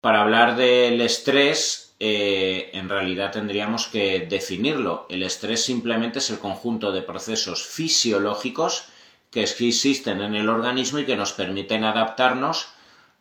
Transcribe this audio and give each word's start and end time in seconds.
Para 0.00 0.22
hablar 0.22 0.56
del 0.56 1.00
estrés, 1.00 1.94
eh, 2.00 2.70
en 2.72 2.88
realidad 2.88 3.32
tendríamos 3.32 3.86
que 3.86 4.20
definirlo. 4.20 5.06
El 5.10 5.22
estrés 5.22 5.62
simplemente 5.62 6.20
es 6.20 6.30
el 6.30 6.38
conjunto 6.38 6.92
de 6.92 7.02
procesos 7.02 7.66
fisiológicos 7.66 8.84
que 9.30 9.42
existen 9.42 10.22
en 10.22 10.34
el 10.34 10.48
organismo 10.48 10.98
y 10.98 11.04
que 11.04 11.16
nos 11.16 11.32
permiten 11.32 11.84
adaptarnos 11.84 12.68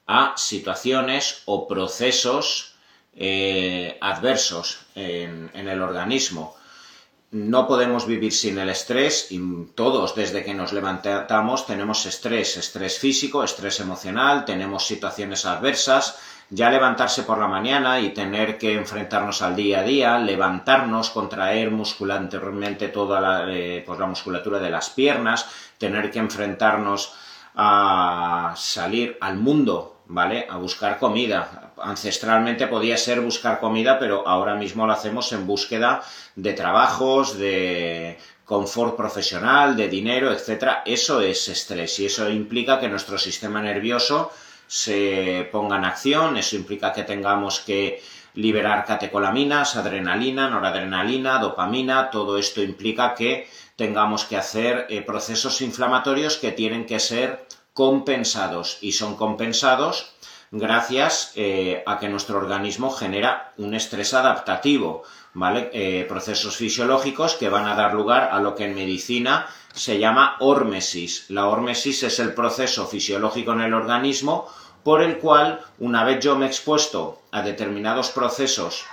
a 0.08 0.34
situaciones 0.38 1.44
o 1.46 1.68
procesos 1.68 2.74
eh, 3.14 3.98
adversos 4.02 4.80
en, 4.96 5.52
el 5.54 5.82
organismo. 5.82 6.56
No 7.32 7.68
podemos 7.68 8.08
vivir 8.08 8.34
sin 8.34 8.58
el 8.58 8.70
estrés 8.70 9.32
y 9.32 9.40
todos 9.76 10.16
desde 10.16 10.44
que 10.44 10.56
nos 10.56 10.74
levantamos 10.74 11.68
tenemos 11.68 12.06
estrés, 12.08 12.58
estrés 12.58 12.98
físico, 12.98 13.44
estrés 13.44 13.82
emocional, 13.82 14.46
tenemos 14.46 14.88
situaciones 14.88 15.46
adversas, 15.46 16.18
ya 16.50 16.70
levantarse 16.70 17.24
por 17.24 17.38
la 17.38 17.48
mañana 17.48 18.00
y 18.00 18.10
tener 18.10 18.58
que 18.58 18.74
enfrentarnos 18.74 19.42
al 19.42 19.56
día 19.56 19.80
a 19.80 19.84
día, 19.84 20.18
levantarnos, 20.18 21.10
contraer 21.10 21.72
muscularmente 21.72 22.88
toda 22.88 23.22
la, 23.22 23.46
eh, 23.52 23.84
pues 23.86 24.00
la 24.00 24.08
musculatura 24.08 24.60
de 24.60 24.70
las 24.70 24.90
piernas, 24.90 25.48
tener 25.78 26.10
que 26.12 26.20
enfrentarnos 26.20 27.14
a 27.56 28.54
salir 28.56 29.18
al 29.22 29.38
mundo 29.38 30.00
¿vale? 30.10 30.48
A 30.50 30.58
buscar 30.58 31.00
comida. 31.00 31.72
Ancestralmente 31.78 32.68
podía 32.68 32.98
ser 32.98 33.22
buscar 33.22 33.60
comida, 33.60 33.98
pero 34.00 34.28
ahora 34.28 34.56
mismo 34.56 34.86
lo 34.86 34.94
hacemos 34.94 35.32
en 35.32 35.48
búsqueda 35.48 36.02
de 36.36 36.54
trabajos, 36.54 37.38
de 37.38 38.18
confort 38.44 38.98
profesional, 38.98 39.78
de 39.78 39.88
dinero, 39.88 40.34
etc. 40.34 40.80
Eso 40.86 41.22
es 41.22 41.48
estrés 41.48 42.00
y 42.00 42.08
eso 42.08 42.30
implica 42.30 42.80
que 42.80 42.90
nuestro 42.90 43.18
sistema 43.18 43.62
nervioso 43.62 44.32
se 44.70 45.50
ponga 45.52 45.78
en 45.78 45.86
acción, 45.86 46.38
eso 46.38 46.56
implica 46.56 46.94
que 46.94 47.02
tengamos 47.02 47.60
que 47.60 48.04
liberar 48.36 48.86
catecolaminas, 48.86 49.76
adrenalina, 49.76 50.48
noradrenalina, 50.48 51.40
dopamina, 51.40 52.12
todo 52.12 52.38
esto 52.38 52.62
implica 52.62 53.16
que 53.16 53.50
tengamos 53.76 54.26
que 54.26 54.38
hacer 54.38 54.86
eh, 54.90 55.02
procesos 55.02 55.62
inflamatorios 55.62 56.38
que 56.38 56.52
tienen 56.52 56.86
que 56.86 57.00
ser 57.00 57.48
compensados 57.74 58.78
y 58.82 58.92
son 58.92 59.16
compensados 59.16 60.14
gracias 60.52 61.32
eh, 61.36 61.84
a 61.88 61.98
que 61.98 62.08
nuestro 62.08 62.38
organismo 62.38 62.92
genera 62.92 63.54
un 63.58 63.74
estrés 63.74 64.14
adaptativo, 64.14 65.02
¿vale? 65.34 65.72
Eh, 65.74 66.06
procesos 66.08 66.56
fisiológicos 66.56 67.34
que 67.34 67.50
van 67.50 67.68
a 67.68 67.76
dar 67.76 67.96
lugar 67.96 68.30
a 68.32 68.40
lo 68.40 68.54
que 68.54 68.66
en 68.66 68.76
medicina 68.76 69.48
se 69.74 70.00
llama 70.00 70.36
hormesis. 70.40 71.26
La 71.30 71.48
hormesis 71.48 72.04
es 72.04 72.20
el 72.20 72.34
proceso 72.34 72.88
fisiológico 72.88 73.54
en 73.54 73.62
el 73.62 73.74
organismo 73.74 74.48
por 74.84 75.02
el 75.02 75.18
cual, 75.18 75.60
una 75.80 76.04
vez 76.04 76.20
yo 76.24 76.38
me 76.38 76.46
he 76.46 76.50
expuesto 76.50 77.22
a 77.32 77.42
determinados 77.42 78.10
procesos 78.10 78.86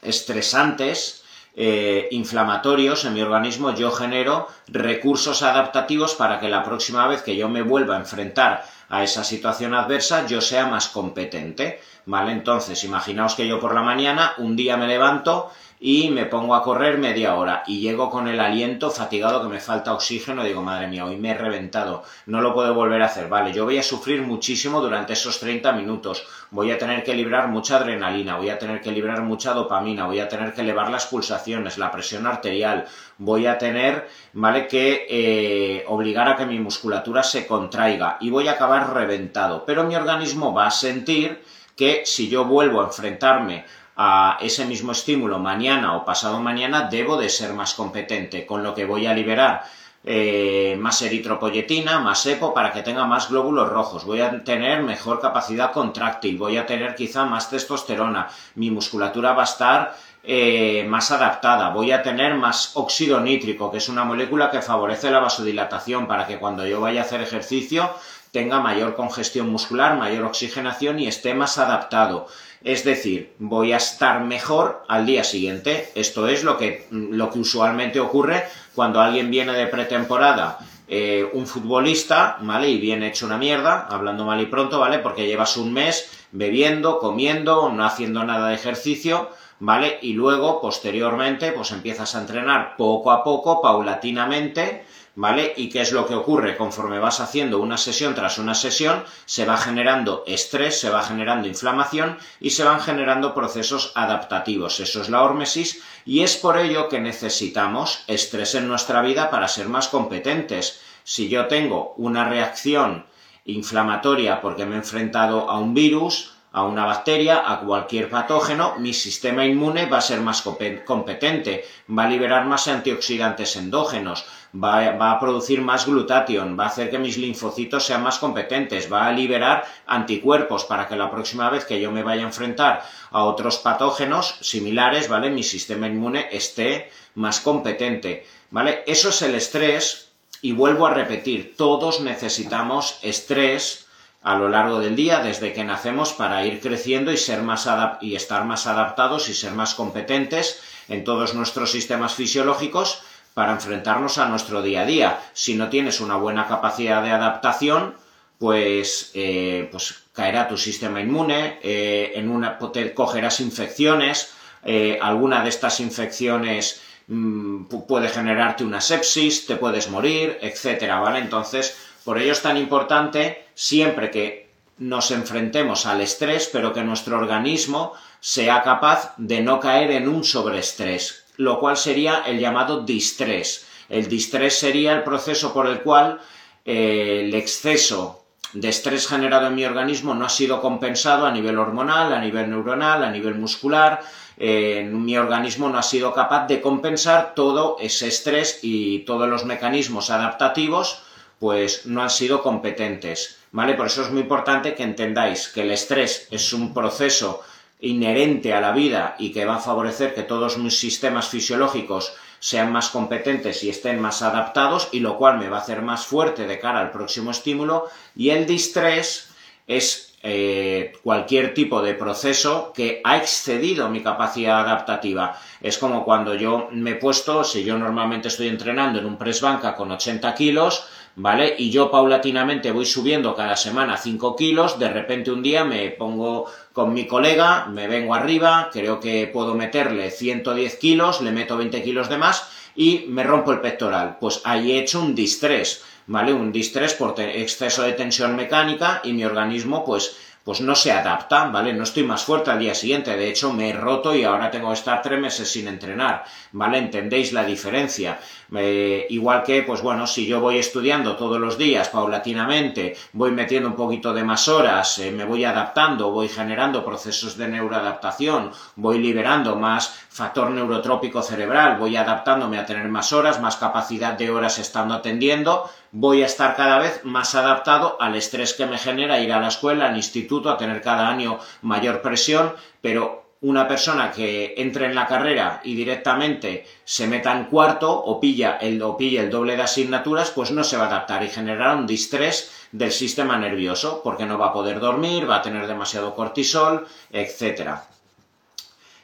estresantes, 0.00 1.22
eh, 1.54 2.08
inflamatorios 2.12 3.04
en 3.04 3.14
mi 3.14 3.20
organismo, 3.20 3.74
yo 3.74 3.90
genero 3.92 4.48
recursos 4.68 5.42
adaptativos 5.42 6.14
para 6.14 6.40
que 6.40 6.48
la 6.48 6.64
próxima 6.64 7.06
vez 7.06 7.22
que 7.22 7.36
yo 7.36 7.48
me 7.48 7.62
vuelva 7.62 7.96
a 7.96 8.00
enfrentar 8.00 8.64
a 8.88 9.04
esa 9.04 9.22
situación 9.22 9.74
adversa, 9.74 10.26
yo 10.26 10.40
sea 10.40 10.66
más 10.66 10.88
competente. 10.88 11.80
¿Vale? 12.04 12.32
Entonces, 12.32 12.82
imaginaos 12.82 13.34
que 13.34 13.46
yo 13.46 13.60
por 13.60 13.74
la 13.74 13.82
mañana 13.82 14.34
un 14.38 14.56
día 14.56 14.76
me 14.76 14.88
levanto 14.88 15.52
y 15.84 16.10
me 16.10 16.26
pongo 16.26 16.54
a 16.54 16.62
correr 16.62 16.96
media 16.96 17.34
hora 17.34 17.64
y 17.66 17.80
llego 17.80 18.08
con 18.08 18.28
el 18.28 18.38
aliento 18.38 18.88
fatigado 18.88 19.42
que 19.42 19.48
me 19.48 19.58
falta 19.58 19.92
oxígeno, 19.92 20.44
digo, 20.44 20.62
madre 20.62 20.86
mía, 20.86 21.04
hoy 21.04 21.16
me 21.16 21.30
he 21.30 21.34
reventado, 21.34 22.04
no 22.26 22.40
lo 22.40 22.54
puedo 22.54 22.72
volver 22.72 23.02
a 23.02 23.06
hacer, 23.06 23.28
vale, 23.28 23.52
yo 23.52 23.64
voy 23.64 23.78
a 23.78 23.82
sufrir 23.82 24.22
muchísimo 24.22 24.80
durante 24.80 25.14
esos 25.14 25.40
30 25.40 25.72
minutos, 25.72 26.24
voy 26.52 26.70
a 26.70 26.78
tener 26.78 27.02
que 27.02 27.14
librar 27.14 27.48
mucha 27.48 27.78
adrenalina, 27.78 28.36
voy 28.36 28.50
a 28.50 28.60
tener 28.60 28.80
que 28.80 28.92
librar 28.92 29.22
mucha 29.22 29.54
dopamina, 29.54 30.06
voy 30.06 30.20
a 30.20 30.28
tener 30.28 30.54
que 30.54 30.60
elevar 30.60 30.88
las 30.88 31.06
pulsaciones, 31.06 31.78
la 31.78 31.90
presión 31.90 32.28
arterial, 32.28 32.86
voy 33.18 33.48
a 33.48 33.58
tener, 33.58 34.08
¿vale?, 34.34 34.68
que 34.68 35.06
eh, 35.10 35.84
obligar 35.88 36.28
a 36.28 36.36
que 36.36 36.46
mi 36.46 36.60
musculatura 36.60 37.24
se 37.24 37.44
contraiga 37.44 38.18
y 38.20 38.30
voy 38.30 38.46
a 38.46 38.52
acabar 38.52 38.94
reventado, 38.94 39.64
pero 39.66 39.82
mi 39.82 39.96
organismo 39.96 40.54
va 40.54 40.68
a 40.68 40.70
sentir 40.70 41.42
que 41.74 42.02
si 42.04 42.28
yo 42.28 42.44
vuelvo 42.44 42.80
a 42.80 42.84
enfrentarme 42.84 43.64
a 43.96 44.38
ese 44.40 44.64
mismo 44.64 44.92
estímulo 44.92 45.38
mañana 45.38 45.96
o 45.96 46.04
pasado 46.04 46.40
mañana, 46.40 46.88
debo 46.90 47.16
de 47.16 47.28
ser 47.28 47.52
más 47.52 47.74
competente, 47.74 48.46
con 48.46 48.62
lo 48.62 48.74
que 48.74 48.84
voy 48.84 49.06
a 49.06 49.14
liberar 49.14 49.64
eh, 50.04 50.76
más 50.80 51.00
eritropoyetina, 51.02 52.00
más 52.00 52.26
EPO, 52.26 52.52
para 52.52 52.72
que 52.72 52.82
tenga 52.82 53.04
más 53.04 53.28
glóbulos 53.28 53.68
rojos, 53.68 54.04
voy 54.04 54.20
a 54.20 54.42
tener 54.42 54.82
mejor 54.82 55.20
capacidad 55.20 55.70
contráctil, 55.70 56.36
voy 56.38 56.56
a 56.56 56.66
tener 56.66 56.96
quizá 56.96 57.24
más 57.24 57.48
testosterona, 57.50 58.28
mi 58.56 58.70
musculatura 58.70 59.32
va 59.32 59.42
a 59.42 59.44
estar 59.44 59.96
eh, 60.24 60.84
más 60.88 61.12
adaptada, 61.12 61.68
voy 61.70 61.92
a 61.92 62.02
tener 62.02 62.34
más 62.34 62.72
óxido 62.74 63.20
nítrico, 63.20 63.70
que 63.70 63.78
es 63.78 63.88
una 63.88 64.04
molécula 64.04 64.50
que 64.50 64.62
favorece 64.62 65.10
la 65.10 65.20
vasodilatación 65.20 66.08
para 66.08 66.26
que 66.26 66.38
cuando 66.38 66.66
yo 66.66 66.80
vaya 66.80 67.02
a 67.02 67.04
hacer 67.04 67.20
ejercicio 67.20 67.90
tenga 68.32 68.60
mayor 68.60 68.96
congestión 68.96 69.50
muscular, 69.50 69.96
mayor 69.96 70.24
oxigenación 70.24 70.98
y 70.98 71.06
esté 71.06 71.34
más 71.34 71.58
adaptado. 71.58 72.26
Es 72.64 72.84
decir, 72.84 73.34
voy 73.38 73.72
a 73.72 73.78
estar 73.78 74.22
mejor 74.22 74.84
al 74.88 75.04
día 75.04 75.24
siguiente. 75.24 75.90
Esto 75.94 76.28
es 76.28 76.44
lo 76.44 76.58
que, 76.58 76.86
lo 76.90 77.30
que 77.30 77.40
usualmente 77.40 77.98
ocurre 77.98 78.44
cuando 78.74 79.00
alguien 79.00 79.30
viene 79.30 79.52
de 79.52 79.66
pretemporada, 79.66 80.58
eh, 80.86 81.28
un 81.32 81.46
futbolista, 81.46 82.38
¿vale? 82.40 82.68
Y 82.68 82.78
viene 82.78 83.08
hecho 83.08 83.26
una 83.26 83.38
mierda, 83.38 83.86
hablando 83.90 84.24
mal 84.24 84.40
y 84.40 84.46
pronto, 84.46 84.78
¿vale? 84.78 84.98
Porque 84.98 85.26
llevas 85.26 85.56
un 85.56 85.72
mes 85.72 86.26
bebiendo, 86.30 86.98
comiendo, 86.98 87.68
no 87.70 87.84
haciendo 87.84 88.22
nada 88.24 88.48
de 88.48 88.54
ejercicio, 88.54 89.30
¿vale? 89.58 89.98
Y 90.02 90.12
luego, 90.12 90.60
posteriormente, 90.60 91.52
pues 91.52 91.72
empiezas 91.72 92.14
a 92.14 92.20
entrenar 92.20 92.76
poco 92.76 93.10
a 93.10 93.24
poco, 93.24 93.60
paulatinamente, 93.60 94.84
¿vale? 95.14 95.52
¿Y 95.56 95.68
qué 95.68 95.82
es 95.82 95.92
lo 95.92 96.06
que 96.06 96.14
ocurre? 96.14 96.56
Conforme 96.56 96.98
vas 96.98 97.20
haciendo 97.20 97.58
una 97.58 97.76
sesión 97.76 98.14
tras 98.14 98.38
una 98.38 98.54
sesión, 98.54 99.04
se 99.26 99.44
va 99.44 99.56
generando 99.56 100.24
estrés, 100.26 100.80
se 100.80 100.90
va 100.90 101.02
generando 101.02 101.48
inflamación 101.48 102.18
y 102.40 102.50
se 102.50 102.64
van 102.64 102.80
generando 102.80 103.34
procesos 103.34 103.92
adaptativos. 103.94 104.80
Eso 104.80 105.02
es 105.02 105.08
la 105.08 105.22
hormesis 105.22 105.82
y 106.04 106.22
es 106.22 106.36
por 106.36 106.58
ello 106.58 106.88
que 106.88 107.00
necesitamos 107.00 108.04
estrés 108.06 108.54
en 108.54 108.68
nuestra 108.68 109.02
vida 109.02 109.30
para 109.30 109.48
ser 109.48 109.68
más 109.68 109.88
competentes. 109.88 110.80
Si 111.04 111.28
yo 111.28 111.46
tengo 111.46 111.94
una 111.96 112.28
reacción 112.28 113.06
inflamatoria 113.44 114.40
porque 114.40 114.64
me 114.64 114.76
he 114.76 114.78
enfrentado 114.78 115.50
a 115.50 115.58
un 115.58 115.74
virus, 115.74 116.31
a 116.52 116.64
una 116.64 116.84
bacteria, 116.84 117.50
a 117.50 117.60
cualquier 117.60 118.10
patógeno, 118.10 118.74
mi 118.78 118.92
sistema 118.92 119.44
inmune 119.44 119.86
va 119.86 119.98
a 119.98 120.02
ser 120.02 120.20
más 120.20 120.42
competente, 120.42 121.64
va 121.88 122.04
a 122.04 122.08
liberar 122.08 122.44
más 122.46 122.68
antioxidantes 122.68 123.56
endógenos, 123.56 124.26
va, 124.54 125.10
a 125.10 125.18
producir 125.18 125.62
más 125.62 125.86
glutatión, 125.86 126.58
va 126.58 126.64
a 126.64 126.68
hacer 126.68 126.90
que 126.90 126.98
mis 126.98 127.16
linfocitos 127.16 127.86
sean 127.86 128.02
más 128.02 128.18
competentes, 128.18 128.92
va 128.92 129.06
a 129.06 129.12
liberar 129.12 129.64
anticuerpos 129.86 130.64
para 130.64 130.86
que 130.88 130.96
la 130.96 131.10
próxima 131.10 131.48
vez 131.48 131.64
que 131.64 131.80
yo 131.80 131.90
me 131.90 132.02
vaya 132.02 132.22
a 132.22 132.26
enfrentar 132.26 132.84
a 133.10 133.24
otros 133.24 133.56
patógenos 133.58 134.36
similares, 134.40 135.08
¿vale? 135.08 135.30
Mi 135.30 135.42
sistema 135.42 135.86
inmune 135.86 136.28
esté 136.30 136.90
más 137.14 137.40
competente, 137.40 138.26
¿vale? 138.50 138.84
Eso 138.86 139.08
es 139.08 139.22
el 139.22 139.34
estrés 139.34 140.10
y 140.42 140.52
vuelvo 140.52 140.86
a 140.86 140.94
repetir, 140.94 141.54
todos 141.56 142.00
necesitamos 142.00 142.98
estrés 143.02 143.86
a 144.22 144.36
lo 144.36 144.48
largo 144.48 144.78
del 144.78 144.96
día 144.96 145.20
desde 145.20 145.52
que 145.52 145.64
nacemos 145.64 146.12
para 146.12 146.44
ir 146.46 146.60
creciendo 146.60 147.12
y 147.12 147.16
ser 147.16 147.42
más 147.42 147.68
y 148.00 148.14
estar 148.14 148.44
más 148.44 148.66
adaptados 148.66 149.28
y 149.28 149.34
ser 149.34 149.52
más 149.52 149.74
competentes 149.74 150.60
en 150.88 151.04
todos 151.04 151.34
nuestros 151.34 151.72
sistemas 151.72 152.14
fisiológicos 152.14 153.02
para 153.34 153.52
enfrentarnos 153.52 154.18
a 154.18 154.28
nuestro 154.28 154.62
día 154.62 154.82
a 154.82 154.86
día. 154.86 155.20
Si 155.32 155.54
no 155.54 155.68
tienes 155.70 156.00
una 156.00 156.16
buena 156.16 156.46
capacidad 156.46 157.02
de 157.02 157.10
adaptación, 157.10 157.94
pues, 158.38 159.10
eh, 159.14 159.68
pues 159.70 160.02
caerá 160.12 160.48
tu 160.48 160.56
sistema 160.56 161.00
inmune, 161.00 161.58
eh, 161.62 162.12
en 162.14 162.28
una, 162.28 162.58
cogerás 162.94 163.40
infecciones, 163.40 164.34
eh, 164.64 164.98
alguna 165.00 165.42
de 165.42 165.48
estas 165.48 165.80
infecciones 165.80 166.82
mm, 167.08 167.64
puede 167.88 168.08
generarte 168.08 168.64
una 168.64 168.80
sepsis, 168.80 169.46
te 169.46 169.56
puedes 169.56 169.88
morir, 169.90 170.38
etcétera, 170.42 171.00
¿vale? 171.00 171.20
Entonces, 171.20 171.76
por 172.04 172.18
ello 172.18 172.32
es 172.32 172.42
tan 172.42 172.56
importante 172.56 173.46
siempre 173.54 174.10
que 174.10 174.50
nos 174.78 175.10
enfrentemos 175.10 175.86
al 175.86 176.00
estrés, 176.00 176.48
pero 176.52 176.72
que 176.72 176.82
nuestro 176.82 177.16
organismo 177.16 177.92
sea 178.20 178.62
capaz 178.62 179.14
de 179.16 179.40
no 179.40 179.60
caer 179.60 179.92
en 179.92 180.08
un 180.08 180.24
sobreestrés, 180.24 181.24
lo 181.36 181.58
cual 181.60 181.76
sería 181.76 182.22
el 182.26 182.38
llamado 182.38 182.82
distrés. 182.82 183.66
El 183.88 184.08
distrés 184.08 184.58
sería 184.58 184.92
el 184.92 185.02
proceso 185.02 185.52
por 185.52 185.66
el 185.66 185.82
cual 185.82 186.20
eh, 186.64 187.22
el 187.24 187.34
exceso 187.34 188.24
de 188.52 188.68
estrés 188.68 189.06
generado 189.06 189.46
en 189.46 189.54
mi 189.54 189.64
organismo 189.64 190.14
no 190.14 190.26
ha 190.26 190.28
sido 190.28 190.60
compensado 190.60 191.26
a 191.26 191.32
nivel 191.32 191.58
hormonal, 191.58 192.12
a 192.12 192.20
nivel 192.20 192.50
neuronal, 192.50 193.02
a 193.02 193.10
nivel 193.10 193.34
muscular. 193.34 194.00
Mi 194.38 195.16
organismo 195.16 195.68
no 195.68 195.78
ha 195.78 195.82
sido 195.82 196.12
capaz 196.12 196.46
de 196.48 196.60
compensar 196.60 197.34
todo 197.34 197.76
ese 197.80 198.08
estrés 198.08 198.58
y 198.62 199.00
todos 199.00 199.28
los 199.28 199.44
mecanismos 199.44 200.10
adaptativos 200.10 201.02
pues 201.42 201.86
no 201.86 202.02
han 202.02 202.10
sido 202.10 202.40
competentes, 202.40 203.38
¿vale? 203.50 203.74
Por 203.74 203.86
eso 203.86 204.02
es 204.02 204.12
muy 204.12 204.20
importante 204.20 204.76
que 204.76 204.84
entendáis 204.84 205.48
que 205.48 205.62
el 205.62 205.72
estrés 205.72 206.28
es 206.30 206.52
un 206.52 206.72
proceso 206.72 207.42
inherente 207.80 208.54
a 208.54 208.60
la 208.60 208.70
vida 208.70 209.16
y 209.18 209.32
que 209.32 209.44
va 209.44 209.56
a 209.56 209.58
favorecer 209.58 210.14
que 210.14 210.22
todos 210.22 210.56
mis 210.56 210.78
sistemas 210.78 211.26
fisiológicos 211.26 212.14
sean 212.38 212.70
más 212.70 212.90
competentes 212.90 213.64
y 213.64 213.70
estén 213.70 214.00
más 214.00 214.22
adaptados 214.22 214.88
y 214.92 215.00
lo 215.00 215.18
cual 215.18 215.38
me 215.38 215.48
va 215.48 215.56
a 215.56 215.62
hacer 215.62 215.82
más 215.82 216.06
fuerte 216.06 216.46
de 216.46 216.60
cara 216.60 216.78
al 216.78 216.92
próximo 216.92 217.32
estímulo 217.32 217.88
y 218.14 218.30
el 218.30 218.46
distrés 218.46 219.28
es 219.66 220.11
eh, 220.22 220.92
cualquier 221.02 221.52
tipo 221.52 221.82
de 221.82 221.94
proceso 221.94 222.72
que 222.72 223.00
ha 223.02 223.16
excedido 223.16 223.88
mi 223.88 224.02
capacidad 224.02 224.60
adaptativa. 224.60 225.36
Es 225.60 225.78
como 225.78 226.04
cuando 226.04 226.34
yo 226.34 226.68
me 226.70 226.92
he 226.92 226.94
puesto, 226.94 227.42
si 227.42 227.64
yo 227.64 227.76
normalmente 227.76 228.28
estoy 228.28 228.48
entrenando 228.48 229.00
en 229.00 229.06
un 229.06 229.18
press 229.18 229.40
banca 229.40 229.74
con 229.74 229.90
80 229.90 230.32
kilos, 230.34 230.86
¿vale? 231.16 231.54
Y 231.58 231.70
yo 231.70 231.90
paulatinamente 231.90 232.70
voy 232.70 232.86
subiendo 232.86 233.34
cada 233.34 233.56
semana 233.56 233.96
5 233.96 234.36
kilos, 234.36 234.78
de 234.78 234.90
repente 234.90 235.30
un 235.30 235.42
día 235.42 235.64
me 235.64 235.90
pongo 235.90 236.46
con 236.72 236.94
mi 236.94 237.06
colega, 237.06 237.66
me 237.66 237.88
vengo 237.88 238.14
arriba, 238.14 238.70
creo 238.72 239.00
que 239.00 239.26
puedo 239.26 239.54
meterle 239.54 240.10
110 240.10 240.76
kilos, 240.76 241.20
le 241.20 241.32
meto 241.32 241.56
20 241.56 241.82
kilos 241.82 242.08
de 242.08 242.18
más 242.18 242.48
y 242.74 243.06
me 243.08 243.24
rompo 243.24 243.52
el 243.52 243.60
pectoral. 243.60 244.18
Pues 244.20 244.40
ahí 244.44 244.72
he 244.72 244.78
hecho 244.78 245.00
un 245.00 245.14
distrés, 245.14 245.84
¿vale? 246.06 246.32
Un 246.32 246.52
distrés 246.52 246.94
por 246.94 247.18
exceso 247.18 247.82
de 247.82 247.92
tensión 247.92 248.36
mecánica 248.36 249.00
y 249.04 249.12
mi 249.12 249.24
organismo 249.24 249.84
pues 249.84 250.16
pues 250.44 250.60
no 250.60 250.74
se 250.74 250.90
adapta, 250.90 251.44
¿vale? 251.46 251.72
No 251.72 251.84
estoy 251.84 252.02
más 252.02 252.24
fuerte 252.24 252.50
al 252.50 252.58
día 252.58 252.74
siguiente, 252.74 253.16
de 253.16 253.28
hecho 253.28 253.52
me 253.52 253.70
he 253.70 253.72
roto 253.72 254.14
y 254.14 254.24
ahora 254.24 254.50
tengo 254.50 254.68
que 254.68 254.74
estar 254.74 255.00
tres 255.00 255.20
meses 255.20 255.48
sin 255.48 255.68
entrenar, 255.68 256.24
¿vale? 256.50 256.78
¿Entendéis 256.78 257.32
la 257.32 257.44
diferencia? 257.44 258.18
Eh, 258.54 259.06
igual 259.10 259.44
que, 259.44 259.62
pues 259.62 259.82
bueno, 259.82 260.06
si 260.06 260.26
yo 260.26 260.40
voy 260.40 260.58
estudiando 260.58 261.16
todos 261.16 261.40
los 261.40 261.56
días 261.56 261.88
paulatinamente, 261.88 262.96
voy 263.12 263.30
metiendo 263.30 263.68
un 263.68 263.76
poquito 263.76 264.12
de 264.12 264.24
más 264.24 264.48
horas, 264.48 264.98
eh, 264.98 265.12
me 265.12 265.24
voy 265.24 265.44
adaptando, 265.44 266.10
voy 266.10 266.28
generando 266.28 266.84
procesos 266.84 267.36
de 267.36 267.46
neuroadaptación, 267.46 268.50
voy 268.74 268.98
liberando 268.98 269.54
más 269.54 269.94
factor 270.10 270.50
neurotrópico 270.50 271.22
cerebral, 271.22 271.78
voy 271.78 271.96
adaptándome 271.96 272.58
a 272.58 272.66
tener 272.66 272.88
más 272.88 273.12
horas, 273.12 273.40
más 273.40 273.56
capacidad 273.56 274.14
de 274.14 274.30
horas 274.30 274.58
estando 274.58 274.94
atendiendo, 274.94 275.70
voy 275.92 276.22
a 276.22 276.26
estar 276.26 276.56
cada 276.56 276.78
vez 276.78 277.04
más 277.04 277.34
adaptado 277.34 277.96
al 278.00 278.16
estrés 278.16 278.54
que 278.54 278.66
me 278.66 278.78
genera 278.78 279.20
ir 279.20 279.32
a 279.32 279.40
la 279.40 279.48
escuela, 279.48 279.88
al 279.88 279.96
instituto, 279.96 280.50
a 280.50 280.56
tener 280.56 280.80
cada 280.80 281.08
año 281.08 281.38
mayor 281.60 282.00
presión, 282.00 282.54
pero 282.80 283.22
una 283.42 283.68
persona 283.68 284.10
que 284.10 284.54
entre 284.56 284.86
en 284.86 284.94
la 284.94 285.06
carrera 285.06 285.60
y 285.64 285.74
directamente 285.74 286.64
se 286.84 287.06
meta 287.06 287.36
en 287.36 287.44
cuarto 287.44 287.92
o 287.92 288.20
pilla 288.20 288.56
el, 288.60 288.80
o 288.82 288.96
el 288.98 289.30
doble 289.30 289.56
de 289.56 289.62
asignaturas, 289.62 290.30
pues 290.30 290.50
no 290.50 290.64
se 290.64 290.76
va 290.76 290.84
a 290.84 290.86
adaptar 290.86 291.24
y 291.24 291.28
generará 291.28 291.74
un 291.74 291.86
distrés 291.86 292.50
del 292.70 292.92
sistema 292.92 293.36
nervioso, 293.36 294.00
porque 294.02 294.24
no 294.24 294.38
va 294.38 294.46
a 294.46 294.52
poder 294.52 294.80
dormir, 294.80 295.28
va 295.28 295.36
a 295.36 295.42
tener 295.42 295.66
demasiado 295.66 296.14
cortisol, 296.14 296.86
etc. 297.10 297.72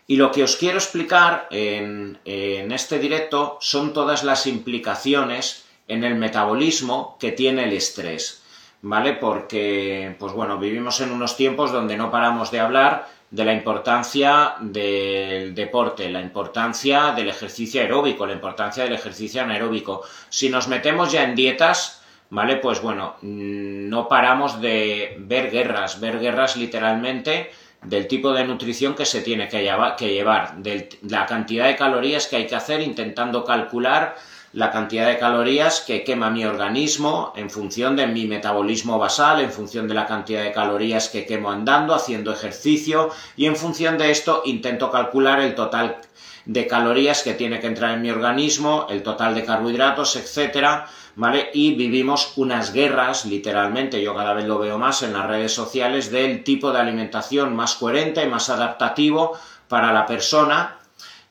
Y 0.07 0.17
lo 0.17 0.31
que 0.31 0.45
os 0.45 0.57
quiero 0.57 0.79
explicar 0.79 1.49
en 1.51 2.19
este 2.25 2.99
directo 2.99 3.59
son 3.61 3.93
todas 3.93 4.23
las 4.25 4.47
implicaciones 4.47 5.68
en 5.89 6.05
el 6.05 6.15
metabolismo 6.15 7.17
que 7.19 7.33
tiene 7.33 7.65
el 7.65 7.73
estrés, 7.73 8.43
¿vale? 8.83 9.15
Porque, 9.15 10.15
pues 10.19 10.33
bueno, 10.33 10.59
vivimos 10.59 11.01
en 11.01 11.11
unos 11.11 11.37
tiempos 11.37 11.73
donde 11.73 11.97
no 11.97 12.11
paramos 12.11 12.51
de 12.51 12.61
hablar 12.61 13.09
de 13.31 13.45
la 13.45 13.53
importancia 13.53 14.55
del 14.61 15.55
deporte, 15.55 16.09
la 16.09 16.21
importancia 16.21 17.13
del 17.13 17.29
ejercicio 17.29 17.81
aeróbico, 17.81 18.27
la 18.27 18.33
importancia 18.33 18.85
del 18.85 18.95
ejercicio 18.95 19.43
anaeróbico. 19.43 20.03
Si 20.29 20.49
nos 20.49 20.69
metemos 20.69 21.13
ya 21.13 21.25
en 21.25 21.35
dietas, 21.35 22.03
¿vale? 22.31 22.57
Pues 22.57 22.81
bueno, 22.81 23.17
mm, 23.21 23.89
no 23.89 24.09
paramos 24.09 24.61
de 24.61 25.17
ver 25.21 25.51
guerras, 25.51 26.01
ver 26.01 26.21
guerras 26.21 26.57
literalmente 26.57 27.51
del 27.83 28.09
tipo 28.09 28.33
de 28.33 28.45
nutrición 28.45 28.95
que 28.95 29.05
se 29.05 29.21
tiene 29.21 29.49
que 29.49 29.63
llevar, 29.63 29.95
que 29.97 30.13
llevar 30.13 30.57
de 30.57 30.89
la 31.03 31.27
cantidad 31.27 31.67
de 31.67 31.77
calorías 31.77 32.27
que 32.27 32.37
hay 32.37 32.47
que 32.47 32.57
hacer 32.57 32.81
intentando 32.81 33.45
calcular 33.45 34.17
la 34.53 34.71
cantidad 34.71 35.07
de 35.07 35.19
calorías 35.19 35.81
que 35.81 36.05
quema 36.05 36.31
mi 36.31 36.45
organismo 36.45 37.33
en 37.37 37.51
función 37.51 37.97
de 37.97 38.07
mi 38.07 38.27
metabolismo 38.27 38.99
basal, 38.99 39.41
en 39.41 39.53
función 39.53 39.89
de 39.89 39.95
la 39.95 40.07
cantidad 40.07 40.43
de 40.43 40.53
calorías 40.53 41.09
que 41.09 41.27
quemo 41.27 41.51
andando, 41.51 41.95
haciendo 41.95 42.33
ejercicio 42.33 43.11
y 43.37 43.47
en 43.47 43.57
función 43.57 43.99
de 43.99 44.11
esto 44.11 44.43
intento 44.47 44.91
calcular 44.91 45.41
el 45.41 45.55
total 45.55 45.99
de 46.47 46.67
calorías 46.67 47.23
que 47.23 47.35
tiene 47.35 47.61
que 47.61 47.67
entrar 47.67 47.93
en 47.93 48.01
mi 48.01 48.11
organismo, 48.11 48.87
el 48.89 49.03
total 49.03 49.35
de 49.35 49.45
carbohidratos, 49.45 50.17
etcétera, 50.17 50.87
¿vale? 51.15 51.51
Y 51.53 51.75
vivimos 51.75 52.33
unas 52.37 52.73
guerras, 52.73 53.27
literalmente, 53.27 54.01
yo 54.01 54.15
cada 54.15 54.33
vez 54.33 54.47
lo 54.47 54.59
veo 54.59 54.79
más 54.79 55.03
en 55.03 55.13
las 55.13 55.27
redes 55.27 55.53
sociales, 55.53 56.11
del 56.11 56.43
tipo 56.45 56.73
de 56.73 56.81
alimentación 56.81 57.55
más 57.55 57.75
coherente, 57.75 58.27
más 58.27 58.49
adaptativo 58.49 59.39
para 59.69 59.93
la 59.93 60.07
persona 60.07 60.78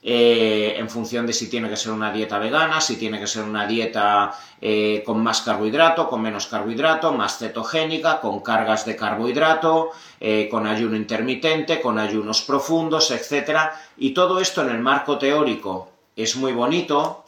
eh, 0.04 0.76
en 0.78 0.90
función 0.90 1.26
de 1.26 1.34
si 1.34 1.50
tiene 1.50 1.70
que 1.70 1.76
ser 1.76 1.92
una 1.92 2.14
dieta 2.14 2.38
vegana, 2.38 2.80
si 2.80 2.98
tiene 2.98 3.20
que 3.20 3.28
ser 3.28 3.44
una 3.44 3.66
dieta 3.66 4.34
eh, 4.62 5.04
con 5.06 5.22
más 5.22 5.42
carbohidrato, 5.42 6.08
con 6.08 6.22
menos 6.22 6.46
carbohidrato, 6.48 7.12
más 7.12 7.40
cetogénica, 7.40 8.22
con 8.22 8.42
cargas 8.42 8.86
de 8.86 8.96
carbohidrato, 8.96 9.92
eh, 10.20 10.48
con 10.50 10.68
ayuno 10.68 10.96
intermitente, 10.96 11.82
con 11.82 11.98
ayunos 11.98 12.42
profundos, 12.44 13.12
etc. 13.12 13.72
Y 13.98 14.12
todo 14.12 14.40
esto 14.40 14.62
en 14.62 14.70
el 14.70 14.80
marco 14.80 15.18
teórico 15.18 15.90
es 16.16 16.36
muy 16.36 16.54
bonito 16.54 17.26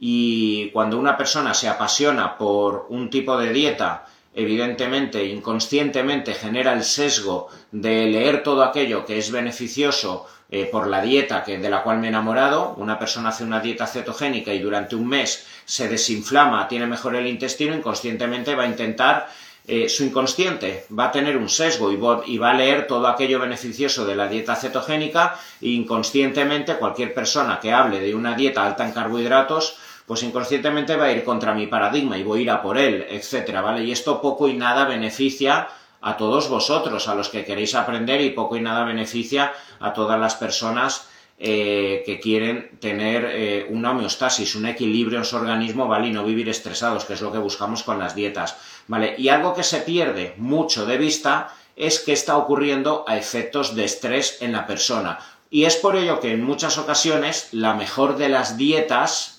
y 0.00 0.70
cuando 0.70 0.98
una 0.98 1.16
persona 1.16 1.54
se 1.54 1.68
apasiona 1.68 2.38
por 2.38 2.86
un 2.88 3.10
tipo 3.10 3.36
de 3.36 3.52
dieta, 3.52 4.06
evidentemente, 4.38 5.24
inconscientemente 5.24 6.32
genera 6.32 6.72
el 6.72 6.84
sesgo 6.84 7.48
de 7.72 8.06
leer 8.06 8.44
todo 8.44 8.62
aquello 8.62 9.04
que 9.04 9.18
es 9.18 9.32
beneficioso 9.32 10.26
eh, 10.48 10.68
por 10.70 10.86
la 10.86 11.02
dieta 11.02 11.42
que, 11.42 11.58
de 11.58 11.68
la 11.68 11.82
cual 11.82 11.98
me 11.98 12.06
he 12.06 12.10
enamorado. 12.10 12.74
Una 12.76 13.00
persona 13.00 13.30
hace 13.30 13.42
una 13.42 13.58
dieta 13.58 13.88
cetogénica 13.88 14.54
y 14.54 14.60
durante 14.60 14.94
un 14.94 15.08
mes 15.08 15.44
se 15.64 15.88
desinflama, 15.88 16.68
tiene 16.68 16.86
mejor 16.86 17.16
el 17.16 17.26
intestino, 17.26 17.74
inconscientemente 17.74 18.54
va 18.54 18.62
a 18.62 18.68
intentar, 18.68 19.28
eh, 19.66 19.88
su 19.88 20.04
inconsciente 20.04 20.86
va 20.96 21.06
a 21.06 21.12
tener 21.12 21.36
un 21.36 21.48
sesgo 21.48 21.90
y 21.90 21.96
va, 21.96 22.50
a 22.50 22.54
leer 22.54 22.86
todo 22.86 23.08
aquello 23.08 23.40
beneficioso 23.40 24.06
de 24.06 24.14
la 24.14 24.28
dieta 24.28 24.54
cetogénica 24.54 25.36
e 25.60 25.70
inconscientemente 25.70 26.76
cualquier 26.76 27.12
persona 27.12 27.58
que 27.58 27.72
hable 27.72 27.98
de 27.98 28.14
una 28.14 28.36
dieta 28.36 28.64
alta 28.64 28.86
en 28.86 28.92
carbohidratos 28.92 29.76
pues 30.08 30.22
inconscientemente 30.22 30.96
va 30.96 31.04
a 31.04 31.12
ir 31.12 31.22
contra 31.22 31.52
mi 31.52 31.66
paradigma 31.66 32.16
y 32.16 32.24
voy 32.24 32.40
a 32.40 32.42
ir 32.42 32.50
a 32.50 32.62
por 32.62 32.78
él, 32.78 33.06
etcétera, 33.10 33.60
¿vale? 33.60 33.84
Y 33.84 33.92
esto 33.92 34.22
poco 34.22 34.48
y 34.48 34.54
nada 34.54 34.86
beneficia 34.86 35.68
a 36.00 36.16
todos 36.16 36.48
vosotros, 36.48 37.08
a 37.08 37.14
los 37.14 37.28
que 37.28 37.44
queréis 37.44 37.74
aprender 37.74 38.22
y 38.22 38.30
poco 38.30 38.56
y 38.56 38.60
nada 38.60 38.84
beneficia 38.84 39.52
a 39.78 39.92
todas 39.92 40.18
las 40.18 40.34
personas 40.34 41.08
eh, 41.38 42.02
que 42.06 42.18
quieren 42.18 42.78
tener 42.80 43.28
eh, 43.30 43.66
una 43.68 43.90
homeostasis, 43.90 44.54
un 44.54 44.64
equilibrio 44.64 45.18
en 45.18 45.26
su 45.26 45.36
organismo, 45.36 45.86
¿vale? 45.86 46.08
Y 46.08 46.12
no 46.12 46.24
vivir 46.24 46.48
estresados, 46.48 47.04
que 47.04 47.12
es 47.12 47.20
lo 47.20 47.30
que 47.30 47.38
buscamos 47.38 47.82
con 47.82 47.98
las 47.98 48.14
dietas, 48.14 48.56
¿vale? 48.86 49.14
Y 49.18 49.28
algo 49.28 49.52
que 49.52 49.62
se 49.62 49.82
pierde 49.82 50.34
mucho 50.38 50.86
de 50.86 50.96
vista 50.96 51.54
es 51.76 52.00
que 52.00 52.14
está 52.14 52.38
ocurriendo 52.38 53.04
a 53.06 53.18
efectos 53.18 53.76
de 53.76 53.84
estrés 53.84 54.38
en 54.40 54.52
la 54.52 54.66
persona. 54.66 55.18
Y 55.50 55.64
es 55.64 55.76
por 55.76 55.96
ello 55.96 56.18
que 56.18 56.32
en 56.32 56.42
muchas 56.42 56.78
ocasiones 56.78 57.50
la 57.52 57.74
mejor 57.74 58.16
de 58.16 58.30
las 58.30 58.56
dietas 58.56 59.37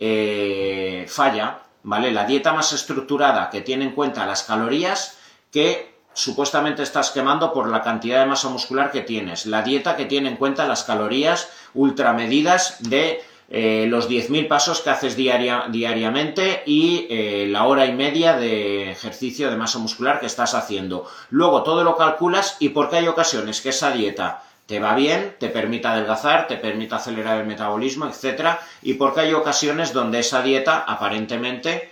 eh, 0.00 1.04
falla, 1.08 1.58
¿vale? 1.82 2.10
La 2.10 2.24
dieta 2.24 2.52
más 2.54 2.72
estructurada 2.72 3.50
que 3.50 3.60
tiene 3.60 3.84
en 3.84 3.92
cuenta 3.92 4.26
las 4.26 4.42
calorías 4.42 5.18
que 5.52 5.94
supuestamente 6.14 6.82
estás 6.82 7.10
quemando 7.10 7.52
por 7.52 7.68
la 7.68 7.82
cantidad 7.82 8.20
de 8.20 8.26
masa 8.26 8.48
muscular 8.48 8.90
que 8.90 9.02
tienes. 9.02 9.46
La 9.46 9.62
dieta 9.62 9.96
que 9.96 10.06
tiene 10.06 10.30
en 10.30 10.36
cuenta 10.36 10.66
las 10.66 10.84
calorías 10.84 11.50
ultramedidas 11.74 12.76
de 12.80 13.22
eh, 13.52 13.86
los 13.88 14.08
10.000 14.08 14.48
pasos 14.48 14.80
que 14.80 14.90
haces 14.90 15.16
diariamente 15.16 16.62
y 16.66 17.06
eh, 17.10 17.46
la 17.48 17.64
hora 17.64 17.84
y 17.84 17.92
media 17.92 18.36
de 18.36 18.92
ejercicio 18.92 19.50
de 19.50 19.56
masa 19.56 19.78
muscular 19.80 20.20
que 20.20 20.26
estás 20.26 20.54
haciendo. 20.54 21.06
Luego 21.30 21.62
todo 21.62 21.82
lo 21.84 21.96
calculas 21.96 22.56
y 22.60 22.70
porque 22.70 22.98
hay 22.98 23.08
ocasiones 23.08 23.60
que 23.60 23.70
esa 23.70 23.90
dieta 23.90 24.44
te 24.70 24.78
va 24.78 24.94
bien, 24.94 25.34
te 25.36 25.48
permite 25.48 25.88
adelgazar, 25.88 26.46
te 26.46 26.56
permite 26.56 26.94
acelerar 26.94 27.40
el 27.40 27.46
metabolismo, 27.48 28.06
etc. 28.06 28.50
Y 28.82 28.94
porque 28.94 29.22
hay 29.22 29.32
ocasiones 29.34 29.92
donde 29.92 30.20
esa 30.20 30.42
dieta 30.42 30.84
aparentemente 30.86 31.90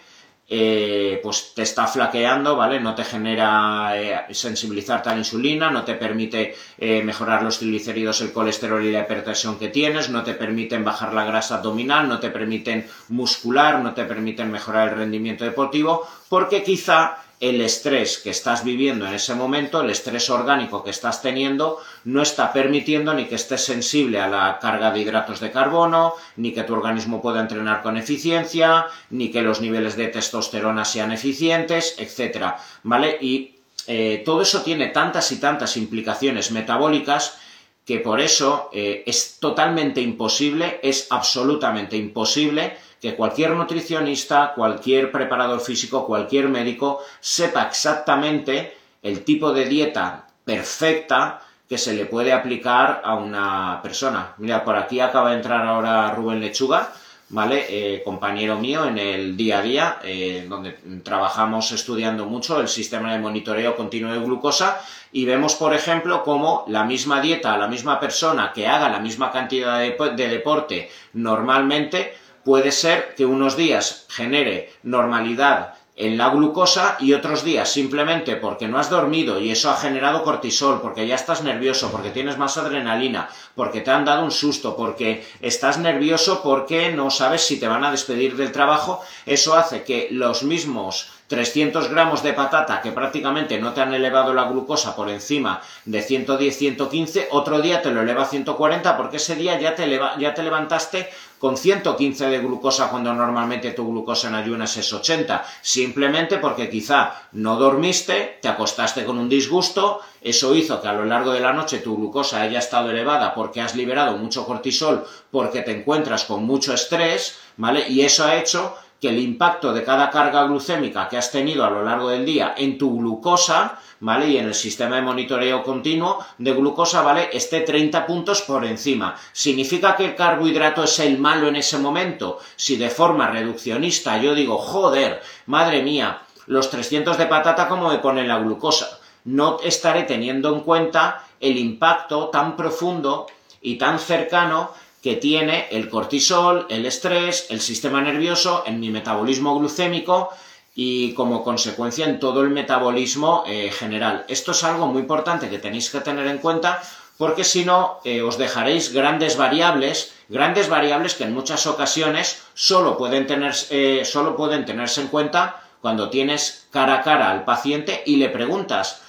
eh, 0.49 1.19
pues 1.21 1.55
te 1.57 1.63
está 1.63 1.89
flaqueando, 1.89 2.55
¿vale? 2.55 2.79
No 2.79 2.95
te 2.95 3.03
genera 3.03 4.01
eh, 4.01 4.33
sensibilizarte 4.33 5.09
a 5.09 5.13
la 5.15 5.19
insulina, 5.19 5.73
no 5.73 5.83
te 5.83 5.95
permite 5.95 6.55
eh, 6.79 7.03
mejorar 7.03 7.43
los 7.43 7.59
triglicéridos, 7.59 8.21
el 8.21 8.33
colesterol 8.33 8.85
y 8.85 8.93
la 8.93 9.01
hipertensión 9.01 9.59
que 9.59 9.71
tienes, 9.71 10.09
no 10.09 10.23
te 10.23 10.35
permiten 10.35 10.85
bajar 10.85 11.13
la 11.13 11.25
grasa 11.25 11.57
abdominal, 11.57 12.09
no 12.09 12.21
te 12.21 12.31
permiten 12.31 12.87
muscular, 13.09 13.81
no 13.81 13.93
te 13.93 14.05
permiten 14.05 14.53
mejorar 14.53 14.91
el 14.91 14.99
rendimiento 14.99 15.45
deportivo, 15.45 16.07
porque 16.29 16.63
quizá 16.63 17.25
el 17.41 17.61
estrés 17.61 18.19
que 18.19 18.31
estás 18.31 18.65
viviendo 18.65 19.07
en 19.07 19.15
ese 19.15 19.35
momento, 19.35 19.81
el 19.81 19.91
estrés 19.91 20.29
orgánico 20.29 20.83
que 20.83 20.91
estás 20.91 21.23
teniendo, 21.23 21.79
no 22.05 22.23
está 22.23 22.53
permitiendo 22.53 23.15
ni 23.15 23.27
que 23.27 23.37
estés 23.37 23.65
sensible 23.65 24.21
a 24.21 24.29
la 24.29 24.59
carga 24.61 24.91
de 24.91 25.01
hidratos 25.01 25.41
de 25.41 25.53
carbono, 25.53 26.15
ni 26.37 26.53
que 26.53 26.65
tu 26.65 26.75
organismo 26.75 27.23
pueda 27.23 27.41
entrenar 27.41 27.83
con 27.83 27.97
eficiencia, 27.97 28.87
ni 29.11 29.31
que 29.31 29.43
los 29.43 29.61
niveles 29.61 29.97
de 29.97 30.09
testosterona 30.09 30.85
sean 30.85 31.13
eficientes, 31.13 31.95
etcétera, 31.99 32.59
¿vale? 32.83 33.19
Y 33.21 33.55
eh, 33.87 34.23
todo 34.25 34.43
eso 34.43 34.63
tiene 34.63 34.89
tantas 34.89 35.31
y 35.31 35.37
tantas 35.37 35.77
implicaciones 35.77 36.51
metabólicas 36.51 37.39
que 37.85 38.01
por 38.01 38.21
eso 38.21 38.69
eh, 38.73 39.05
es 39.07 39.39
totalmente 39.41 40.03
imposible, 40.03 40.79
es 40.83 41.07
absolutamente 41.09 41.97
imposible 41.97 42.77
que 43.01 43.15
cualquier 43.15 43.51
nutricionista, 43.51 44.53
cualquier 44.55 45.13
preparador 45.13 45.61
físico, 45.61 46.07
cualquier 46.07 46.49
médico 46.49 47.01
sepa 47.21 47.63
exactamente 47.63 48.77
el 49.03 49.25
tipo 49.25 49.53
de 49.53 49.67
dieta 49.67 50.27
perfecta 50.45 51.41
que 51.69 51.79
se 51.79 51.95
le 51.95 52.07
puede 52.07 52.33
aplicar 52.33 53.03
a 53.05 53.15
una 53.15 53.81
persona. 53.83 54.35
Mira, 54.39 54.65
por 54.65 54.77
aquí 54.77 55.01
acaba 55.01 55.31
de 55.31 55.37
entrar 55.37 55.67
ahora 55.67 56.11
Rubén 56.13 56.41
Lechuga, 56.41 56.93
¿vale? 57.29 57.67
Eh, 57.69 58.03
compañero 58.03 58.59
mío 58.59 58.87
en 58.87 58.99
el 58.99 59.37
día 59.37 59.59
a 59.59 59.63
día, 59.63 59.99
eh, 60.03 60.47
donde 60.49 60.73
trabajamos 61.05 61.71
estudiando 61.73 62.25
mucho 62.25 62.61
el 62.61 62.69
sistema 62.69 63.13
de 63.13 63.19
monitoreo 63.19 63.77
continuo 63.77 64.13
de 64.13 64.21
glucosa 64.21 64.81
y 65.13 65.27
vemos, 65.27 65.55
por 65.57 65.75
ejemplo, 65.75 66.23
cómo 66.23 66.65
la 66.69 66.85
misma 66.85 67.21
dieta 67.21 67.57
la 67.59 67.69
misma 67.69 68.01
persona 68.01 68.53
que 68.55 68.67
haga 68.67 68.89
la 68.89 69.01
misma 69.01 69.31
cantidad 69.31 69.79
de 69.79 70.29
deporte 70.29 70.91
normalmente, 71.13 72.15
puede 72.49 72.73
ser 72.73 73.15
que 73.15 73.27
unos 73.27 73.59
días 73.59 74.07
genere 74.09 74.73
normalidad 74.83 75.75
en 75.97 76.17
la 76.17 76.31
glucosa 76.31 76.97
y 76.99 77.13
otros 77.13 77.45
días 77.45 77.69
simplemente 77.69 78.37
porque 78.37 78.69
no 78.69 78.79
has 78.79 78.89
dormido 78.89 79.39
y 79.39 79.51
eso 79.51 79.69
ha 79.69 79.77
generado 79.77 80.23
cortisol, 80.23 80.81
porque 80.81 81.07
ya 81.07 81.17
estás 81.17 81.43
nervioso, 81.43 81.91
porque 81.93 82.09
tienes 82.09 82.39
más 82.39 82.57
adrenalina, 82.57 83.29
porque 83.55 83.83
te 83.83 83.91
han 83.91 84.07
dado 84.07 84.25
un 84.25 84.31
susto, 84.31 84.77
porque 84.77 85.27
estás 85.43 85.77
nervioso 85.77 86.41
porque 86.43 86.91
no 86.91 87.11
sabes 87.11 87.43
si 87.43 87.61
te 87.61 87.69
van 87.69 87.85
a 87.85 87.91
despedir 87.91 88.35
del 88.35 88.51
trabajo, 88.51 89.05
eso 89.27 89.55
hace 89.55 89.83
que 89.83 90.09
los 90.11 90.43
mismos 90.43 91.11
300 91.29 91.91
gramos 91.91 92.23
de 92.23 92.33
patata 92.33 92.81
que 92.81 92.93
prácticamente 92.93 93.59
no 93.59 93.75
te 93.75 93.83
han 93.83 93.93
elevado 93.93 94.33
la 94.33 94.45
glucosa 94.45 94.97
por 94.97 95.11
encima 95.11 95.61
de 95.85 96.03
110-115, 96.03 97.27
otro 97.33 97.61
día 97.61 97.83
te 97.83 97.91
lo 97.91 98.01
eleva 98.01 98.23
a 98.23 98.27
140 98.27 98.97
porque 98.97 99.19
ese 99.19 99.37
día 99.37 99.61
ya 99.61 99.75
te, 99.75 100.01
ya 100.19 100.35
te 100.35 100.43
levantaste 100.43 101.11
con 101.39 101.57
115 101.57 102.27
de 102.27 102.39
glucosa 102.41 102.89
cuando 102.89 103.13
normalmente 103.13 103.73
tu 103.73 103.89
glucosa 103.91 104.29
en 104.29 104.35
ayunas 104.35 104.77
es 104.77 104.93
80, 104.93 105.45
simplemente 105.63 106.39
porque 106.39 106.69
quizá 106.69 107.29
no 107.33 107.57
dormiste, 107.57 108.39
te 108.43 108.49
acostaste 108.49 109.05
con 109.05 109.19
un 109.19 109.29
disgusto, 109.29 110.01
eso 110.21 110.55
hizo 110.55 110.81
que 110.81 110.89
a 110.89 110.93
lo 110.93 111.05
largo 111.05 111.33
de 111.33 111.41
la 111.41 111.53
noche 111.53 111.79
tu 111.79 111.97
glucosa 111.97 112.43
haya 112.43 112.59
estado 112.59 112.91
elevada 112.91 113.35
porque 113.35 113.61
has 113.61 113.77
liberado 113.77 114.17
mucho 114.17 114.45
cortisol, 114.47 115.07
porque 115.31 115.63
te 115.63 115.73
encuentras 115.73 116.25
con 116.25 116.45
mucho 116.45 116.75
estrés, 116.75 117.39
¿vale? 117.57 117.89
Y 117.89 118.03
eso 118.03 118.25
ha 118.25 118.37
hecho 118.37 118.75
que 119.01 119.09
el 119.11 119.19
impacto 119.19 119.73
de 119.73 119.85
cada 119.85 120.11
carga 120.11 120.45
glucémica 120.45 121.09
que 121.09 121.17
has 121.17 121.31
tenido 121.31 121.65
a 121.65 121.71
lo 121.71 121.85
largo 121.85 122.09
del 122.09 122.25
día 122.25 122.55
en 122.57 122.79
tu 122.79 122.99
glucosa, 122.99 123.79
¿vale? 124.01 124.29
Y 124.29 124.39
en 124.39 124.47
el 124.47 124.55
sistema 124.55 124.97
de 124.97 125.03
monitoreo 125.03 125.63
continuo 125.63 126.25
de 126.39 126.53
glucosa, 126.53 127.03
¿vale? 127.03 127.31
Esté 127.33 127.61
30 127.61 128.07
puntos 128.07 128.43
por 128.43 128.65
encima. 128.65 129.17
¿Significa 129.33 129.95
que 129.95 130.07
el 130.07 130.15
carbohidrato 130.17 130.85
es 130.85 130.99
el 130.99 131.19
malo 131.19 131.49
en 131.49 131.57
ese 131.57 131.79
momento? 131.79 132.39
Si 132.57 132.77
de 132.77 132.91
forma 132.91 133.31
reduccionista 133.31 134.19
yo 134.19 134.35
digo, 134.35 134.59
joder, 134.59 135.23
madre 135.47 135.83
mía, 135.83 136.23
los 136.47 136.71
300 136.71 137.17
de 137.19 137.27
patata, 137.27 137.69
¿cómo 137.69 137.89
me 137.89 137.99
pone 137.99 138.27
la 138.27 138.39
glucosa? 138.39 138.99
No 139.25 139.59
estaré 139.63 140.05
teniendo 140.05 140.55
en 140.55 140.61
cuenta 140.61 141.25
el 141.41 141.57
impacto 141.57 142.29
tan 142.29 142.57
profundo 142.57 143.27
y 143.61 143.77
tan 143.77 143.99
cercano 143.99 144.71
que 145.03 145.17
tiene 145.17 145.69
el 145.71 145.89
cortisol, 145.89 146.67
el 146.71 146.87
estrés, 146.87 147.47
el 147.51 147.61
sistema 147.61 148.01
nervioso, 148.01 148.65
en 148.67 148.81
mi 148.81 148.91
metabolismo 148.91 149.59
glucémico 149.59 150.31
y 150.75 151.13
como 151.15 151.43
consecuencia 151.43 152.07
en 152.07 152.21
todo 152.21 152.43
el 152.43 152.51
metabolismo 152.51 153.45
eh, 153.47 153.71
general. 153.71 154.25
Esto 154.29 154.53
es 154.53 154.65
algo 154.65 154.87
muy 154.87 155.03
importante 155.03 155.49
que 155.49 155.59
tenéis 155.59 155.91
que 155.91 156.01
tener 156.01 156.27
en 156.27 156.39
cuenta 156.39 156.83
porque 157.17 157.43
si 157.43 157.65
no 157.65 157.99
eh, 158.05 158.23
os 158.23 158.39
dejaréis 158.39 158.93
grandes 158.93 159.37
variables, 159.37 160.15
grandes 160.29 160.69
variables 160.69 161.15
que 161.15 161.25
en 161.25 161.35
muchas 161.35 161.67
ocasiones 161.67 162.45
solo 162.55 162.97
pueden, 162.97 163.27
tener, 163.27 163.55
eh, 163.71 164.03
solo 164.05 164.37
pueden 164.37 164.65
tenerse 164.65 165.01
en 165.01 165.09
cuenta 165.09 165.65
cuando 165.81 166.11
tienes 166.11 166.69
cara 166.71 166.95
a 166.95 167.03
cara 167.03 167.31
al 167.31 167.45
paciente 167.45 168.03
y 168.07 168.17
le 168.17 168.29
preguntas. 168.29 169.03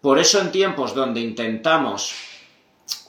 Por 0.00 0.20
eso 0.20 0.40
en 0.40 0.52
tiempos 0.52 0.94
donde 0.94 1.20
intentamos 1.20 2.27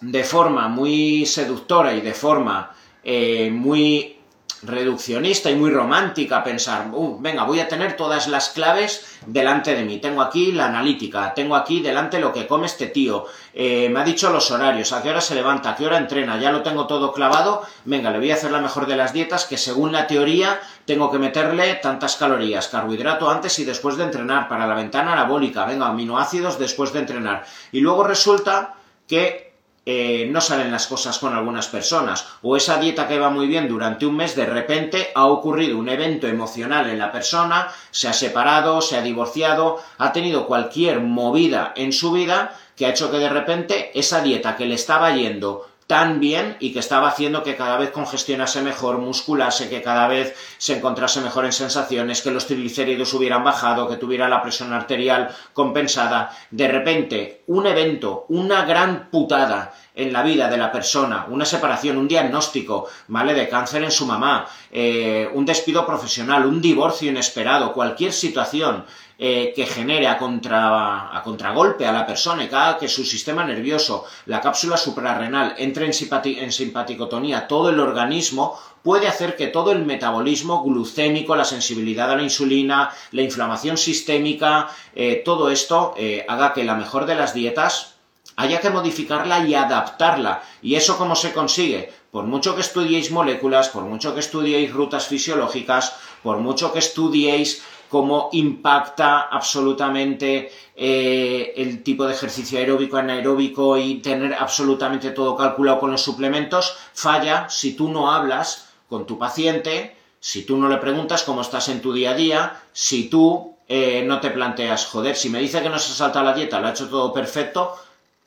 de 0.02 0.24
forma 0.24 0.68
muy 0.68 1.26
seductora 1.26 1.94
y 1.94 2.02
de 2.02 2.14
forma 2.14 2.74
eh, 3.04 3.50
muy 3.52 4.20
reduccionista 4.64 5.50
y 5.50 5.56
muy 5.56 5.72
romántica 5.72 6.44
pensar, 6.44 6.88
venga, 7.20 7.44
voy 7.44 7.62
a 7.62 7.68
tener 7.68 7.96
todas 7.96 8.28
las 8.28 8.50
claves 8.50 9.18
delante 9.26 9.74
de 9.74 9.84
mí. 9.84 10.00
Tengo 10.00 10.22
aquí 10.22 10.52
la 10.52 10.66
analítica, 10.66 11.34
tengo 11.34 11.56
aquí 11.56 11.80
delante 11.80 12.20
lo 12.20 12.34
que 12.34 12.46
come 12.46 12.66
este 12.66 12.88
tío, 12.88 13.26
eh, 13.54 13.88
me 13.90 14.02
ha 14.02 14.04
dicho 14.04 14.30
los 14.30 14.52
horarios, 14.52 14.92
a 14.92 15.02
qué 15.02 15.12
hora 15.12 15.22
se 15.22 15.36
levanta, 15.36 15.72
a 15.72 15.76
qué 15.76 15.86
hora 15.86 15.98
entrena, 15.98 16.38
ya 16.40 16.52
lo 16.52 16.62
tengo 16.62 16.88
todo 16.88 17.14
clavado, 17.14 17.62
venga, 17.86 18.12
le 18.12 18.20
voy 18.20 18.32
a 18.32 18.36
hacer 18.36 18.52
la 18.52 18.60
mejor 18.60 18.86
de 18.86 18.98
las 18.98 19.14
dietas 19.14 19.46
que 19.46 19.58
según 19.58 19.94
la 19.94 20.08
teoría 20.08 20.60
tengo 20.86 21.10
que 21.10 21.20
meterle 21.20 21.76
tantas 21.76 22.18
calorías, 22.18 22.68
carbohidrato 22.68 23.30
antes 23.30 23.58
y 23.60 23.66
después 23.66 23.96
de 23.96 24.04
entrenar, 24.04 24.50
para 24.50 24.68
la 24.68 24.76
ventana 24.76 25.14
anabólica, 25.14 25.66
venga, 25.66 25.88
aminoácidos 25.88 26.60
después 26.60 26.92
de 26.92 27.00
entrenar. 27.00 27.46
Y 27.72 27.80
luego 27.80 28.04
resulta 28.04 28.76
que 29.08 29.49
eh, 29.92 30.28
no 30.30 30.40
salen 30.40 30.72
las 30.72 30.86
cosas 30.86 31.18
con 31.18 31.34
algunas 31.34 31.68
personas, 31.68 32.28
o 32.44 32.56
esa 32.56 32.80
dieta 32.80 33.08
que 33.08 33.18
va 33.18 33.32
muy 33.32 33.48
bien 33.48 33.68
durante 33.68 34.06
un 34.06 34.18
mes, 34.18 34.36
de 34.36 34.46
repente 34.46 35.10
ha 35.16 35.26
ocurrido 35.26 35.80
un 35.80 35.90
evento 35.90 36.28
emocional 36.28 36.88
en 36.92 37.00
la 37.00 37.12
persona, 37.12 37.70
se 37.90 38.08
ha 38.08 38.14
separado, 38.14 38.82
se 38.82 38.98
ha 38.98 39.02
divorciado, 39.02 39.82
ha 39.98 40.12
tenido 40.12 40.46
cualquier 40.46 41.00
movida 41.00 41.74
en 41.76 41.92
su 41.92 42.12
vida 42.12 42.56
que 42.76 42.86
ha 42.86 42.92
hecho 42.92 43.10
que 43.10 43.18
de 43.18 43.30
repente 43.30 43.90
esa 43.96 44.22
dieta 44.22 44.56
que 44.56 44.68
le 44.68 44.76
estaba 44.76 45.10
yendo 45.16 45.68
tan 45.90 46.20
bien 46.20 46.56
y 46.60 46.72
que 46.72 46.78
estaba 46.78 47.08
haciendo 47.08 47.42
que 47.42 47.56
cada 47.56 47.76
vez 47.76 47.90
congestionase 47.90 48.62
mejor, 48.62 49.00
musculase, 49.00 49.72
que 49.72 49.82
cada 49.82 50.08
vez 50.08 50.36
se 50.60 50.78
encontrase 50.78 51.20
mejor 51.20 51.46
en 51.46 51.52
sensaciones, 51.52 52.22
que 52.22 52.30
los 52.30 52.46
triglicéridos 52.46 53.12
hubieran 53.16 53.44
bajado, 53.44 53.90
que 53.90 53.96
tuviera 53.96 54.30
la 54.30 54.44
presión 54.44 54.72
arterial 54.72 55.36
compensada. 55.52 56.30
De 56.52 56.68
repente, 56.68 57.42
un 57.48 57.66
evento, 57.66 58.28
una 58.30 58.66
gran 58.66 59.10
putada 59.10 59.74
en 59.96 60.14
la 60.14 60.22
vida 60.22 60.48
de 60.48 60.58
la 60.58 60.72
persona, 60.72 61.26
una 61.28 61.44
separación, 61.44 61.98
un 61.98 62.08
diagnóstico, 62.08 62.88
¿vale? 63.08 63.34
De 63.34 63.50
cáncer 63.50 63.84
en 63.84 63.90
su 63.90 64.06
mamá, 64.06 64.46
eh, 64.72 65.28
un 65.34 65.44
despido 65.44 65.88
profesional, 65.88 66.46
un 66.46 66.62
divorcio 66.62 67.10
inesperado, 67.10 67.74
cualquier 67.74 68.14
situación 68.14 68.86
eh, 69.22 69.52
que 69.54 69.66
genere 69.66 70.08
a, 70.08 70.18
contra, 70.18 71.16
a 71.16 71.22
contragolpe 71.24 71.86
a 71.86 71.92
la 71.92 72.08
persona 72.08 72.42
y 72.42 72.48
cada 72.48 72.78
que 72.78 72.88
su 72.88 73.04
sistema 73.04 73.44
nervioso, 73.44 74.06
la 74.28 74.40
cápsula 74.40 74.78
suprarrenal, 74.78 75.56
entre 75.58 75.86
en, 75.86 75.92
en 76.24 76.52
simpaticotonía, 76.54 77.46
todo 77.46 77.70
el 77.70 77.82
organismo, 77.82 78.58
puede 78.82 79.10
hacer 79.10 79.36
que 79.36 79.48
todo 79.48 79.74
el 79.74 79.86
metabolismo 79.86 80.64
glucémico, 80.64 81.36
la 81.36 81.44
sensibilidad 81.44 82.10
a 82.10 82.16
la 82.16 82.24
insulina, 82.24 82.92
la 83.12 83.22
inflamación 83.22 83.78
sistémica, 83.78 84.70
eh, 84.96 85.22
todo 85.26 85.50
esto 85.50 85.94
eh, 85.98 86.26
haga 86.30 86.54
que 86.54 86.64
la 86.64 86.76
mejor 86.76 87.06
de 87.06 87.16
las 87.16 87.34
dietas 87.34 87.96
haya 88.38 88.62
que 88.62 88.70
modificarla 88.70 89.46
y 89.46 89.54
adaptarla. 89.54 90.44
¿Y 90.62 90.76
eso 90.76 90.98
cómo 90.98 91.18
se 91.18 91.34
consigue? 91.34 91.92
Por 92.10 92.24
mucho 92.24 92.56
que 92.56 92.62
estudiéis 92.62 93.12
moléculas, 93.12 93.68
por 93.68 93.84
mucho 93.84 94.14
que 94.14 94.22
estudiéis 94.22 94.72
rutas 94.72 95.08
fisiológicas, 95.08 95.94
por 96.24 96.38
mucho 96.38 96.72
que 96.72 96.80
estudiéis 96.80 97.62
cómo 97.90 98.30
impacta 98.34 99.22
absolutamente 99.22 100.52
eh, 100.76 101.54
el 101.58 101.84
tipo 101.84 102.06
de 102.06 102.14
ejercicio 102.14 102.60
aeróbico, 102.60 102.98
anaeróbico 102.98 103.78
y 103.78 103.96
tener 103.96 104.34
absolutamente 104.34 105.12
todo 105.12 105.36
calculado 105.36 105.80
con 105.80 105.92
los 105.92 106.02
suplementos, 106.02 106.78
falla 106.94 107.50
si 107.50 107.74
tú 107.74 107.90
no 107.90 108.12
hablas 108.12 108.70
con 108.88 109.06
tu 109.06 109.18
paciente, 109.18 109.96
si 110.20 110.44
tú 110.44 110.58
no 110.58 110.70
le 110.70 110.78
preguntas 110.78 111.24
cómo 111.24 111.42
estás 111.42 111.70
en 111.70 111.82
tu 111.82 111.92
día 111.94 112.12
a 112.12 112.16
día, 112.16 112.62
si 112.72 113.10
tú 113.10 113.56
eh, 113.68 114.04
no 114.06 114.20
te 114.20 114.30
planteas, 114.30 114.86
joder, 114.86 115.16
si 115.16 115.30
me 115.30 115.40
dice 115.40 115.62
que 115.62 115.70
no 115.70 115.80
se 115.80 115.94
salta 115.94 116.24
la 116.24 116.34
dieta, 116.34 116.60
lo 116.60 116.68
ha 116.68 116.72
hecho 116.72 116.90
todo 116.90 117.12
perfecto, 117.12 117.76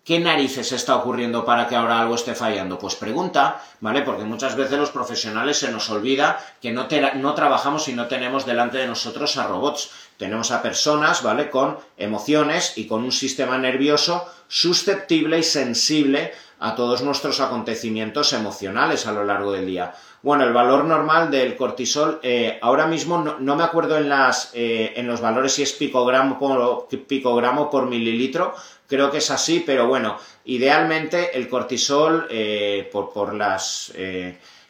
¿Qué 0.05 0.19
narices 0.19 0.73
está 0.73 0.97
ocurriendo 0.97 1.45
para 1.45 1.69
que 1.69 1.77
ahora 1.77 2.01
algo 2.01 2.17
esté 2.17 2.35
fallando? 2.35 2.77
Pues 2.77 2.97
pregunta, 2.97 3.63
¿vale? 3.79 4.03
Porque 4.03 4.25
muchas 4.25 4.57
veces 4.57 4.77
los 4.77 4.91
profesionales 4.91 5.59
se 5.59 5.71
nos 5.71 5.91
olvida 5.91 6.41
que 6.61 6.73
no, 6.73 6.89
no, 7.15 7.35
trabajamos 7.35 7.87
y 7.87 7.93
no 7.93 8.09
tenemos 8.09 8.45
delante 8.45 8.79
de 8.79 8.89
nosotros 8.89 9.37
a 9.37 9.47
robots. 9.47 9.91
Tenemos 10.17 10.51
a 10.51 10.61
personas, 10.61 11.23
¿vale? 11.23 11.51
Con 11.51 11.79
emociones 11.97 12.77
y 12.77 12.89
con 12.89 13.05
un 13.05 13.13
sistema 13.13 13.59
nervioso 13.59 14.27
susceptible 14.49 15.39
y 15.39 15.45
sensible 15.45 16.35
a 16.63 16.77
todos 16.77 17.03
nuestros 17.03 17.41
acontecimientos 17.41 18.33
emocionales 18.33 19.09
a 19.09 19.13
lo 19.13 19.25
largo 19.25 19.51
del 19.51 19.67
día. 19.67 19.95
Bueno, 20.23 20.45
el 20.45 20.53
valor 20.53 20.85
normal 20.85 21.29
del 21.29 21.57
cortisol, 21.57 22.21
eh, 22.23 22.57
ahora 22.63 22.87
mismo 22.87 23.19
no, 23.19 23.57
me 23.57 23.65
acuerdo 23.65 23.99
en, 23.99 24.09
eh, 24.55 24.93
en 24.95 25.09
los 25.09 25.21
valores 25.21 25.55
si 25.55 25.65
es 25.65 25.73
picogramo 25.73 26.39
por, 26.39 26.87
picogramo 27.09 27.69
por 27.69 27.89
mililitro, 27.89 28.55
creo 28.87 29.11
que 29.11 29.19
es 29.19 29.31
así, 29.33 29.65
pero 29.67 29.89
bueno, 29.89 30.17
idealmente 30.45 31.37
el 31.37 31.49
cortisol, 31.49 32.29
eh, 32.31 32.89
por, 32.93 33.13
por, 33.13 33.35
las, 33.35 33.93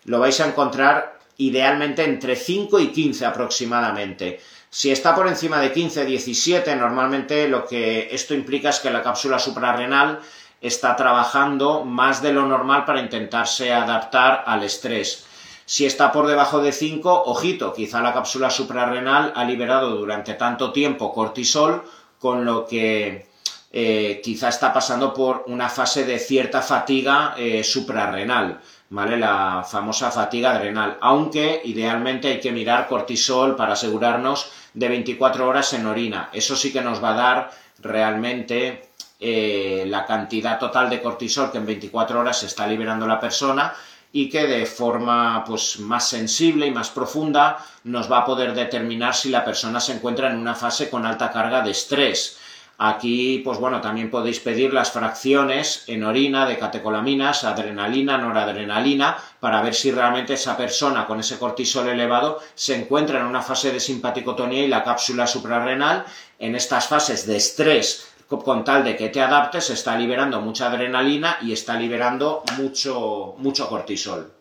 lo 0.07 0.19
vais 0.19 0.41
a 0.41 0.49
encontrar 0.49 1.19
idealmente 1.37 2.05
entre 2.05 2.37
5 2.37 2.81
y 2.81 2.89
15 2.89 3.27
aproximadamente. 3.27 4.41
Si 4.71 4.91
está 4.91 5.15
por 5.15 5.29
encima 5.29 5.61
de 5.61 5.71
15, 5.71 6.07
17, 6.07 6.75
normalmente 6.77 7.47
lo 7.47 7.67
que 7.67 8.09
esto 8.11 8.33
implica 8.33 8.71
es 8.71 8.81
que 8.81 8.91
la 8.91 9.03
cápsula 9.03 9.39
suprarrenal 9.39 10.21
está 10.63 10.97
trabajando 10.97 11.85
más 11.85 12.23
de 12.23 12.33
lo 12.33 12.47
normal 12.47 12.85
para 12.85 13.01
intentarse 13.01 13.73
adaptar 13.73 14.45
al 14.47 14.63
estrés. 14.63 15.27
Si 15.67 15.85
está 15.85 16.13
por 16.13 16.27
debajo 16.27 16.63
de 16.63 16.73
5, 16.73 17.25
ojito, 17.27 17.73
quizá 17.73 18.01
la 18.01 18.13
cápsula 18.13 18.51
suprarrenal 18.51 19.33
ha 19.35 19.45
liberado 19.45 19.97
durante 19.97 20.35
tanto 20.35 20.73
tiempo 20.73 21.13
cortisol, 21.13 21.85
con 22.19 22.45
lo 22.45 22.67
que 22.67 23.27
eh, 23.73 24.21
quizá 24.23 24.49
está 24.49 24.73
pasando 24.73 25.13
por 25.13 25.45
una 25.47 25.69
fase 25.69 26.05
de 26.05 26.19
cierta 26.19 26.63
fatiga 26.63 27.35
eh, 27.37 27.65
suprarrenal. 27.65 28.61
¿vale? 28.91 29.17
La 29.17 29.65
famosa 29.69 30.11
fatiga 30.11 30.53
adrenal, 30.53 30.99
aunque 31.01 31.63
idealmente 31.65 32.29
hay 32.29 32.41
que 32.41 32.53
mirar 32.53 32.87
cortisol 32.87 33.57
para 33.57 33.73
asegurarnos 33.73 34.51
de 34.75 34.89
24 34.89 35.49
horas 35.49 35.73
en 35.73 35.87
orina. 35.87 36.29
Eso 36.33 36.55
sí 36.55 36.73
que 36.73 36.83
nos 36.83 37.03
va 37.03 37.11
a 37.11 37.17
dar 37.17 37.51
realmente 37.81 38.91
eh, 39.25 39.85
la 39.87 40.05
cantidad 40.05 40.59
total 40.59 40.91
de 40.91 41.01
cortisol 41.01 41.53
que 41.53 41.59
en 41.59 41.67
24 41.67 42.19
horas 42.19 42.41
se 42.41 42.47
está 42.47 42.67
liberando 42.67 43.07
la 43.07 43.21
persona 43.21 43.73
y 44.13 44.29
que 44.29 44.49
de 44.49 44.67
forma 44.67 45.45
pues 45.47 45.79
más 45.79 46.09
sensible 46.09 46.67
y 46.67 46.73
más 46.73 46.91
profunda 46.91 47.65
nos 47.85 48.11
va 48.11 48.19
a 48.19 48.25
poder 48.25 48.53
determinar 48.53 49.15
si 49.15 49.31
la 49.31 49.45
persona 49.45 49.79
se 49.79 49.93
encuentra 49.93 50.29
en 50.29 50.39
una 50.39 50.57
fase 50.57 50.91
con 50.91 51.07
alta 51.07 51.31
carga 51.31 51.63
de 51.63 51.71
estrés. 51.71 52.39
Aquí, 52.79 53.41
pues 53.45 53.59
bueno, 53.59 53.81
también 53.81 54.11
podéis 54.11 54.41
pedir 54.41 54.75
las 54.75 54.91
fracciones 54.91 55.85
en 55.87 56.03
orina 56.03 56.47
de 56.47 56.59
catecolaminas, 56.59 57.45
adrenalina, 57.45 58.19
noradrenalina, 58.19 59.17
para 59.39 59.63
ver 59.63 59.75
si 59.75 59.93
realmente 59.93 60.35
esa 60.35 60.57
persona 60.57 61.07
con 61.07 61.21
ese 61.21 61.39
cortisol 61.39 61.89
elevado 61.89 62.41
se 62.57 62.75
encuentra 62.75 63.21
en 63.21 63.27
una 63.27 63.41
fase 63.41 63.71
de 63.71 63.79
simpaticotonía 63.79 64.65
y 64.65 64.69
la 64.69 64.83
cápsula 64.83 65.29
suprarrenal. 65.29 66.05
En 66.41 66.57
estas 66.57 66.89
fases 66.89 67.25
de 67.25 67.37
estrés 67.37 68.12
con 68.41 68.65
tal 68.65 68.85
de 68.85 68.97
que 68.97 69.09
te 69.09 69.21
adaptes, 69.21 69.71
está 69.71 69.97
liberando 69.97 70.41
mucha 70.41 70.69
adrenalina 70.69 71.39
y 71.43 71.53
está 71.53 71.77
liberando 71.77 72.43
mucho, 72.57 73.35
mucho 73.39 73.69
cortisol. 73.69 74.33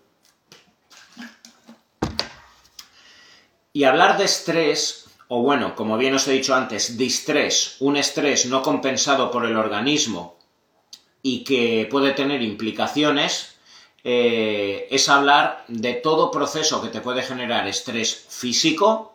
Y 3.73 3.83
hablar 3.85 4.17
de 4.17 4.25
estrés 4.25 5.01
o 5.33 5.41
bueno, 5.41 5.77
como 5.77 5.97
bien 5.97 6.13
os 6.13 6.27
he 6.27 6.33
dicho 6.33 6.53
antes, 6.53 6.97
distrés, 6.97 7.77
un 7.79 7.95
estrés 7.95 8.47
no 8.47 8.61
compensado 8.61 9.31
por 9.31 9.45
el 9.45 9.55
organismo 9.55 10.35
y 11.23 11.45
que 11.45 11.87
puede 11.89 12.11
tener 12.11 12.41
implicaciones, 12.41 13.55
eh, 14.03 14.89
es 14.91 15.07
hablar 15.07 15.63
de 15.69 15.93
todo 15.93 16.31
proceso 16.31 16.81
que 16.81 16.89
te 16.89 16.99
puede 16.99 17.21
generar 17.21 17.65
estrés 17.65 18.25
físico 18.27 19.13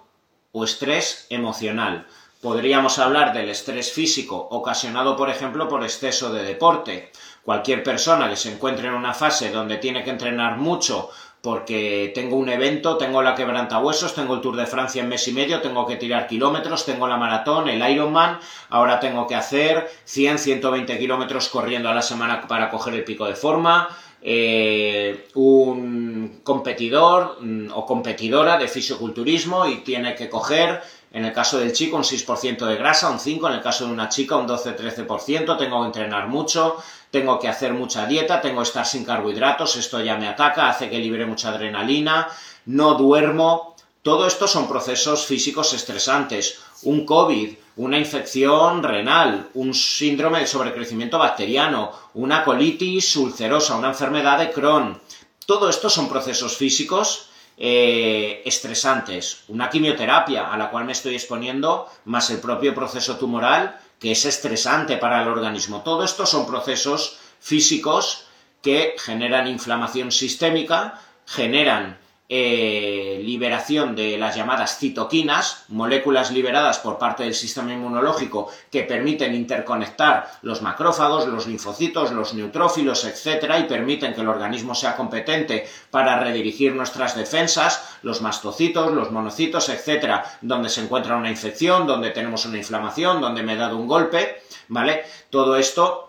o 0.53 0.65
estrés 0.65 1.27
emocional. 1.29 2.07
Podríamos 2.41 2.99
hablar 2.99 3.33
del 3.33 3.49
estrés 3.49 3.91
físico 3.93 4.37
ocasionado, 4.51 5.17
por 5.17 5.31
ejemplo, 5.31 5.69
por 5.69 5.83
exceso 5.83 6.33
de 6.33 6.43
deporte. 6.43 7.11
Cualquier 7.43 7.83
persona 7.83 8.29
que 8.29 8.37
se 8.37 8.53
encuentre 8.53 8.89
en 8.89 8.95
una 8.95 9.15
fase 9.15 9.51
donde 9.51 9.79
tiene 9.79 10.05
que 10.05 10.11
entrenar 10.11 10.59
mucho 10.59 11.11
porque 11.41 12.11
tengo 12.13 12.37
un 12.37 12.49
evento, 12.49 12.97
tengo 12.97 13.23
la 13.23 13.35
quebrantahuesos, 13.37 14.15
tengo 14.15 14.35
el 14.35 14.41
Tour 14.41 14.57
de 14.57 14.67
Francia 14.67 15.01
en 15.01 15.09
mes 15.09 15.29
y 15.29 15.33
medio, 15.33 15.61
tengo 15.61 15.87
que 15.87 15.95
tirar 15.95 16.27
kilómetros, 16.27 16.85
tengo 16.85 17.07
la 17.07 17.17
maratón, 17.17 17.69
el 17.69 17.89
Ironman, 17.89 18.41
ahora 18.69 18.99
tengo 18.99 19.29
que 19.29 19.37
hacer 19.37 19.89
100, 20.05 20.41
120 20.41 20.99
kilómetros 20.99 21.49
corriendo 21.49 21.89
a 21.89 21.95
la 21.95 22.03
semana 22.03 22.49
para 22.49 22.69
coger 22.69 22.95
el 22.95 23.05
pico 23.05 23.27
de 23.27 23.37
forma, 23.37 23.89
eh, 24.23 25.29
un 25.35 26.41
competidor 26.43 27.39
mm, 27.41 27.69
o 27.73 27.87
competidora 27.87 28.59
de 28.59 28.67
fisioculturismo 28.67 29.67
y 29.69 29.77
tiene 29.85 30.17
que 30.17 30.29
coger 30.29 30.83
en 31.13 31.25
el 31.25 31.33
caso 31.33 31.59
del 31.59 31.73
chico 31.73 31.97
un 31.97 32.03
6% 32.03 32.67
de 32.67 32.77
grasa, 32.77 33.11
un 33.11 33.19
5%, 33.19 33.49
en 33.49 33.55
el 33.55 33.63
caso 33.63 33.87
de 33.87 33.93
una 33.93 34.09
chica 34.09 34.37
un 34.37 34.47
12-13%, 34.47 35.57
tengo 35.57 35.81
que 35.81 35.87
entrenar 35.87 36.29
mucho, 36.29 36.77
tengo 37.11 37.39
que 37.39 37.49
hacer 37.49 37.73
mucha 37.73 38.07
dieta, 38.07 38.41
tengo 38.41 38.61
que 38.63 38.69
estar 38.69 38.87
sin 38.87 39.05
carbohidratos, 39.05 39.77
esto 39.77 40.01
ya 40.01 40.17
me 40.17 40.29
ataca, 40.29 40.69
hace 40.69 40.91
que 40.91 40.99
libre 40.99 41.27
mucha 41.27 41.51
adrenalina, 41.51 42.29
no 42.67 42.95
duermo, 42.95 43.77
todo 44.07 44.29
esto 44.29 44.47
son 44.47 44.69
procesos 44.69 45.27
físicos 45.27 45.73
estresantes. 45.73 46.61
Un 46.83 47.05
COVID, 47.05 47.57
una 47.75 47.99
infección 47.99 48.85
renal, 48.85 49.49
un 49.55 49.75
síndrome 49.75 50.39
de 50.39 50.47
sobrecrecimiento 50.47 51.19
bacteriano, 51.19 51.91
una 52.15 52.45
colitis 52.45 53.17
ulcerosa, 53.17 53.75
una 53.75 53.89
enfermedad 53.89 54.39
de 54.39 54.53
Crohn. 54.53 55.01
Todo 55.45 55.69
esto 55.69 55.91
son 55.91 56.09
procesos 56.09 56.57
físicos 56.57 57.31
eh, 57.57 58.43
estresantes, 58.45 59.45
una 59.49 59.71
quimioterapia 59.71 60.53
a 60.53 60.57
la 60.57 60.71
cual 60.71 60.85
me 60.85 60.93
estoy 60.93 61.15
exponiendo, 61.15 61.91
más 62.05 62.31
el 62.31 62.39
propio 62.41 62.75
proceso 62.75 63.17
tumoral, 63.17 63.81
que 63.99 64.13
es 64.13 64.25
estresante 64.25 64.99
para 64.99 65.23
el 65.23 65.29
organismo. 65.29 65.83
Todo 65.83 66.05
esto 66.05 66.27
son 66.27 66.47
procesos 66.47 67.19
físicos 67.41 68.27
que 68.63 68.95
generan 68.99 69.47
inflamación 69.47 70.13
sistémica, 70.13 71.01
generan 71.25 71.99
eh, 72.29 73.21
liberación 73.23 73.95
de 73.95 74.19
las 74.19 74.35
llamadas 74.35 74.79
citoquinas, 74.79 75.65
moléculas 75.69 76.33
liberadas 76.33 76.81
por 76.81 76.99
parte 76.99 77.23
del 77.23 77.35
sistema 77.35 77.73
inmunológico 77.73 78.51
que 78.71 78.83
permiten 78.83 79.35
interconectar 79.35 80.29
los 80.43 80.61
macrófagos, 80.61 81.29
los 81.29 81.47
linfocitos, 81.47 82.11
los 82.11 82.35
neutrófilos, 82.35 83.05
etcétera, 83.05 83.61
y 83.61 83.65
permiten 83.65 84.13
que 84.13 84.23
el 84.23 84.29
organismo 84.29 84.75
sea 84.75 84.97
competente 84.97 85.69
para 85.91 86.19
redirigir 86.19 86.75
nuestras 86.75 87.17
defensas, 87.17 87.97
los 88.03 88.21
mastocitos, 88.23 88.93
los 88.93 89.13
monocitos, 89.13 89.69
etcétera, 89.69 90.25
donde 90.41 90.69
se 90.69 90.81
encuentra 90.81 91.17
una 91.17 91.31
infección, 91.31 91.87
donde 91.87 92.11
tenemos 92.11 92.45
una 92.45 92.59
inflamación, 92.59 93.21
donde 93.21 93.45
me 93.45 93.53
he 93.53 93.57
dado 93.57 93.77
un 93.77 93.87
golpe, 93.87 94.43
¿vale? 94.69 95.05
Todo 95.31 95.57
esto 95.57 96.06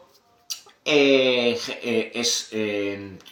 eh, 0.88 1.60
eh, 1.84 2.12
es, 2.16 2.50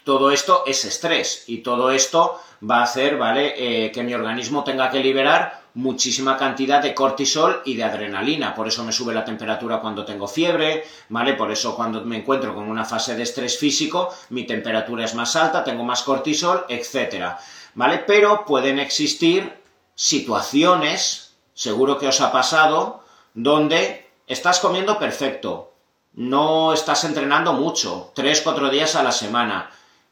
todo 0.03 0.29
esto 0.31 0.63
es 0.67 0.85
estrés 0.85 1.45
y 1.47 1.59
todo 1.59 1.89
esto 1.89 2.39
va 2.69 2.79
a 2.79 2.83
hacer, 2.83 3.17
¿vale?, 3.17 3.53
eh, 3.57 3.91
que 3.91 4.03
mi 4.03 4.13
organismo 4.13 4.63
tenga 4.63 4.89
que 4.89 4.99
liberar 4.99 5.63
muchísima 5.73 6.37
cantidad 6.37 6.81
de 6.81 6.93
cortisol 6.93 7.61
y 7.65 7.75
de 7.75 7.83
adrenalina. 7.83 8.55
Por 8.55 8.67
eso 8.67 8.83
me 8.83 8.91
sube 8.91 9.13
la 9.13 9.25
temperatura 9.25 9.79
cuando 9.81 10.05
tengo 10.05 10.27
fiebre, 10.27 10.85
¿vale? 11.09 11.33
Por 11.33 11.51
eso 11.51 11.75
cuando 11.75 12.01
me 12.01 12.17
encuentro 12.17 12.55
con 12.55 12.69
una 12.69 12.85
fase 12.85 13.15
de 13.15 13.23
estrés 13.23 13.57
físico, 13.57 14.13
mi 14.29 14.45
temperatura 14.45 15.03
es 15.03 15.15
más 15.15 15.35
alta, 15.35 15.63
tengo 15.63 15.83
más 15.83 16.03
cortisol, 16.03 16.65
etcétera, 16.69 17.37
¿vale? 17.73 17.99
Pero 17.99 18.45
pueden 18.45 18.79
existir 18.79 19.51
situaciones, 19.95 21.35
seguro 21.53 21.97
que 21.97 22.07
os 22.07 22.21
ha 22.21 22.31
pasado, 22.31 23.03
donde 23.33 24.07
estás 24.27 24.59
comiendo 24.59 24.97
perfecto, 24.97 25.74
no 26.15 26.73
estás 26.73 27.03
entrenando 27.03 27.53
mucho, 27.53 28.11
tres, 28.15 28.41
cuatro 28.41 28.69
días 28.69 28.95
a 28.95 29.03
la 29.03 29.11
semana, 29.11 29.69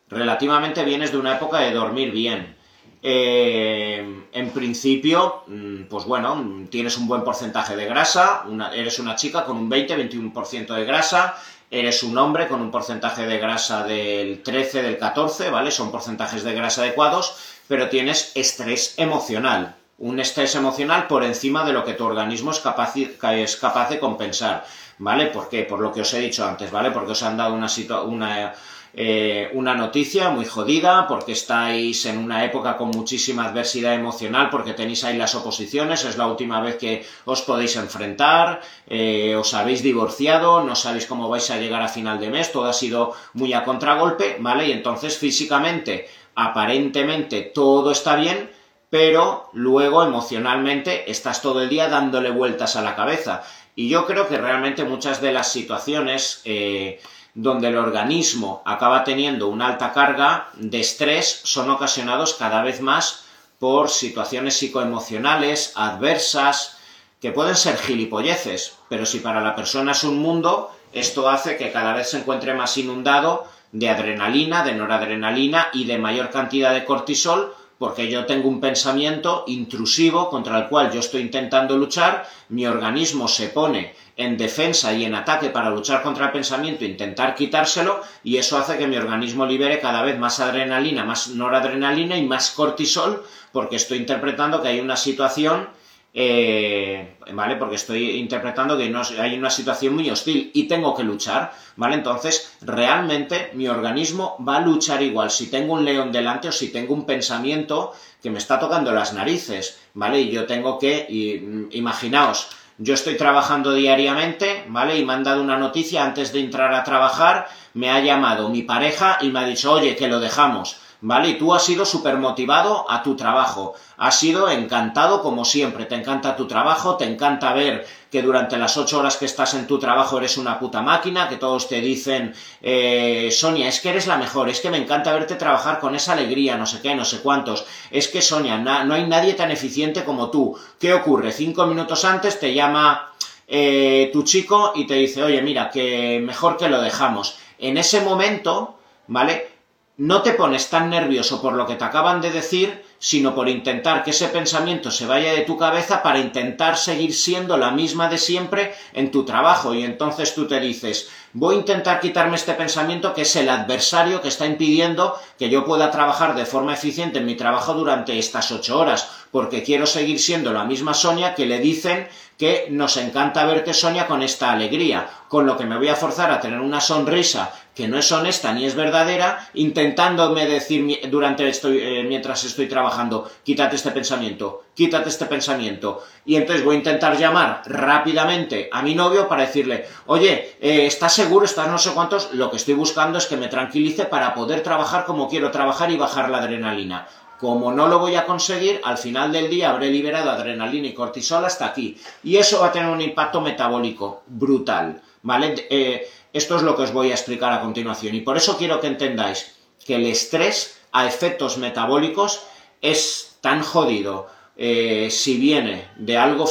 relativamente 0.09 0.83
vienes 0.83 1.11
de 1.11 1.17
una 1.17 1.35
época 1.35 1.59
de 1.59 1.71
dormir 1.71 2.11
bien. 2.11 2.55
Eh, 3.01 4.25
en 4.31 4.49
principio, 4.51 5.43
mm, 5.47 5.83
pues 5.83 6.05
bueno, 6.05 6.65
tienes 6.69 6.97
un 6.97 7.07
buen 7.07 7.23
porcentaje 7.23 7.75
de 7.75 7.85
grasa, 7.85 8.45
eres 8.73 8.99
una 8.99 9.15
chica 9.15 9.43
con 9.43 9.57
un 9.57 9.69
20-21% 9.69 10.73
de 10.73 10.85
grasa, 10.85 11.35
eres 11.69 12.03
un 12.03 12.17
hombre 12.17 12.47
con 12.47 12.61
un 12.61 12.71
porcentaje 12.71 13.25
de 13.25 13.39
grasa 13.39 13.83
del 13.83 14.43
13, 14.43 14.83
del 14.83 14.97
14, 14.97 15.49
¿vale? 15.49 15.71
Son 15.71 15.91
porcentajes 15.91 16.43
de 16.43 16.53
grasa 16.53 16.81
adecuados, 16.81 17.35
pero 17.67 17.89
tienes 17.89 18.31
estrés 18.35 18.93
emocional, 18.97 19.75
un 19.97 20.19
estrés 20.19 20.55
emocional 20.55 21.07
por 21.07 21.23
encima 21.23 21.63
de 21.65 21.73
lo 21.73 21.83
que 21.83 21.93
tu 21.93 22.05
organismo 22.05 22.51
es 22.51 22.59
capaz, 22.59 22.93
es 22.95 23.57
capaz 23.57 23.89
de 23.89 23.99
compensar, 23.99 24.65
¿vale? 24.99 25.27
¿Por 25.27 25.49
qué? 25.49 25.63
Por 25.63 25.79
lo 25.79 25.91
que 25.91 26.01
os 26.01 26.13
he 26.13 26.19
dicho 26.19 26.45
antes, 26.45 26.71
¿vale? 26.71 26.91
Porque 26.91 27.11
os 27.11 27.23
han 27.23 27.37
dado 27.37 27.53
una, 27.53 27.67
una 28.05 28.53
eh, 28.95 29.49
una 29.53 29.73
noticia 29.73 30.29
muy 30.29 30.45
jodida 30.45 31.07
porque 31.07 31.31
estáis 31.31 32.05
en 32.05 32.19
una 32.19 32.45
época 32.45 32.77
con 32.77 32.89
muchísima 32.91 33.45
adversidad 33.45 33.95
emocional 33.95 34.51
porque 34.51 34.73
tenéis 34.73 35.03
ahí 35.03 35.17
las 35.17 35.33
oposiciones, 35.33 36.05
es 36.05 36.15
la 36.15 36.27
última 36.27 36.61
vez 36.61 36.77
que 36.77 37.03
os 37.25 37.41
podéis 37.41 37.75
enfrentar, 37.75 38.61
eh, 38.85 39.35
os 39.35 39.55
habéis 39.55 39.81
divorciado, 39.81 40.63
no 40.63 40.75
sabéis 40.75 41.07
cómo 41.07 41.27
vais 41.27 41.49
a 41.49 41.57
llegar 41.57 41.81
a 41.81 41.87
final 41.87 42.19
de 42.19 42.29
mes, 42.29 42.51
todo 42.51 42.65
ha 42.65 42.73
sido 42.73 43.13
muy 43.33 43.53
a 43.53 43.63
contragolpe, 43.63 44.37
¿vale? 44.39 44.67
Y 44.67 44.73
entonces 44.73 45.17
físicamente, 45.17 46.07
aparentemente 46.35 47.41
todo 47.41 47.91
está 47.91 48.15
bien, 48.15 48.51
pero 48.91 49.49
luego 49.53 50.03
emocionalmente 50.03 51.09
estás 51.09 51.41
todo 51.41 51.63
el 51.63 51.69
día 51.69 51.89
dándole 51.89 52.29
vueltas 52.29 52.75
a 52.75 52.83
la 52.83 52.95
cabeza. 52.95 53.41
Y 53.75 53.89
yo 53.89 54.05
creo 54.05 54.27
que 54.27 54.37
realmente 54.37 54.83
muchas 54.83 55.21
de 55.21 55.31
las 55.31 55.51
situaciones 55.51 56.41
eh, 56.45 57.01
donde 57.33 57.69
el 57.69 57.77
organismo 57.77 58.61
acaba 58.65 59.03
teniendo 59.03 59.47
una 59.47 59.67
alta 59.67 59.93
carga 59.93 60.49
de 60.53 60.79
estrés 60.79 61.41
son 61.43 61.69
ocasionados 61.71 62.35
cada 62.35 62.61
vez 62.61 62.81
más 62.81 63.23
por 63.57 63.89
situaciones 63.89 64.57
psicoemocionales 64.57 65.71
adversas, 65.75 66.77
que 67.21 67.31
pueden 67.31 67.55
ser 67.55 67.77
gilipolleces, 67.77 68.73
pero 68.89 69.05
si 69.05 69.19
para 69.19 69.39
la 69.39 69.55
persona 69.55 69.93
es 69.93 70.03
un 70.03 70.19
mundo, 70.19 70.69
esto 70.91 71.29
hace 71.29 71.55
que 71.55 71.71
cada 71.71 71.93
vez 71.93 72.09
se 72.09 72.17
encuentre 72.17 72.53
más 72.53 72.77
inundado 72.77 73.47
de 73.71 73.89
adrenalina, 73.89 74.63
de 74.63 74.75
noradrenalina 74.75 75.69
y 75.71 75.85
de 75.85 75.97
mayor 75.97 76.29
cantidad 76.29 76.73
de 76.73 76.83
cortisol, 76.83 77.55
porque 77.77 78.09
yo 78.09 78.25
tengo 78.25 78.47
un 78.47 78.61
pensamiento 78.61 79.43
intrusivo 79.47 80.29
contra 80.29 80.57
el 80.59 80.67
cual 80.67 80.91
yo 80.91 80.99
estoy 80.99 81.21
intentando 81.21 81.77
luchar, 81.77 82.27
mi 82.49 82.65
organismo 82.65 83.27
se 83.27 83.49
pone 83.49 83.95
en 84.15 84.37
defensa 84.37 84.93
y 84.93 85.05
en 85.05 85.15
ataque 85.15 85.49
para 85.49 85.69
luchar 85.69 86.03
contra 86.03 86.27
el 86.27 86.31
pensamiento, 86.31 86.85
intentar 86.85 87.35
quitárselo, 87.35 88.01
y 88.23 88.37
eso 88.37 88.57
hace 88.57 88.77
que 88.77 88.87
mi 88.87 88.95
organismo 88.95 89.45
libere 89.45 89.79
cada 89.79 90.03
vez 90.03 90.17
más 90.19 90.39
adrenalina, 90.39 91.03
más 91.03 91.29
noradrenalina 91.29 92.17
y 92.17 92.25
más 92.25 92.51
cortisol, 92.51 93.23
porque 93.51 93.77
estoy 93.77 93.97
interpretando 93.97 94.61
que 94.61 94.67
hay 94.67 94.79
una 94.79 94.95
situación 94.95 95.67
eh, 96.15 97.15
¿vale? 97.33 97.55
Porque 97.55 97.75
estoy 97.75 98.11
interpretando 98.11 98.77
que 98.77 98.93
hay 99.19 99.37
una 99.37 99.49
situación 99.49 99.95
muy 99.95 100.09
hostil 100.11 100.51
y 100.53 100.67
tengo 100.67 100.93
que 100.93 101.03
luchar, 101.03 101.51
¿vale? 101.75 101.95
Entonces, 101.95 102.55
realmente 102.61 103.49
mi 103.53 103.67
organismo 103.67 104.37
va 104.47 104.57
a 104.57 104.61
luchar 104.61 105.01
igual 105.01 105.31
si 105.31 105.49
tengo 105.49 105.73
un 105.73 105.83
león 105.83 106.11
delante 106.11 106.49
o 106.49 106.51
si 106.51 106.71
tengo 106.71 106.93
un 106.93 107.05
pensamiento 107.05 107.93
que 108.21 108.29
me 108.29 108.37
está 108.37 108.59
tocando 108.59 108.91
las 108.91 109.13
narices, 109.13 109.79
¿vale? 109.95 110.21
Y 110.21 110.29
yo 110.29 110.45
tengo 110.45 110.77
que, 110.77 111.05
y, 111.09 111.77
imaginaos, 111.77 112.47
yo 112.77 112.93
estoy 112.93 113.17
trabajando 113.17 113.73
diariamente, 113.73 114.65
¿vale? 114.67 114.97
Y 114.99 115.05
me 115.05 115.13
han 115.13 115.23
dado 115.23 115.41
una 115.41 115.57
noticia 115.57 116.03
antes 116.03 116.31
de 116.31 116.41
entrar 116.41 116.73
a 116.75 116.83
trabajar, 116.83 117.47
me 117.73 117.89
ha 117.89 117.99
llamado 118.01 118.49
mi 118.49 118.61
pareja 118.61 119.17
y 119.21 119.29
me 119.29 119.39
ha 119.39 119.45
dicho, 119.45 119.71
oye, 119.71 119.95
que 119.95 120.07
lo 120.07 120.19
dejamos. 120.19 120.77
¿Vale? 121.03 121.29
Y 121.29 121.37
tú 121.37 121.53
has 121.53 121.63
sido 121.63 121.85
súper 121.85 122.15
motivado 122.15 122.89
a 122.89 123.03
tu 123.03 123.15
trabajo, 123.15 123.75
has 123.97 124.17
sido 124.17 124.49
encantado 124.49 125.21
como 125.21 125.43
siempre, 125.43 125.85
te 125.85 125.95
encanta 125.95 126.37
tu 126.37 126.47
trabajo, 126.47 126.95
te 126.95 127.03
encanta 127.03 127.51
ver 127.51 127.85
que 128.09 128.21
durante 128.21 128.57
las 128.57 128.77
ocho 128.77 128.99
horas 128.99 129.17
que 129.17 129.25
estás 129.25 129.53
en 129.53 129.67
tu 129.67 129.77
trabajo 129.79 130.17
eres 130.17 130.37
una 130.37 130.57
puta 130.57 130.81
máquina, 130.81 131.27
que 131.27 131.35
todos 131.35 131.67
te 131.67 131.81
dicen, 131.81 132.33
eh, 132.61 133.29
Sonia, 133.31 133.67
es 133.67 133.81
que 133.81 133.89
eres 133.89 134.07
la 134.07 134.15
mejor, 134.15 134.47
es 134.47 134.61
que 134.61 134.69
me 134.69 134.77
encanta 134.77 135.11
verte 135.11 135.35
trabajar 135.35 135.81
con 135.81 135.93
esa 135.93 136.13
alegría, 136.13 136.55
no 136.55 136.65
sé 136.65 136.81
qué, 136.81 136.95
no 136.95 137.03
sé 137.03 137.19
cuántos, 137.19 137.65
es 137.91 138.07
que 138.07 138.21
Sonia, 138.21 138.57
no 138.57 138.93
hay 138.93 139.05
nadie 139.05 139.33
tan 139.33 139.51
eficiente 139.51 140.05
como 140.05 140.31
tú. 140.31 140.57
¿Qué 140.79 140.93
ocurre? 140.93 141.33
Cinco 141.33 141.65
minutos 141.65 142.05
antes 142.05 142.39
te 142.39 142.53
llama 142.53 143.11
eh, 143.45 144.09
tu 144.13 144.23
chico 144.23 144.71
y 144.73 144.87
te 144.87 144.93
dice, 144.93 145.21
oye, 145.21 145.41
mira, 145.41 145.69
que 145.69 146.21
mejor 146.23 146.55
que 146.55 146.69
lo 146.69 146.81
dejamos. 146.81 147.35
En 147.59 147.77
ese 147.77 147.99
momento, 147.99 148.77
¿vale? 149.07 149.52
No 149.97 150.23
te 150.23 150.31
pones 150.31 150.69
tan 150.69 150.89
nervioso 150.89 151.39
por 151.39 151.53
lo 151.53 151.67
que 151.67 151.75
te 151.75 151.83
acaban 151.83 152.19
de 152.19 152.31
decir, 152.31 152.83
sino 152.97 153.35
por 153.35 153.47
intentar 153.47 154.03
que 154.03 154.09
ese 154.09 154.27
pensamiento 154.27 154.89
se 154.89 155.05
vaya 155.05 155.33
de 155.33 155.41
tu 155.41 155.55
cabeza 155.55 156.01
para 156.01 156.19
intentar 156.19 156.77
seguir 156.77 157.13
siendo 157.13 157.57
la 157.57 157.69
misma 157.69 158.09
de 158.09 158.17
siempre 158.17 158.73
en 158.93 159.11
tu 159.11 159.23
trabajo. 159.23 159.73
Y 159.75 159.83
entonces 159.83 160.33
tú 160.33 160.47
te 160.47 160.59
dices, 160.59 161.09
voy 161.33 161.55
a 161.55 161.59
intentar 161.59 161.99
quitarme 161.99 162.37
este 162.37 162.53
pensamiento 162.53 163.13
que 163.13 163.21
es 163.21 163.35
el 163.35 163.49
adversario 163.49 164.21
que 164.21 164.29
está 164.29 164.47
impidiendo 164.47 165.15
que 165.37 165.49
yo 165.49 165.63
pueda 165.63 165.91
trabajar 165.91 166.33
de 166.33 166.47
forma 166.47 166.73
eficiente 166.73 167.19
en 167.19 167.25
mi 167.25 167.35
trabajo 167.35 167.75
durante 167.75 168.17
estas 168.17 168.51
ocho 168.51 168.79
horas, 168.79 169.22
porque 169.33 169.63
quiero 169.63 169.87
seguir 169.87 170.19
siendo 170.19 170.53
la 170.53 170.63
misma 170.63 170.93
Sonia 170.93 171.33
que 171.33 171.47
le 171.47 171.57
dicen 171.57 172.07
que 172.37 172.67
nos 172.69 172.97
encanta 172.97 173.45
verte 173.45 173.73
Sonia 173.73 174.05
con 174.05 174.21
esta 174.21 174.51
alegría, 174.51 175.09
con 175.27 175.47
lo 175.47 175.57
que 175.57 175.65
me 175.65 175.77
voy 175.77 175.87
a 175.87 175.95
forzar 175.95 176.29
a 176.29 176.39
tener 176.39 176.59
una 176.59 176.79
sonrisa 176.79 177.51
que 177.73 177.87
no 177.87 177.97
es 177.97 178.11
honesta 178.11 178.53
ni 178.53 178.65
es 178.65 178.75
verdadera, 178.75 179.49
intentándome 179.55 180.45
decir 180.45 180.99
durante 181.09 181.47
estoy, 181.47 181.79
eh, 181.79 182.03
mientras 182.07 182.43
estoy 182.43 182.67
trabajando, 182.67 183.27
quítate 183.43 183.75
este 183.75 183.89
pensamiento, 183.89 184.65
quítate 184.75 185.09
este 185.09 185.25
pensamiento. 185.25 186.03
Y 186.25 186.35
entonces 186.35 186.63
voy 186.63 186.75
a 186.75 186.77
intentar 186.79 187.17
llamar 187.17 187.63
rápidamente 187.65 188.69
a 188.71 188.83
mi 188.83 188.93
novio 188.93 189.27
para 189.27 189.47
decirle, 189.47 189.87
oye, 190.05 190.55
eh, 190.61 190.85
¿estás 190.85 191.13
seguro? 191.13 191.45
¿Estás 191.45 191.67
no 191.67 191.79
sé 191.79 191.91
cuántos? 191.93 192.31
Lo 192.33 192.51
que 192.51 192.57
estoy 192.57 192.75
buscando 192.75 193.17
es 193.17 193.25
que 193.25 193.37
me 193.37 193.47
tranquilice 193.47 194.05
para 194.05 194.35
poder 194.35 194.61
trabajar 194.61 195.05
como 195.05 195.27
quiero 195.27 195.49
trabajar 195.49 195.89
y 195.89 195.97
bajar 195.97 196.29
la 196.29 196.37
adrenalina. 196.37 197.07
Como 197.43 197.73
no 197.73 197.89
lo 197.89 197.99
voy 197.99 198.15
a 198.15 198.25
conseguir, 198.25 198.79
al 198.85 198.97
final 198.97 199.33
del 199.33 199.49
día 199.49 199.69
habré 199.69 199.91
liberado 199.91 200.31
adrenalina 200.31 200.87
y 200.87 200.93
cortisol 200.93 201.43
hasta 201.43 201.65
aquí. 201.65 201.97
Y 202.23 202.37
eso 202.37 202.61
va 202.61 202.67
a 202.67 202.71
tener 202.71 202.89
un 202.89 203.01
impacto 203.01 203.41
metabólico 203.41 204.23
brutal. 204.27 205.01
¿Vale? 205.23 205.67
Eh, 205.69 206.09
esto 206.31 206.55
es 206.55 206.61
lo 206.61 206.73
que 206.77 206.83
os 206.83 206.93
voy 206.93 207.11
a 207.11 207.15
explicar 207.15 207.51
a 207.51 207.59
continuación. 207.59 208.15
Y 208.15 208.21
por 208.21 208.37
eso 208.37 208.55
quiero 208.57 208.79
que 208.79 208.87
entendáis 208.87 209.57
que 209.85 209.95
el 209.95 210.05
estrés 210.05 210.79
a 210.93 211.05
efectos 211.05 211.57
metabólicos 211.57 212.43
es 212.81 213.35
tan 213.41 213.61
jodido 213.61 214.27
eh, 214.55 215.09
si 215.11 215.37
viene 215.37 215.89
de 215.97 216.17
algo, 216.17 216.49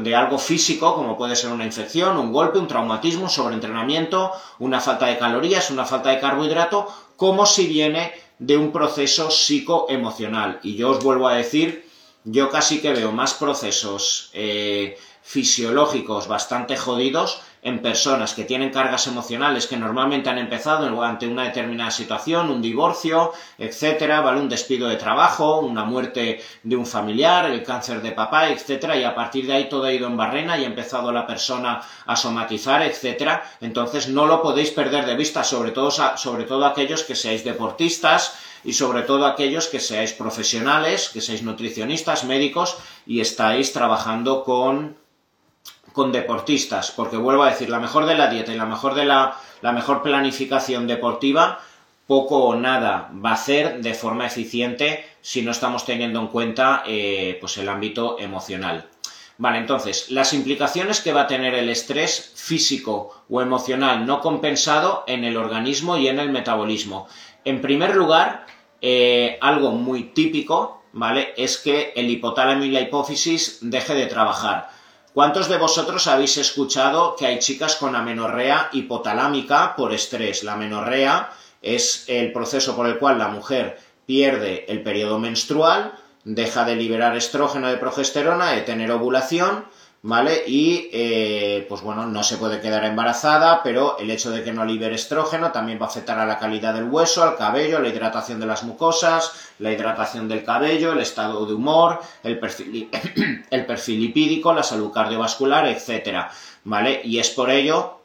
de 0.00 0.14
algo 0.14 0.38
físico, 0.38 0.96
como 0.96 1.16
puede 1.16 1.34
ser 1.34 1.50
una 1.50 1.64
infección, 1.64 2.18
un 2.18 2.30
golpe, 2.30 2.58
un 2.58 2.68
traumatismo, 2.68 3.22
un 3.22 3.30
sobreentrenamiento, 3.30 4.32
una 4.58 4.82
falta 4.82 5.06
de 5.06 5.16
calorías, 5.16 5.70
una 5.70 5.86
falta 5.86 6.10
de 6.10 6.20
carbohidrato, 6.20 6.92
como 7.16 7.46
si 7.46 7.66
viene 7.66 8.25
de 8.38 8.56
un 8.56 8.72
proceso 8.72 9.30
psicoemocional. 9.30 10.60
Y 10.62 10.76
yo 10.76 10.90
os 10.90 11.02
vuelvo 11.02 11.28
a 11.28 11.34
decir, 11.34 11.88
yo 12.24 12.50
casi 12.50 12.80
que 12.80 12.92
veo 12.92 13.12
más 13.12 13.34
procesos 13.34 14.30
eh, 14.32 14.98
fisiológicos 15.22 16.28
bastante 16.28 16.76
jodidos 16.76 17.40
en 17.66 17.80
personas 17.80 18.32
que 18.32 18.44
tienen 18.44 18.70
cargas 18.70 19.08
emocionales 19.08 19.66
que 19.66 19.76
normalmente 19.76 20.30
han 20.30 20.38
empezado 20.38 21.02
ante 21.02 21.26
una 21.26 21.42
determinada 21.42 21.90
situación, 21.90 22.48
un 22.48 22.62
divorcio, 22.62 23.32
etcétera, 23.58 24.20
¿vale? 24.20 24.38
Un 24.40 24.48
despido 24.48 24.86
de 24.86 24.94
trabajo, 24.94 25.58
una 25.58 25.82
muerte 25.82 26.40
de 26.62 26.76
un 26.76 26.86
familiar, 26.86 27.50
el 27.50 27.64
cáncer 27.64 28.02
de 28.02 28.12
papá, 28.12 28.50
etcétera, 28.50 28.96
y 28.96 29.02
a 29.02 29.16
partir 29.16 29.48
de 29.48 29.54
ahí 29.54 29.68
todo 29.68 29.86
ha 29.86 29.92
ido 29.92 30.06
en 30.06 30.16
barrena 30.16 30.56
y 30.56 30.62
ha 30.62 30.68
empezado 30.68 31.10
la 31.10 31.26
persona 31.26 31.82
a 32.06 32.14
somatizar, 32.14 32.82
etcétera. 32.82 33.42
Entonces 33.60 34.08
no 34.08 34.26
lo 34.26 34.42
podéis 34.42 34.70
perder 34.70 35.04
de 35.04 35.16
vista, 35.16 35.42
sobre 35.42 35.72
todo, 35.72 35.90
sobre 35.90 36.44
todo 36.44 36.66
aquellos 36.66 37.02
que 37.02 37.16
seáis 37.16 37.42
deportistas, 37.42 38.38
y 38.62 38.72
sobre 38.72 39.02
todo 39.02 39.26
aquellos 39.26 39.66
que 39.66 39.80
seáis 39.80 40.12
profesionales, 40.12 41.10
que 41.12 41.20
seáis 41.20 41.42
nutricionistas, 41.42 42.24
médicos 42.24 42.76
y 43.06 43.20
estáis 43.20 43.72
trabajando 43.72 44.42
con 44.44 44.96
con 45.96 46.12
deportistas, 46.12 46.90
porque 46.90 47.16
vuelvo 47.16 47.44
a 47.44 47.48
decir, 47.48 47.70
la 47.70 47.80
mejor 47.80 48.04
de 48.04 48.16
la 48.16 48.28
dieta 48.28 48.52
y 48.52 48.58
la 48.58 48.66
mejor 48.66 48.94
de 48.94 49.06
la, 49.06 49.34
la 49.62 49.72
mejor 49.72 50.02
planificación 50.02 50.86
deportiva, 50.86 51.58
poco 52.06 52.44
o 52.44 52.54
nada 52.54 53.10
va 53.24 53.30
a 53.30 53.32
hacer 53.32 53.80
de 53.80 53.94
forma 53.94 54.26
eficiente 54.26 55.06
si 55.22 55.40
no 55.40 55.52
estamos 55.52 55.86
teniendo 55.86 56.20
en 56.20 56.26
cuenta 56.26 56.82
eh, 56.86 57.38
pues 57.40 57.56
el 57.56 57.70
ámbito 57.70 58.18
emocional. 58.18 58.90
Vale, 59.38 59.56
entonces, 59.56 60.10
las 60.10 60.34
implicaciones 60.34 61.00
que 61.00 61.14
va 61.14 61.22
a 61.22 61.26
tener 61.26 61.54
el 61.54 61.70
estrés 61.70 62.34
físico 62.36 63.24
o 63.30 63.40
emocional 63.40 64.04
no 64.04 64.20
compensado 64.20 65.02
en 65.06 65.24
el 65.24 65.38
organismo 65.38 65.96
y 65.96 66.08
en 66.08 66.18
el 66.18 66.28
metabolismo. 66.28 67.08
En 67.46 67.62
primer 67.62 67.96
lugar, 67.96 68.44
eh, 68.82 69.38
algo 69.40 69.70
muy 69.70 70.02
típico, 70.12 70.82
¿vale? 70.92 71.32
Es 71.38 71.56
que 71.56 71.94
el 71.96 72.10
hipotálamo 72.10 72.64
y 72.64 72.70
la 72.70 72.82
hipófisis 72.82 73.60
deje 73.62 73.94
de 73.94 74.06
trabajar. 74.08 74.75
¿Cuántos 75.16 75.48
de 75.48 75.56
vosotros 75.56 76.08
habéis 76.08 76.36
escuchado 76.36 77.16
que 77.16 77.24
hay 77.24 77.38
chicas 77.38 77.76
con 77.76 77.96
amenorrea 77.96 78.68
hipotalámica 78.72 79.74
por 79.74 79.94
estrés? 79.94 80.44
La 80.44 80.52
amenorrea 80.52 81.32
es 81.62 82.04
el 82.06 82.32
proceso 82.32 82.76
por 82.76 82.86
el 82.86 82.98
cual 82.98 83.16
la 83.16 83.28
mujer 83.28 83.80
pierde 84.04 84.66
el 84.68 84.82
periodo 84.82 85.18
menstrual, 85.18 85.94
deja 86.24 86.66
de 86.66 86.76
liberar 86.76 87.16
estrógeno 87.16 87.68
de 87.68 87.78
progesterona, 87.78 88.50
de 88.50 88.60
tener 88.60 88.90
ovulación 88.90 89.64
¿vale? 90.06 90.44
Y, 90.46 90.88
eh, 90.92 91.66
pues 91.68 91.82
bueno, 91.82 92.06
no 92.06 92.22
se 92.22 92.36
puede 92.36 92.60
quedar 92.60 92.84
embarazada, 92.84 93.64
pero 93.64 93.98
el 93.98 94.08
hecho 94.08 94.30
de 94.30 94.44
que 94.44 94.52
no 94.52 94.64
libere 94.64 94.94
estrógeno 94.94 95.50
también 95.50 95.80
va 95.82 95.86
a 95.86 95.88
afectar 95.88 96.16
a 96.20 96.24
la 96.24 96.38
calidad 96.38 96.74
del 96.74 96.84
hueso, 96.84 97.24
al 97.24 97.36
cabello, 97.36 97.80
la 97.80 97.88
hidratación 97.88 98.38
de 98.38 98.46
las 98.46 98.62
mucosas, 98.62 99.32
la 99.58 99.72
hidratación 99.72 100.28
del 100.28 100.44
cabello, 100.44 100.92
el 100.92 101.00
estado 101.00 101.44
de 101.44 101.54
humor, 101.54 102.00
el 102.22 102.38
perfil, 102.38 102.88
el 103.50 103.66
perfil 103.66 104.00
lipídico, 104.00 104.52
la 104.52 104.62
salud 104.62 104.92
cardiovascular, 104.92 105.66
etcétera, 105.66 106.30
¿vale? 106.62 107.00
Y 107.02 107.18
es 107.18 107.30
por 107.30 107.50
ello, 107.50 107.98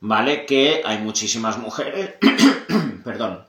¿vale? 0.00 0.44
Que 0.44 0.82
hay 0.84 0.98
muchísimas 0.98 1.56
mujeres, 1.56 2.16
perdón, 3.04 3.46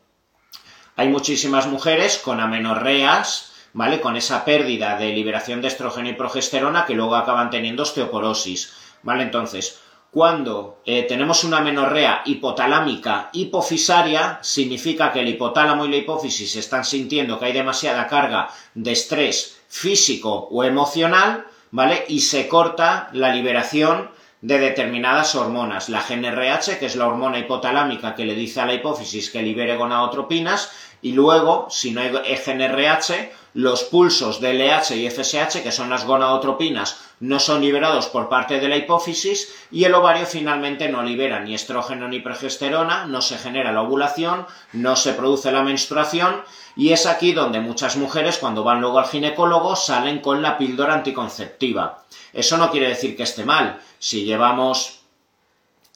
hay 0.96 1.10
muchísimas 1.10 1.68
mujeres 1.68 2.18
con 2.18 2.40
amenorreas, 2.40 3.52
¿vale? 3.76 4.00
Con 4.00 4.16
esa 4.16 4.46
pérdida 4.46 4.98
de 4.98 5.10
liberación 5.10 5.62
de 5.62 5.68
estrógeno 5.68 6.08
y 6.08 6.14
progesterona 6.14 6.86
que 6.86 6.94
luego 6.94 7.16
acaban 7.16 7.50
teniendo 7.50 7.84
osteoporosis, 7.84 8.74
¿vale? 9.04 9.24
Entonces, 9.24 9.82
cuando 10.12 10.80
eh, 10.86 11.04
tenemos 11.04 11.44
una 11.44 11.60
menorrea 11.60 12.22
hipotalámica 12.24 13.30
hipofisaria, 13.34 14.40
significa 14.42 15.12
que 15.12 15.20
el 15.20 15.28
hipotálamo 15.28 15.86
y 15.86 15.90
la 15.90 15.98
hipófisis 15.98 16.56
están 16.56 16.86
sintiendo 16.86 17.38
que 17.38 17.48
hay 17.48 17.52
demasiada 17.52 18.08
carga 18.08 18.48
de 18.74 18.94
estrés 18.94 19.60
físico 19.68 20.48
o 20.50 20.64
emocional, 20.64 21.46
¿vale? 21.72 22.06
Y 22.08 22.22
se 22.22 22.48
corta 22.48 23.10
la 23.12 23.34
liberación 23.36 24.10
de 24.40 24.58
determinadas 24.58 25.36
hormonas. 25.36 25.90
La 25.90 26.02
GNRH, 26.02 26.80
que 26.80 26.86
es 26.86 26.96
la 26.96 27.08
hormona 27.08 27.40
hipotalámica 27.40 28.16
que 28.16 28.24
le 28.24 28.36
dice 28.36 28.62
a 28.62 28.66
la 28.66 28.74
hipófisis 28.74 29.30
que 29.30 29.42
libere 29.42 29.76
gonadotropinas, 29.76 30.72
y 31.02 31.12
luego, 31.12 31.68
si 31.70 31.92
no 31.92 32.00
hay 32.00 32.12
GNRH, 32.12 33.32
los 33.56 33.84
pulsos 33.86 34.42
de 34.42 34.54
LH 34.54 34.98
y 34.98 35.10
FSH, 35.10 35.64
que 35.64 35.72
son 35.72 35.90
las 35.90 36.06
gonadotropinas, 36.06 37.00
no 37.22 37.40
son 37.40 37.62
liberados 37.62 38.08
por 38.08 38.28
parte 38.28 38.60
de 38.60 38.68
la 38.68 38.76
hipófisis 38.76 39.56
y 39.72 39.86
el 39.86 39.96
ovario 39.96 40.26
finalmente 40.26 40.90
no 40.90 41.02
libera 41.02 41.40
ni 41.40 41.56
estrógeno 41.56 42.10
ni 42.10 42.20
progesterona, 42.20 43.06
no 43.06 43.22
se 43.22 43.38
genera 43.38 43.72
la 43.72 43.84
ovulación, 43.84 44.46
no 44.74 44.98
se 44.98 45.14
produce 45.14 45.54
la 45.54 45.64
menstruación 45.64 46.44
y 46.76 46.92
es 46.92 47.06
aquí 47.06 47.32
donde 47.32 47.62
muchas 47.62 47.96
mujeres 47.96 48.38
cuando 48.40 48.66
van 48.66 48.82
luego 48.82 49.00
al 49.00 49.08
ginecólogo 49.08 49.78
salen 49.78 50.20
con 50.20 50.42
la 50.42 50.58
píldora 50.58 50.94
anticonceptiva. 50.94 52.04
Eso 52.34 52.58
no 52.58 52.70
quiere 52.70 52.90
decir 52.90 53.16
que 53.16 53.24
esté 53.24 53.46
mal. 53.46 53.80
Si 54.00 54.26
llevamos 54.26 55.00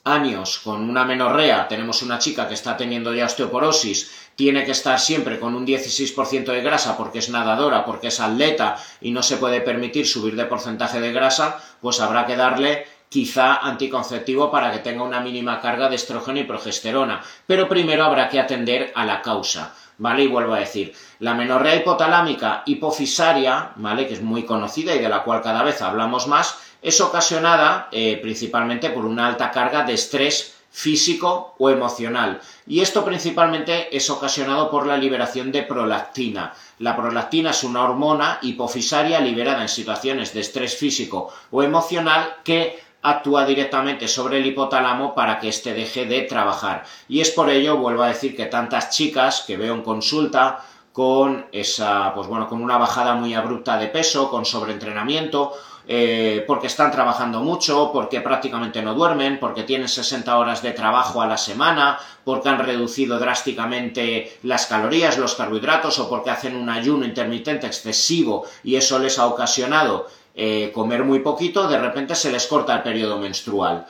años 0.06 0.60
con 0.60 0.90
una 0.90 1.04
menorrea, 1.04 1.68
tenemos 1.68 2.02
una 2.02 2.20
chica 2.20 2.48
que 2.48 2.54
está 2.54 2.78
teniendo 2.78 3.14
ya 3.14 3.26
osteoporosis, 3.26 4.29
tiene 4.40 4.64
que 4.64 4.72
estar 4.72 4.98
siempre 4.98 5.38
con 5.38 5.54
un 5.54 5.68
16% 5.68 6.46
de 6.46 6.62
grasa 6.62 6.96
porque 6.96 7.20
es 7.20 7.30
nadadora, 7.30 7.84
porque 7.84 8.08
es 8.08 8.22
atleta 8.22 8.78
y 9.02 9.12
no 9.12 9.22
se 9.22 9.36
puede 9.36 9.60
permitir 9.60 10.08
subir 10.08 10.38
de 10.38 10.46
porcentaje 10.46 11.02
de 11.02 11.12
grasa, 11.12 11.62
pues 11.82 12.00
habrá 12.00 12.26
que 12.26 12.38
darle 12.38 12.88
quizá 13.10 13.58
anticonceptivo 13.58 14.50
para 14.50 14.72
que 14.72 14.80
tenga 14.80 15.04
una 15.04 15.20
mínima 15.20 15.60
carga 15.60 15.90
de 15.90 15.98
estrógeno 15.98 16.40
y 16.40 16.46
progesterona. 16.46 17.22
Pero 17.46 17.68
primero 17.68 18.06
habrá 18.06 18.30
que 18.30 18.40
atender 18.40 18.94
a 18.96 19.04
la 19.04 19.22
causa. 19.22 19.74
¿vale? 19.98 20.24
Y 20.24 20.28
vuelvo 20.28 20.54
a 20.54 20.60
decir, 20.60 20.94
la 21.20 21.34
menorrea 21.34 21.76
hipotalámica 21.76 22.64
hipofisaria, 22.66 23.72
¿vale? 23.76 24.08
Que 24.08 24.14
es 24.14 24.22
muy 24.22 24.44
conocida 24.44 24.96
y 24.96 25.00
de 25.00 25.10
la 25.10 25.24
cual 25.24 25.42
cada 25.42 25.64
vez 25.64 25.82
hablamos 25.82 26.28
más, 26.28 26.58
es 26.82 27.02
ocasionada 27.02 27.90
eh, 27.92 28.18
principalmente 28.22 28.90
por 28.92 29.06
una 29.06 29.28
alta 29.28 29.52
carga 29.52 29.84
de 29.84 29.96
estrés 29.96 30.59
físico 30.72 31.56
o 31.58 31.70
emocional. 31.70 32.40
Y 32.68 32.82
esto 32.82 33.04
principalmente 33.04 33.96
es 33.96 34.10
ocasionado 34.10 34.70
por 34.70 34.86
la 34.86 34.98
liberación 34.98 35.52
de 35.52 35.64
prolactina. 35.64 36.54
La 36.80 36.96
prolactina 36.96 37.52
es 37.52 37.64
una 37.64 37.84
hormona 37.84 38.40
hipofisaria 38.42 39.20
liberada 39.20 39.62
en 39.62 39.70
situaciones 39.70 40.34
de 40.34 40.42
estrés 40.42 40.78
físico 40.78 41.34
o 41.52 41.64
emocional 41.64 42.38
que 42.44 42.80
actúa 43.02 43.46
directamente 43.46 44.08
sobre 44.08 44.38
el 44.38 44.46
hipotálamo 44.46 45.16
para 45.16 45.40
que 45.40 45.50
éste 45.50 45.74
deje 45.74 46.06
de 46.06 46.22
trabajar. 46.24 46.84
Y 47.08 47.22
es 47.22 47.32
por 47.32 47.50
ello, 47.50 47.78
vuelvo 47.78 48.04
a 48.04 48.10
decir, 48.10 48.36
que 48.36 48.46
tantas 48.46 48.90
chicas 48.90 49.44
que 49.48 49.58
veo 49.58 49.74
en 49.74 49.84
consulta 49.84 50.66
con 50.92 51.46
esa, 51.52 52.14
pues 52.14 52.28
bueno, 52.28 52.50
con 52.50 52.62
una 52.62 52.78
bajada 52.78 53.16
muy 53.16 53.34
abrupta 53.34 53.78
de 53.78 53.88
peso, 53.88 54.30
con 54.30 54.44
sobreentrenamiento, 54.46 55.54
eh, 55.92 56.44
porque 56.46 56.68
están 56.68 56.92
trabajando 56.92 57.40
mucho, 57.40 57.90
porque 57.92 58.22
prácticamente 58.22 58.84
no 58.84 58.94
duermen, 58.94 59.40
porque 59.40 59.64
tienen 59.64 59.90
60 59.90 60.38
horas 60.38 60.62
de 60.62 60.72
trabajo 60.72 61.20
a 61.20 61.26
la 61.26 61.36
semana, 61.36 61.98
porque 62.24 62.48
han 62.48 62.60
reducido 62.60 63.18
drásticamente 63.18 64.38
las 64.44 64.68
calorías, 64.68 65.18
los 65.18 65.34
carbohidratos, 65.34 65.98
o 65.98 66.08
porque 66.08 66.30
hacen 66.30 66.56
un 66.56 66.70
ayuno 66.70 67.06
intermitente 67.06 67.66
excesivo 67.66 68.46
y 68.64 68.76
eso 68.76 69.00
les 69.00 69.18
ha 69.18 69.26
ocasionado 69.26 70.06
eh, 70.36 70.70
comer 70.76 71.04
muy 71.04 71.22
poquito, 71.22 71.68
de 71.68 71.80
repente 71.80 72.14
se 72.14 72.32
les 72.32 72.46
corta 72.46 72.76
el 72.76 72.84
periodo 72.84 73.18
menstrual. 73.18 73.88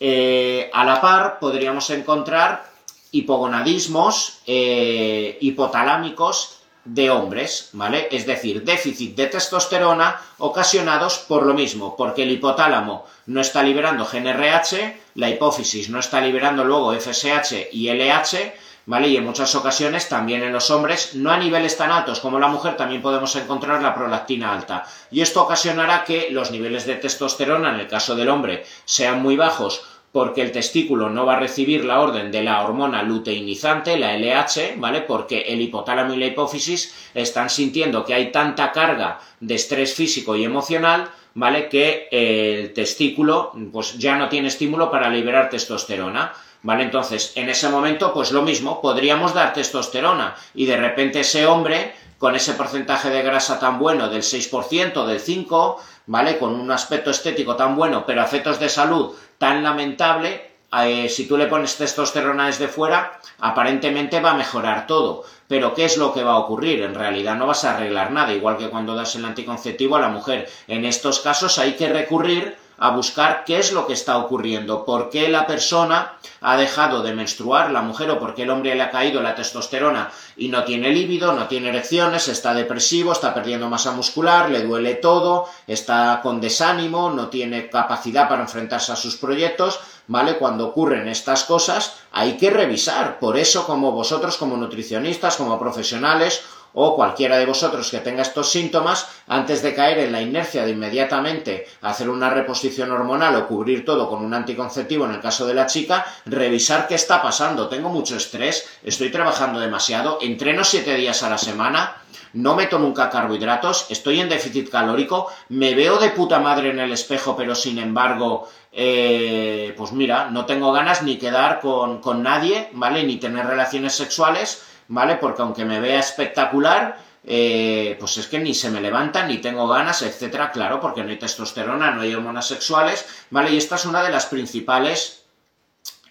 Eh, 0.00 0.70
a 0.72 0.82
la 0.82 0.98
par 0.98 1.38
podríamos 1.40 1.90
encontrar 1.90 2.72
hipogonadismos 3.10 4.40
hipotalámicos 4.46 6.63
de 6.84 7.10
hombres, 7.10 7.70
¿vale? 7.72 8.08
Es 8.10 8.26
decir, 8.26 8.62
déficit 8.64 9.16
de 9.16 9.26
testosterona 9.26 10.20
ocasionados 10.38 11.18
por 11.18 11.44
lo 11.44 11.54
mismo, 11.54 11.96
porque 11.96 12.24
el 12.24 12.30
hipotálamo 12.30 13.06
no 13.26 13.40
está 13.40 13.62
liberando 13.62 14.04
GNRH, 14.04 15.00
la 15.14 15.30
hipófisis 15.30 15.88
no 15.88 15.98
está 15.98 16.20
liberando 16.20 16.64
luego 16.64 16.92
FSH 16.92 17.68
y 17.72 17.88
LH, 17.88 18.54
¿vale? 18.86 19.08
Y 19.08 19.16
en 19.16 19.24
muchas 19.24 19.54
ocasiones 19.54 20.08
también 20.08 20.42
en 20.42 20.52
los 20.52 20.70
hombres, 20.70 21.14
no 21.14 21.30
a 21.30 21.38
niveles 21.38 21.76
tan 21.76 21.90
altos 21.90 22.20
como 22.20 22.38
la 22.38 22.48
mujer, 22.48 22.76
también 22.76 23.02
podemos 23.02 23.34
encontrar 23.36 23.82
la 23.82 23.94
prolactina 23.94 24.52
alta. 24.52 24.84
Y 25.10 25.22
esto 25.22 25.42
ocasionará 25.42 26.04
que 26.04 26.28
los 26.30 26.50
niveles 26.50 26.84
de 26.86 26.96
testosterona, 26.96 27.70
en 27.70 27.80
el 27.80 27.88
caso 27.88 28.14
del 28.14 28.28
hombre, 28.28 28.66
sean 28.84 29.22
muy 29.22 29.36
bajos 29.36 29.82
porque 30.14 30.42
el 30.42 30.52
testículo 30.52 31.10
no 31.10 31.26
va 31.26 31.32
a 31.32 31.40
recibir 31.40 31.84
la 31.84 31.98
orden 31.98 32.30
de 32.30 32.44
la 32.44 32.62
hormona 32.62 33.02
luteinizante, 33.02 33.98
la 33.98 34.16
LH, 34.16 34.76
¿vale? 34.76 35.00
Porque 35.00 35.40
el 35.40 35.60
hipotálamo 35.60 36.14
y 36.14 36.18
la 36.18 36.26
hipófisis 36.26 37.10
están 37.14 37.50
sintiendo 37.50 38.04
que 38.04 38.14
hay 38.14 38.30
tanta 38.30 38.70
carga 38.70 39.18
de 39.40 39.56
estrés 39.56 39.92
físico 39.92 40.36
y 40.36 40.44
emocional, 40.44 41.10
¿vale? 41.34 41.68
Que 41.68 42.06
el 42.12 42.72
testículo 42.72 43.54
pues 43.72 43.98
ya 43.98 44.14
no 44.16 44.28
tiene 44.28 44.46
estímulo 44.46 44.88
para 44.88 45.10
liberar 45.10 45.50
testosterona. 45.50 46.32
¿Vale? 46.62 46.84
Entonces, 46.84 47.32
en 47.34 47.50
ese 47.50 47.68
momento, 47.68 48.14
pues 48.14 48.32
lo 48.32 48.40
mismo, 48.40 48.80
podríamos 48.80 49.34
dar 49.34 49.52
testosterona 49.52 50.34
y 50.54 50.64
de 50.64 50.78
repente 50.78 51.20
ese 51.20 51.44
hombre, 51.44 51.92
con 52.16 52.34
ese 52.34 52.54
porcentaje 52.54 53.10
de 53.10 53.20
grasa 53.20 53.58
tan 53.60 53.78
bueno 53.78 54.08
del 54.08 54.22
6%, 54.22 55.04
del 55.04 55.20
5%, 55.20 55.76
¿vale? 56.06 56.38
Con 56.38 56.54
un 56.54 56.70
aspecto 56.70 57.10
estético 57.10 57.56
tan 57.56 57.76
bueno, 57.76 58.04
pero 58.06 58.22
efectos 58.22 58.58
de 58.60 58.68
salud 58.68 59.14
tan 59.38 59.62
lamentable, 59.62 60.54
eh, 60.82 61.08
si 61.08 61.28
tú 61.28 61.36
le 61.36 61.46
pones 61.46 61.76
testosterona 61.76 62.46
desde 62.46 62.68
fuera, 62.68 63.20
aparentemente 63.38 64.20
va 64.20 64.32
a 64.32 64.36
mejorar 64.36 64.86
todo. 64.86 65.24
Pero 65.46 65.74
¿qué 65.74 65.84
es 65.84 65.96
lo 65.96 66.12
que 66.12 66.24
va 66.24 66.32
a 66.32 66.38
ocurrir? 66.38 66.82
En 66.82 66.94
realidad 66.94 67.36
no 67.36 67.46
vas 67.46 67.64
a 67.64 67.76
arreglar 67.76 68.10
nada, 68.10 68.32
igual 68.32 68.56
que 68.56 68.70
cuando 68.70 68.94
das 68.94 69.14
el 69.14 69.24
anticonceptivo 69.24 69.96
a 69.96 70.00
la 70.00 70.08
mujer. 70.08 70.48
En 70.66 70.84
estos 70.84 71.20
casos 71.20 71.58
hay 71.58 71.74
que 71.74 71.88
recurrir 71.88 72.56
a 72.78 72.90
buscar 72.90 73.44
qué 73.44 73.58
es 73.58 73.72
lo 73.72 73.86
que 73.86 73.92
está 73.92 74.18
ocurriendo, 74.18 74.84
por 74.84 75.10
qué 75.10 75.28
la 75.28 75.46
persona 75.46 76.12
ha 76.40 76.56
dejado 76.56 77.02
de 77.02 77.14
menstruar, 77.14 77.70
la 77.70 77.82
mujer, 77.82 78.10
o 78.10 78.18
por 78.18 78.34
qué 78.34 78.42
el 78.42 78.50
hombre 78.50 78.74
le 78.74 78.82
ha 78.82 78.90
caído 78.90 79.22
la 79.22 79.34
testosterona 79.34 80.10
y 80.36 80.48
no 80.48 80.64
tiene 80.64 80.90
líbido, 80.90 81.32
no 81.32 81.46
tiene 81.48 81.68
erecciones, 81.68 82.28
está 82.28 82.54
depresivo, 82.54 83.12
está 83.12 83.32
perdiendo 83.32 83.68
masa 83.68 83.92
muscular, 83.92 84.50
le 84.50 84.62
duele 84.62 84.94
todo, 84.94 85.48
está 85.66 86.20
con 86.22 86.40
desánimo, 86.40 87.10
no 87.10 87.28
tiene 87.28 87.68
capacidad 87.70 88.28
para 88.28 88.42
enfrentarse 88.42 88.92
a 88.92 88.96
sus 88.96 89.16
proyectos, 89.16 89.80
¿vale? 90.06 90.36
Cuando 90.36 90.66
ocurren 90.68 91.08
estas 91.08 91.44
cosas 91.44 91.96
hay 92.12 92.36
que 92.36 92.50
revisar. 92.50 93.18
Por 93.18 93.36
eso, 93.36 93.66
como 93.66 93.92
vosotros, 93.92 94.36
como 94.36 94.56
nutricionistas, 94.56 95.36
como 95.36 95.58
profesionales, 95.58 96.42
o 96.74 96.96
cualquiera 96.96 97.38
de 97.38 97.46
vosotros 97.46 97.90
que 97.90 98.00
tenga 98.00 98.22
estos 98.22 98.50
síntomas, 98.50 99.08
antes 99.26 99.62
de 99.62 99.74
caer 99.74 99.98
en 99.98 100.12
la 100.12 100.20
inercia 100.20 100.64
de 100.64 100.72
inmediatamente 100.72 101.66
hacer 101.80 102.10
una 102.10 102.30
reposición 102.30 102.90
hormonal 102.90 103.36
o 103.36 103.46
cubrir 103.46 103.84
todo 103.84 104.08
con 104.08 104.24
un 104.24 104.34
anticonceptivo 104.34 105.06
en 105.06 105.12
el 105.12 105.20
caso 105.20 105.46
de 105.46 105.54
la 105.54 105.66
chica, 105.66 106.04
revisar 106.26 106.86
qué 106.86 106.96
está 106.96 107.22
pasando. 107.22 107.68
Tengo 107.68 107.88
mucho 107.88 108.16
estrés, 108.16 108.68
estoy 108.82 109.10
trabajando 109.10 109.60
demasiado, 109.60 110.18
entreno 110.20 110.64
siete 110.64 110.94
días 110.96 111.22
a 111.22 111.30
la 111.30 111.38
semana, 111.38 111.96
no 112.34 112.56
meto 112.56 112.80
nunca 112.80 113.10
carbohidratos, 113.10 113.86
estoy 113.90 114.20
en 114.20 114.28
déficit 114.28 114.68
calórico, 114.68 115.28
me 115.48 115.74
veo 115.74 115.98
de 115.98 116.10
puta 116.10 116.40
madre 116.40 116.70
en 116.70 116.80
el 116.80 116.92
espejo, 116.92 117.36
pero 117.36 117.54
sin 117.54 117.78
embargo, 117.78 118.48
eh, 118.72 119.72
pues 119.76 119.92
mira, 119.92 120.30
no 120.30 120.44
tengo 120.44 120.72
ganas 120.72 121.04
ni 121.04 121.16
quedar 121.16 121.60
con, 121.60 122.00
con 122.00 122.24
nadie, 122.24 122.70
¿vale? 122.72 123.04
Ni 123.04 123.18
tener 123.18 123.46
relaciones 123.46 123.94
sexuales, 123.94 124.64
¿vale? 124.88 125.16
Porque 125.16 125.42
aunque 125.42 125.64
me 125.64 125.80
vea 125.80 126.00
espectacular, 126.00 126.98
eh, 127.26 127.96
pues 127.98 128.18
es 128.18 128.26
que 128.26 128.38
ni 128.38 128.52
se 128.52 128.70
me 128.70 128.80
levanta, 128.80 129.26
ni 129.26 129.38
tengo 129.38 129.66
ganas, 129.66 130.02
etcétera, 130.02 130.50
claro, 130.52 130.78
porque 130.80 131.02
no 131.02 131.08
hay 131.08 131.18
testosterona, 131.18 131.90
no 131.90 132.02
hay 132.02 132.14
hormonas 132.14 132.46
sexuales, 132.46 133.06
¿vale? 133.30 133.52
Y 133.52 133.56
esta 133.56 133.76
es 133.76 133.86
una 133.86 134.02
de 134.02 134.10
las 134.10 134.26
principales, 134.26 135.24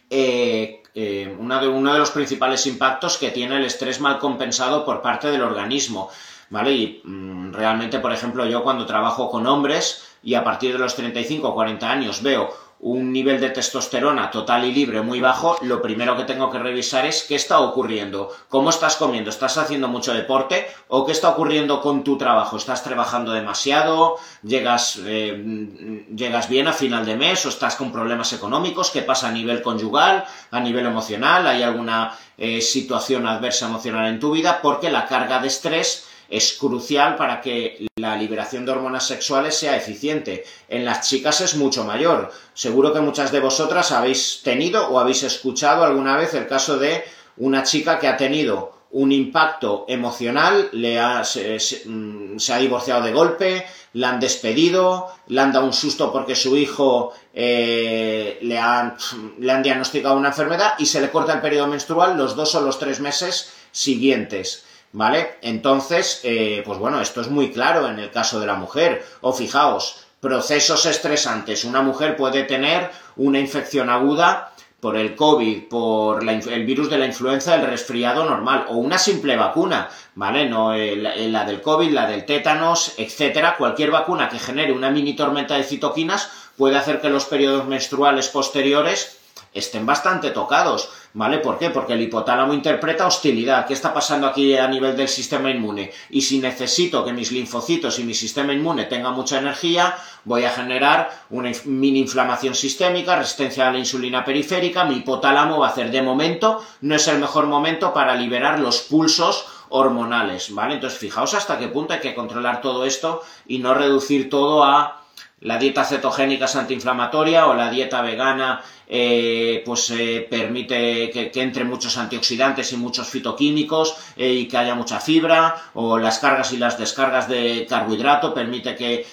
eh, 0.10 0.82
eh, 0.96 1.36
una 1.40 1.62
de, 1.62 1.68
uno 1.68 1.94
de 1.94 2.00
los 2.00 2.12
principales 2.12 2.66
impactos 2.66 3.18
que 3.18 3.30
tiene 3.30 3.58
el 3.58 3.66
estrés 3.66 4.00
mal 4.00 4.18
compensado 4.18 4.84
por 4.86 5.04
parte 5.04 5.30
del 5.30 5.44
organismo, 5.44 6.10
¿vale? 6.50 6.72
Y 6.72 7.02
mm, 7.04 7.54
realmente, 7.54 8.00
por 8.00 8.12
ejemplo, 8.12 8.46
yo 8.48 8.64
cuando 8.64 8.88
trabajo 8.88 9.30
con 9.30 9.46
hombres 9.46 10.04
y 10.24 10.34
a 10.34 10.44
partir 10.44 10.74
de 10.74 10.80
los 10.80 10.96
35 10.96 11.48
o 11.48 11.54
40 11.54 11.92
años 11.92 12.24
veo 12.24 12.52
un 12.84 13.14
nivel 13.14 13.40
de 13.40 13.50
testosterona 13.50 14.30
total 14.30 14.66
y 14.66 14.74
libre 14.74 15.02
muy 15.02 15.22
bajo, 15.22 15.58
lo 15.62 15.82
primero 15.82 16.18
que 16.18 16.26
tengo 16.26 16.52
que 16.52 16.60
revisar 16.60 17.06
es 17.06 17.24
qué 17.24 17.36
está 17.36 17.62
ocurriendo, 17.62 18.30
cómo 18.50 18.72
estás 18.72 18.98
comiendo, 18.98 19.30
estás 19.30 19.58
haciendo 19.58 19.88
mucho 19.88 20.14
deporte 20.14 20.68
o 20.90 21.06
qué 21.06 21.14
está 21.14 21.30
ocurriendo 21.30 21.80
con 21.80 22.04
tu 22.04 22.18
trabajo, 22.18 22.58
estás 22.58 22.84
trabajando 22.84 23.32
demasiado, 23.32 24.18
llegas, 24.44 25.00
eh, 25.06 26.06
llegas 26.14 26.50
bien 26.50 26.68
a 26.68 26.74
final 26.74 27.06
de 27.06 27.16
mes 27.16 27.46
o 27.46 27.50
estás 27.50 27.78
con 27.78 27.94
problemas 27.94 28.34
económicos, 28.34 28.92
qué 28.92 29.02
pasa 29.02 29.30
a 29.30 29.32
nivel 29.32 29.62
conyugal, 29.62 30.26
a 30.52 30.60
nivel 30.60 30.86
emocional, 30.86 31.48
hay 31.48 31.64
alguna 31.64 32.18
eh, 32.38 32.60
situación 32.60 33.26
adversa 33.28 33.68
emocional 33.68 34.08
en 34.08 34.20
tu 34.20 34.32
vida, 34.32 34.60
porque 34.62 34.92
la 34.92 35.06
carga 35.06 35.40
de 35.40 35.48
estrés 35.48 36.10
es 36.34 36.54
crucial 36.54 37.16
para 37.16 37.40
que 37.42 37.86
la 37.96 38.18
liberación 38.18 38.66
de 38.66 38.72
hormonas 38.72 39.06
sexuales 39.06 39.56
sea 39.56 39.78
eficiente. 39.78 40.44
En 40.68 40.84
las 40.84 41.08
chicas 41.08 41.42
es 41.42 41.56
mucho 41.56 41.84
mayor. 41.84 42.32
Seguro 42.56 42.92
que 42.92 43.02
muchas 43.02 43.32
de 43.32 43.40
vosotras 43.40 43.92
habéis 43.92 44.42
tenido 44.44 44.88
o 44.90 45.00
habéis 45.00 45.22
escuchado 45.22 45.84
alguna 45.84 46.18
vez 46.18 46.34
el 46.34 46.48
caso 46.48 46.80
de 46.80 47.04
una 47.38 47.62
chica 47.62 48.00
que 48.00 48.08
ha 48.08 48.18
tenido 48.18 48.74
un 48.94 49.12
impacto 49.12 49.86
emocional, 49.88 50.70
le 50.72 51.00
ha, 51.00 51.24
se, 51.24 51.58
mm, 51.86 52.38
ha 52.52 52.58
divorciado 52.58 53.04
de 53.04 53.12
golpe, 53.12 53.66
le 53.94 54.06
han 54.06 54.20
despedido, 54.20 55.08
le 55.28 55.42
han 55.42 55.52
dado 55.52 55.66
un 55.66 55.74
susto 55.74 56.12
porque 56.12 56.36
su 56.36 56.56
hijo 56.58 57.14
eh, 57.34 58.40
le, 58.42 58.58
han, 58.58 58.96
le 59.40 59.52
han 59.52 59.64
diagnosticado 59.64 60.16
una 60.16 60.30
enfermedad 60.30 60.74
y 60.78 60.86
se 60.86 61.02
le 61.02 61.10
corta 61.10 61.34
el 61.34 61.42
periodo 61.42 61.68
menstrual 61.68 62.18
los 62.18 62.36
dos 62.36 62.54
o 62.56 62.62
los 62.62 62.78
tres 62.78 63.00
meses 63.00 63.52
siguientes. 63.72 64.64
¿Vale? 64.94 65.40
Entonces, 65.42 66.22
eh, 66.24 66.62
pues 66.64 66.78
bueno, 66.78 67.02
esto 67.02 67.20
es 67.20 67.28
muy 67.28 67.52
claro 67.52 67.90
en 67.90 67.98
el 67.98 68.12
caso 68.12 68.40
de 68.40 68.46
la 68.46 68.54
mujer. 68.54 69.04
O 69.22 69.34
fijaos, 69.34 70.06
procesos 70.20 70.86
estresantes. 70.86 71.66
Una 71.66 71.82
mujer 71.82 72.16
puede 72.16 72.44
tener 72.44 72.92
una 73.16 73.40
infección 73.40 73.90
aguda 73.90 74.54
por 74.80 74.96
el 74.96 75.16
COVID, 75.16 75.64
por 75.70 76.30
el 76.30 76.66
virus 76.66 76.90
de 76.90 76.98
la 76.98 77.06
influenza, 77.06 77.56
el 77.56 77.66
resfriado 77.66 78.26
normal, 78.26 78.66
o 78.70 78.76
una 78.76 78.98
simple 78.98 79.36
vacuna, 79.36 79.90
¿vale? 80.14 80.48
No 80.48 80.76
la 80.76 81.46
del 81.46 81.62
COVID, 81.62 81.90
la 81.92 82.06
del 82.06 82.26
tétanos, 82.26 82.94
etcétera. 82.98 83.56
Cualquier 83.58 83.92
vacuna 83.92 84.30
que 84.30 84.40
genere 84.40 84.74
una 84.74 84.92
mini 84.92 85.16
tormenta 85.16 85.56
de 85.56 85.64
citoquinas 85.64 86.30
puede 86.58 86.78
hacer 86.78 87.02
que 87.02 87.10
los 87.10 87.26
periodos 87.26 87.66
menstruales 87.66 88.28
posteriores 88.28 89.20
estén 89.54 89.86
bastante 89.86 90.32
tocados, 90.32 90.90
¿vale? 91.14 91.38
¿Por 91.40 91.58
qué? 91.58 91.70
Porque 91.70 91.94
el 91.94 92.02
hipotálamo 92.02 92.54
interpreta 92.54 93.08
hostilidad. 93.08 93.66
¿Qué 93.66 93.74
está 93.74 93.94
pasando 93.94 94.28
aquí 94.28 94.58
a 94.58 94.68
nivel 94.68 94.96
del 94.96 95.08
sistema 95.08 95.52
inmune? 95.52 95.92
Y 96.10 96.22
si 96.22 96.40
necesito 96.40 97.06
que 97.06 97.14
mis 97.14 97.32
linfocitos 97.32 98.00
y 98.00 98.04
mi 98.04 98.14
sistema 98.14 98.54
inmune 98.54 98.86
tenga 98.86 99.12
mucha 99.12 99.38
energía, 99.38 99.96
voy 100.26 100.46
a 100.46 100.50
generar 100.50 101.26
una 101.30 101.52
mini 101.66 102.00
inflamación 102.00 102.56
sistémica, 102.56 103.16
resistencia 103.16 103.68
a 103.68 103.72
la 103.72 103.80
insulina 103.80 104.26
periférica, 104.26 104.86
mi 104.86 104.98
hipotálamo 104.98 105.60
va 105.60 105.68
a 105.68 105.72
hacer 105.72 105.92
de 105.92 106.02
momento, 106.02 106.64
no 106.82 106.96
es 106.96 107.08
el 107.08 107.20
mejor 107.20 107.48
momento 107.48 107.94
para 107.94 108.16
liberar 108.16 108.60
los 108.60 108.82
pulsos 108.82 109.46
hormonales, 109.70 110.54
¿vale? 110.54 110.76
Entonces, 110.76 111.00
fijaos 111.00 111.34
hasta 111.34 111.58
qué 111.58 111.68
punto 111.68 111.94
hay 111.94 112.00
que 112.00 112.14
controlar 112.14 112.62
todo 112.62 112.86
esto 112.86 113.22
y 113.48 113.60
no 113.60 113.74
reducir 113.74 114.30
todo 114.30 114.64
a 114.64 115.03
la 115.44 115.58
dieta 115.58 115.84
cetogénica 115.84 116.46
es 116.46 116.56
antiinflamatoria 116.56 117.48
o 117.48 117.54
la 117.54 117.70
dieta 117.70 118.02
vegana 118.02 118.62
eh, 118.88 119.62
pues 119.66 119.90
eh, 119.92 120.26
permite 120.30 121.10
que, 121.10 121.32
entre 121.42 121.66
muchos 121.66 121.98
antioxidantes 121.98 122.72
y 122.72 122.78
muchos 122.78 123.08
fitoquímicos 123.08 123.96
eh, 124.16 124.32
y 124.32 124.48
que 124.48 124.58
haya 124.58 124.76
mucha 124.76 125.00
fibra 125.00 125.56
o 125.74 125.98
las 125.98 126.20
cargas 126.20 126.54
y 126.54 126.58
las 126.58 126.78
descargas 126.78 127.28
de 127.28 127.66
carbohidrato 127.68 128.34
permite 128.34 128.76
que 128.76 129.06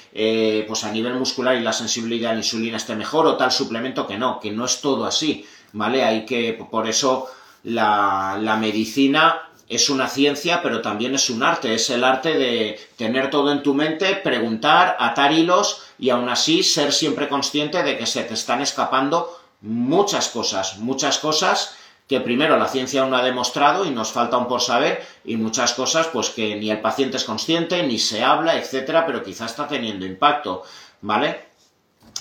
pues 0.66 0.85
a 0.85 0.93
nivel 0.93 1.14
muscular 1.14 1.57
y 1.57 1.61
la 1.61 1.73
sensibilidad 1.73 2.31
a 2.31 2.35
la 2.35 2.40
insulina 2.40 2.77
esté 2.77 2.95
mejor 2.95 3.27
o 3.27 3.37
tal 3.37 3.51
suplemento 3.51 4.07
que 4.07 4.19
no, 4.19 4.38
que 4.38 4.53
no 4.53 4.64
es 4.66 4.81
todo 4.81 5.07
así, 5.07 5.45
¿vale? 5.73 6.05
Hay 6.05 6.25
que, 6.25 6.53
por 6.71 6.88
eso 6.88 7.27
la, 7.64 8.38
la 8.40 8.57
medicina 8.57 9.51
es 9.69 9.88
una 9.88 10.09
ciencia, 10.09 10.62
pero 10.62 10.83
también 10.83 11.14
es 11.14 11.31
un 11.31 11.45
arte, 11.45 11.75
es 11.75 11.88
el 11.90 12.03
arte 12.03 12.37
de 12.37 12.79
tener 12.97 13.31
todo 13.31 13.53
en 13.53 13.62
tu 13.62 13.73
mente, 13.73 14.16
preguntar, 14.16 14.97
atar 14.99 15.33
hilos 15.33 15.89
y 16.00 16.10
aún 16.10 16.28
así 16.28 16.62
ser 16.62 16.92
siempre 16.92 17.28
consciente 17.28 17.82
de 17.82 17.98
que 17.98 18.06
se 18.06 18.24
te 18.24 18.34
están 18.34 18.62
escapando 18.62 19.38
muchas 19.60 20.28
cosas, 20.28 20.78
muchas 20.78 21.18
cosas 21.18 21.76
que 22.08 22.20
primero 22.20 22.56
la 22.56 22.66
ciencia 22.66 23.02
aún 23.02 23.10
no 23.10 23.18
ha 23.18 23.22
demostrado 23.22 23.84
y 23.84 23.90
nos 23.90 24.10
falta 24.10 24.38
un 24.38 24.48
por 24.48 24.62
saber 24.62 25.06
y 25.24 25.36
muchas 25.36 25.74
cosas 25.74 26.08
pues 26.08 26.30
que 26.30 26.56
ni 26.56 26.70
el 26.70 26.80
paciente 26.80 27.18
es 27.18 27.24
consciente, 27.24 27.86
ni 27.86 27.98
se 27.98 28.24
habla, 28.24 28.56
etcétera, 28.56 29.06
pero 29.06 29.22
quizá 29.22 29.44
está 29.44 29.68
teniendo 29.68 30.06
impacto, 30.06 30.64
¿vale? 31.02 31.50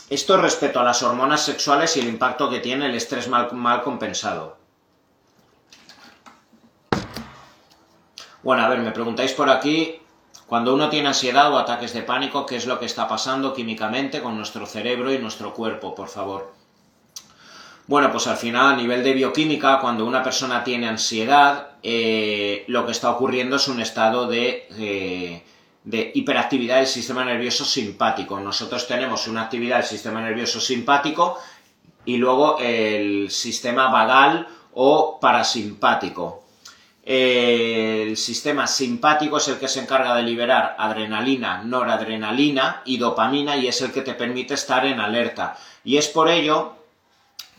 Esto 0.09 0.37
respecto 0.37 0.79
a 0.79 0.83
las 0.83 1.01
hormonas 1.01 1.41
sexuales 1.41 1.95
y 1.95 2.01
el 2.01 2.07
impacto 2.07 2.49
que 2.49 2.59
tiene 2.59 2.87
el 2.87 2.95
estrés 2.95 3.27
mal, 3.27 3.51
mal 3.53 3.81
compensado. 3.81 4.57
Bueno, 8.43 8.63
a 8.63 8.69
ver, 8.69 8.79
me 8.79 8.91
preguntáis 8.91 9.31
por 9.33 9.49
aquí, 9.49 10.01
cuando 10.49 10.73
uno 10.73 10.89
tiene 10.89 11.09
ansiedad 11.09 11.53
o 11.53 11.59
ataques 11.59 11.93
de 11.93 12.01
pánico, 12.01 12.47
¿qué 12.47 12.55
es 12.55 12.65
lo 12.65 12.79
que 12.79 12.87
está 12.87 13.07
pasando 13.07 13.53
químicamente 13.53 14.19
con 14.19 14.35
nuestro 14.35 14.65
cerebro 14.65 15.13
y 15.13 15.19
nuestro 15.19 15.53
cuerpo, 15.53 15.93
por 15.93 16.07
favor? 16.07 16.51
Bueno, 17.85 18.11
pues 18.11 18.25
al 18.25 18.35
final 18.35 18.73
a 18.73 18.75
nivel 18.75 19.03
de 19.03 19.13
bioquímica, 19.13 19.79
cuando 19.79 20.07
una 20.07 20.23
persona 20.23 20.63
tiene 20.63 20.87
ansiedad, 20.87 21.73
eh, 21.83 22.63
lo 22.65 22.83
que 22.87 22.93
está 22.93 23.11
ocurriendo 23.11 23.57
es 23.57 23.67
un 23.67 23.79
estado 23.79 24.25
de, 24.25 24.67
eh, 24.79 25.43
de, 25.83 26.11
hiperactividad 26.15 26.77
del 26.77 26.87
sistema 26.87 27.23
nervioso 27.23 27.63
simpático. 27.63 28.39
Nosotros 28.39 28.87
tenemos 28.87 29.27
una 29.27 29.43
actividad 29.43 29.77
del 29.77 29.85
sistema 29.85 30.19
nervioso 30.19 30.59
simpático 30.59 31.37
y 32.05 32.17
luego 32.17 32.57
el 32.57 33.29
sistema 33.29 33.91
vagal 33.91 34.47
o 34.73 35.19
parasimpático. 35.19 36.48
El 37.11 38.15
sistema 38.17 38.67
simpático 38.67 39.37
es 39.37 39.47
el 39.47 39.57
que 39.57 39.67
se 39.67 39.79
encarga 39.79 40.13
de 40.13 40.21
liberar 40.21 40.75
adrenalina, 40.77 41.63
noradrenalina 41.63 42.83
y 42.85 42.97
dopamina 42.97 43.57
y 43.57 43.67
es 43.67 43.81
el 43.81 43.91
que 43.91 44.03
te 44.03 44.13
permite 44.13 44.53
estar 44.53 44.85
en 44.85 44.99
alerta. 44.99 45.57
Y 45.83 45.97
es 45.97 46.07
por 46.07 46.29
ello 46.29 46.73